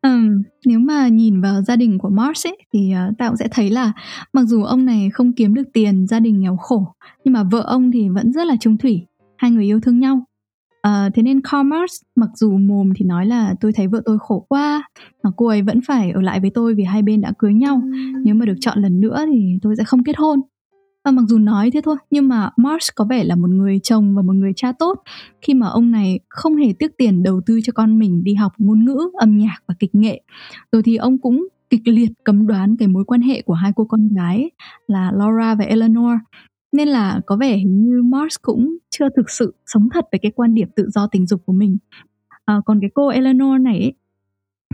[0.02, 3.36] Ừ, nếu mà nhìn vào gia đình của Marx ấy, thì ờ, uh, ta cũng
[3.36, 3.93] sẽ thấy là
[4.32, 6.94] mặc dù ông này không kiếm được tiền, gia đình nghèo khổ,
[7.24, 9.06] nhưng mà vợ ông thì vẫn rất là trung thủy,
[9.36, 10.20] hai người yêu thương nhau
[10.87, 14.19] À, thế nên Karl Marx mặc dù mồm thì nói là tôi thấy vợ tôi
[14.21, 14.83] khổ quá
[15.23, 17.83] mà cô ấy vẫn phải ở lại với tôi vì hai bên đã cưới nhau.
[18.25, 20.41] Nếu mà được chọn lần nữa thì tôi sẽ không kết hôn.
[21.05, 24.17] Và mặc dù nói thế thôi nhưng mà Marx có vẻ là một người chồng
[24.17, 25.03] và một người cha tốt.
[25.43, 28.53] Khi mà ông này không hề tiếc tiền đầu tư cho con mình đi học
[28.59, 30.23] ngôn ngữ âm nhạc và kịch nghệ
[30.73, 33.85] rồi thì ông cũng kịch liệt cấm đoán cái mối quan hệ của hai cô
[33.85, 34.51] con gái
[34.87, 36.13] là Laura và Eleanor
[36.73, 40.33] nên là có vẻ hình như Mars cũng chưa thực sự sống thật về cái
[40.33, 41.79] quan điểm tự do tình dục của mình.
[42.45, 43.95] À, còn cái cô Eleanor này ấy,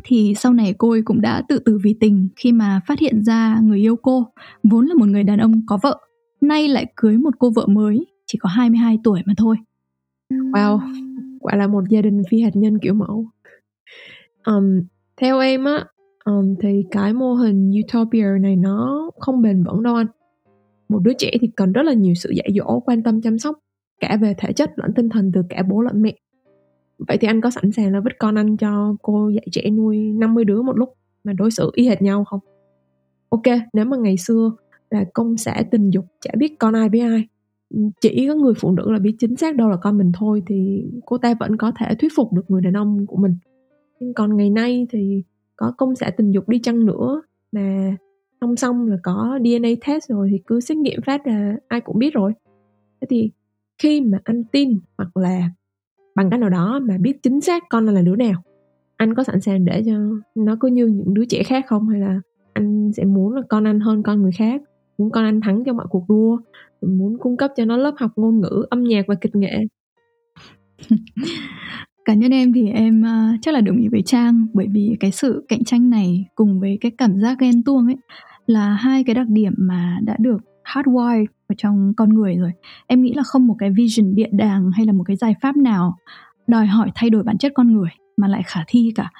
[0.05, 3.24] thì sau này cô ấy cũng đã tự tử vì tình khi mà phát hiện
[3.24, 4.27] ra người yêu cô
[4.62, 5.98] vốn là một người đàn ông có vợ.
[6.40, 9.56] Nay lại cưới một cô vợ mới chỉ có 22 tuổi mà thôi.
[10.31, 10.81] Wow
[11.43, 13.27] quả là một gia đình phi hạt nhân kiểu mẫu.
[14.47, 14.82] Um,
[15.16, 15.85] theo em á
[16.24, 20.06] um, thì cái mô hình utopia này nó không bền vững đâu anh
[20.93, 23.59] một đứa trẻ thì cần rất là nhiều sự dạy dỗ, quan tâm, chăm sóc,
[24.01, 26.14] cả về thể chất lẫn tinh thần từ cả bố lẫn mẹ.
[27.09, 29.98] Vậy thì anh có sẵn sàng là vứt con anh cho cô dạy trẻ nuôi
[29.98, 30.94] 50 đứa một lúc
[31.24, 32.40] mà đối xử y hệt nhau không?
[33.28, 33.43] Ok,
[33.73, 34.52] nếu mà ngày xưa
[34.90, 37.28] là công xã tình dục chả biết con ai với ai,
[38.01, 40.85] chỉ có người phụ nữ là biết chính xác đâu là con mình thôi thì
[41.06, 43.36] cô ta vẫn có thể thuyết phục được người đàn ông của mình.
[44.01, 45.23] Nhưng còn ngày nay thì
[45.56, 47.97] có công xã tình dục đi chăng nữa mà
[48.43, 51.98] song song là có DNA test rồi thì cứ xét nghiệm phát là ai cũng
[51.98, 52.32] biết rồi.
[53.01, 53.31] Thế thì
[53.78, 55.51] khi mà anh tin hoặc là
[56.14, 58.43] bằng cách nào đó mà biết chính xác con là đứa nào
[58.97, 59.93] anh có sẵn sàng để cho
[60.35, 61.89] nó cứ như những đứa trẻ khác không?
[61.89, 62.20] Hay là
[62.52, 64.62] anh sẽ muốn là con anh hơn con người khác?
[64.98, 66.39] Muốn con anh thắng trong mọi cuộc đua?
[66.82, 69.56] Muốn cung cấp cho nó lớp học ngôn ngữ âm nhạc và kịch nghệ?
[72.05, 75.12] Cá nhân em thì em uh, chắc là đồng ý với trang bởi vì cái
[75.12, 77.97] sự cạnh tranh này cùng với cái cảm giác ghen tuông ấy
[78.47, 82.52] là hai cái đặc điểm mà đã được hardwire ở trong con người rồi.
[82.86, 85.56] Em nghĩ là không một cái vision điện đàng hay là một cái giải pháp
[85.56, 85.97] nào
[86.47, 89.10] đòi hỏi thay đổi bản chất con người mà lại khả thi cả.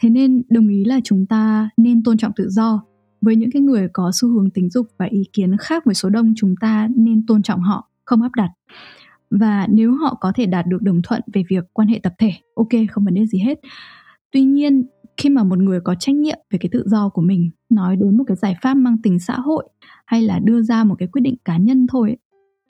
[0.00, 2.82] Thế nên đồng ý là chúng ta nên tôn trọng tự do.
[3.20, 6.08] Với những cái người có xu hướng tính dục và ý kiến khác với số
[6.08, 8.50] đông, chúng ta nên tôn trọng họ, không áp đặt.
[9.30, 12.32] Và nếu họ có thể đạt được đồng thuận về việc quan hệ tập thể,
[12.54, 13.58] ok, không vấn đề gì hết.
[14.32, 14.86] Tuy nhiên
[15.16, 18.16] khi mà một người có trách nhiệm về cái tự do của mình nói đến
[18.16, 19.68] một cái giải pháp mang tính xã hội
[20.06, 22.16] hay là đưa ra một cái quyết định cá nhân thôi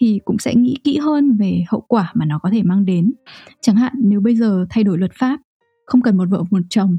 [0.00, 3.12] thì cũng sẽ nghĩ kỹ hơn về hậu quả mà nó có thể mang đến.
[3.60, 5.40] Chẳng hạn nếu bây giờ thay đổi luật pháp
[5.86, 6.98] không cần một vợ một chồng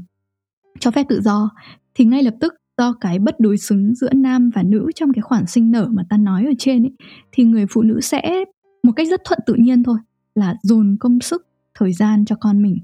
[0.80, 1.50] cho phép tự do
[1.94, 5.22] thì ngay lập tức do cái bất đối xứng giữa nam và nữ trong cái
[5.22, 6.92] khoản sinh nở mà ta nói ở trên ấy,
[7.32, 8.44] thì người phụ nữ sẽ
[8.82, 9.98] một cách rất thuận tự nhiên thôi
[10.34, 12.78] là dồn công sức thời gian cho con mình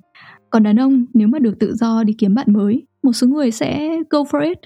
[0.54, 3.50] còn đàn ông nếu mà được tự do đi kiếm bạn mới một số người
[3.50, 4.58] sẽ go for it.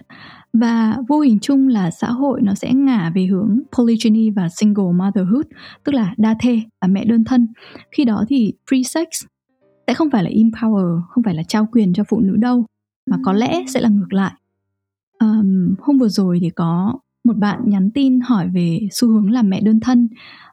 [0.52, 4.92] Và vô hình chung là xã hội nó sẽ ngả về hướng polygyny và single
[4.92, 5.44] motherhood
[5.84, 7.48] tức là đa thê và mẹ đơn thân.
[7.96, 9.06] Khi đó thì free sex
[9.86, 12.64] sẽ không phải là empower không phải là trao quyền cho phụ nữ đâu
[13.10, 14.32] mà có lẽ sẽ là ngược lại.
[15.20, 19.50] Um, hôm vừa rồi thì có một bạn nhắn tin hỏi về xu hướng làm
[19.50, 20.08] mẹ đơn thân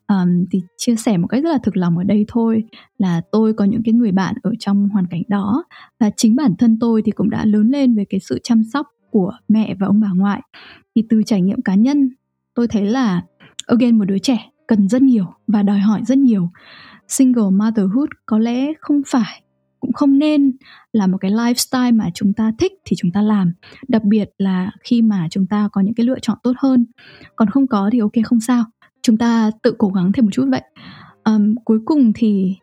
[0.08, 2.64] um, thì chia sẻ một cách rất là thực lòng ở đây thôi
[2.98, 5.64] là tôi có những cái người bạn ở trong hoàn cảnh đó
[6.00, 8.88] và chính bản thân tôi thì cũng đã lớn lên về cái sự chăm sóc
[9.12, 10.42] của mẹ và ông bà ngoại.
[10.96, 12.10] Thì từ trải nghiệm cá nhân
[12.56, 13.22] tôi thấy là
[13.68, 16.50] again một đứa trẻ cần rất nhiều và đòi hỏi rất nhiều.
[17.08, 19.42] Single motherhood có lẽ không phải
[19.86, 20.52] cũng không nên
[20.94, 23.54] là một cái lifestyle mà chúng ta thích thì chúng ta làm.
[23.88, 26.86] Đặc biệt là khi mà chúng ta có những cái lựa chọn tốt hơn.
[27.36, 28.64] Còn không có thì ok không sao
[29.06, 30.62] chúng ta tự cố gắng thêm một chút vậy.
[31.24, 32.56] Um, cuối cùng thì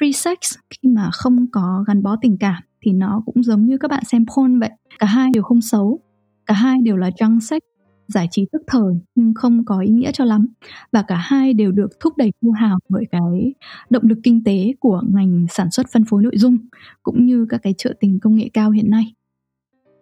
[0.00, 0.36] free sex
[0.70, 4.04] khi mà không có gắn bó tình cảm thì nó cũng giống như các bạn
[4.04, 4.70] xem porn vậy.
[4.98, 6.00] Cả hai đều không xấu
[6.46, 7.60] cả hai đều là junk sex
[8.08, 10.46] giải trí tức thời nhưng không có ý nghĩa cho lắm.
[10.92, 13.54] Và cả hai đều được thúc đẩy thu hào bởi cái
[13.90, 16.58] động lực kinh tế của ngành sản xuất phân phối nội dung
[17.02, 19.14] cũng như các cái trợ tình công nghệ cao hiện nay.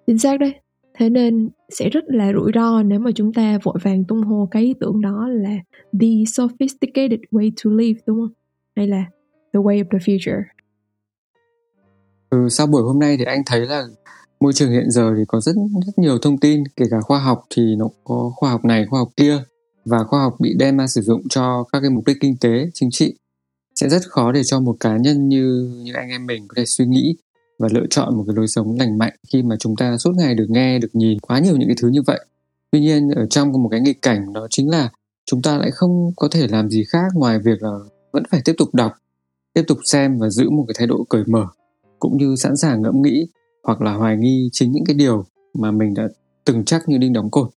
[0.07, 0.55] Chính xác đấy.
[0.95, 4.49] Thế nên sẽ rất là rủi ro nếu mà chúng ta vội vàng tung hô
[4.51, 5.57] cái ý tưởng đó là
[6.01, 8.33] the sophisticated way to live đúng không?
[8.77, 9.05] Hay là
[9.53, 10.43] the way of the future?
[12.31, 13.87] Ừ, sau buổi hôm nay thì anh thấy là
[14.41, 15.53] môi trường hiện giờ thì có rất
[15.87, 19.01] rất nhiều thông tin kể cả khoa học thì nó có khoa học này khoa
[19.01, 19.39] học kia
[19.85, 22.71] và khoa học bị đem ra sử dụng cho các cái mục đích kinh tế
[22.75, 23.15] chính trị.
[23.75, 26.65] Sẽ rất khó để cho một cá nhân như như anh em mình có thể
[26.67, 27.17] suy nghĩ
[27.61, 30.35] và lựa chọn một cái lối sống lành mạnh khi mà chúng ta suốt ngày
[30.35, 32.21] được nghe, được nhìn quá nhiều những cái thứ như vậy.
[32.71, 34.91] Tuy nhiên, ở trong một cái nghịch cảnh đó chính là
[35.27, 37.71] chúng ta lại không có thể làm gì khác ngoài việc là
[38.13, 38.93] vẫn phải tiếp tục đọc,
[39.55, 41.47] tiếp tục xem và giữ một cái thái độ cởi mở,
[41.99, 43.27] cũng như sẵn sàng ngẫm nghĩ
[43.65, 45.25] hoặc là hoài nghi chính những cái điều
[45.55, 46.09] mà mình đã
[46.45, 47.51] từng chắc như đinh đóng cột.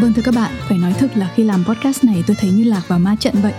[0.00, 2.64] Vâng thưa các bạn, phải nói thực là khi làm podcast này tôi thấy như
[2.64, 3.52] lạc vào ma trận vậy.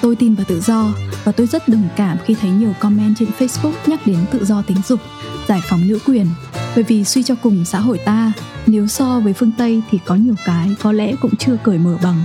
[0.00, 0.94] Tôi tin vào tự do
[1.24, 4.62] và tôi rất đồng cảm khi thấy nhiều comment trên Facebook nhắc đến tự do
[4.62, 5.00] tính dục,
[5.48, 6.26] giải phóng nữ quyền.
[6.74, 8.32] Bởi vì suy cho cùng xã hội ta,
[8.66, 11.98] nếu so với phương Tây thì có nhiều cái có lẽ cũng chưa cởi mở
[12.02, 12.24] bằng.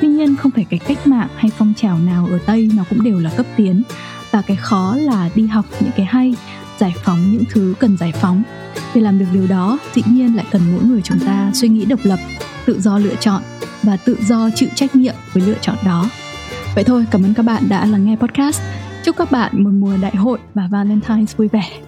[0.00, 3.02] Tuy nhiên không phải cái cách mạng hay phong trào nào ở Tây nó cũng
[3.02, 3.82] đều là cấp tiến
[4.30, 6.34] và cái khó là đi học những cái hay,
[6.78, 8.42] giải phóng những thứ cần giải phóng.
[8.94, 11.84] Để làm được điều đó, dĩ nhiên lại cần mỗi người chúng ta suy nghĩ
[11.84, 12.18] độc lập
[12.66, 13.42] tự do lựa chọn
[13.82, 16.10] và tự do chịu trách nhiệm với lựa chọn đó.
[16.74, 18.62] Vậy thôi, cảm ơn các bạn đã lắng nghe podcast.
[19.04, 21.87] Chúc các bạn một mùa đại hội và Valentine's vui vẻ.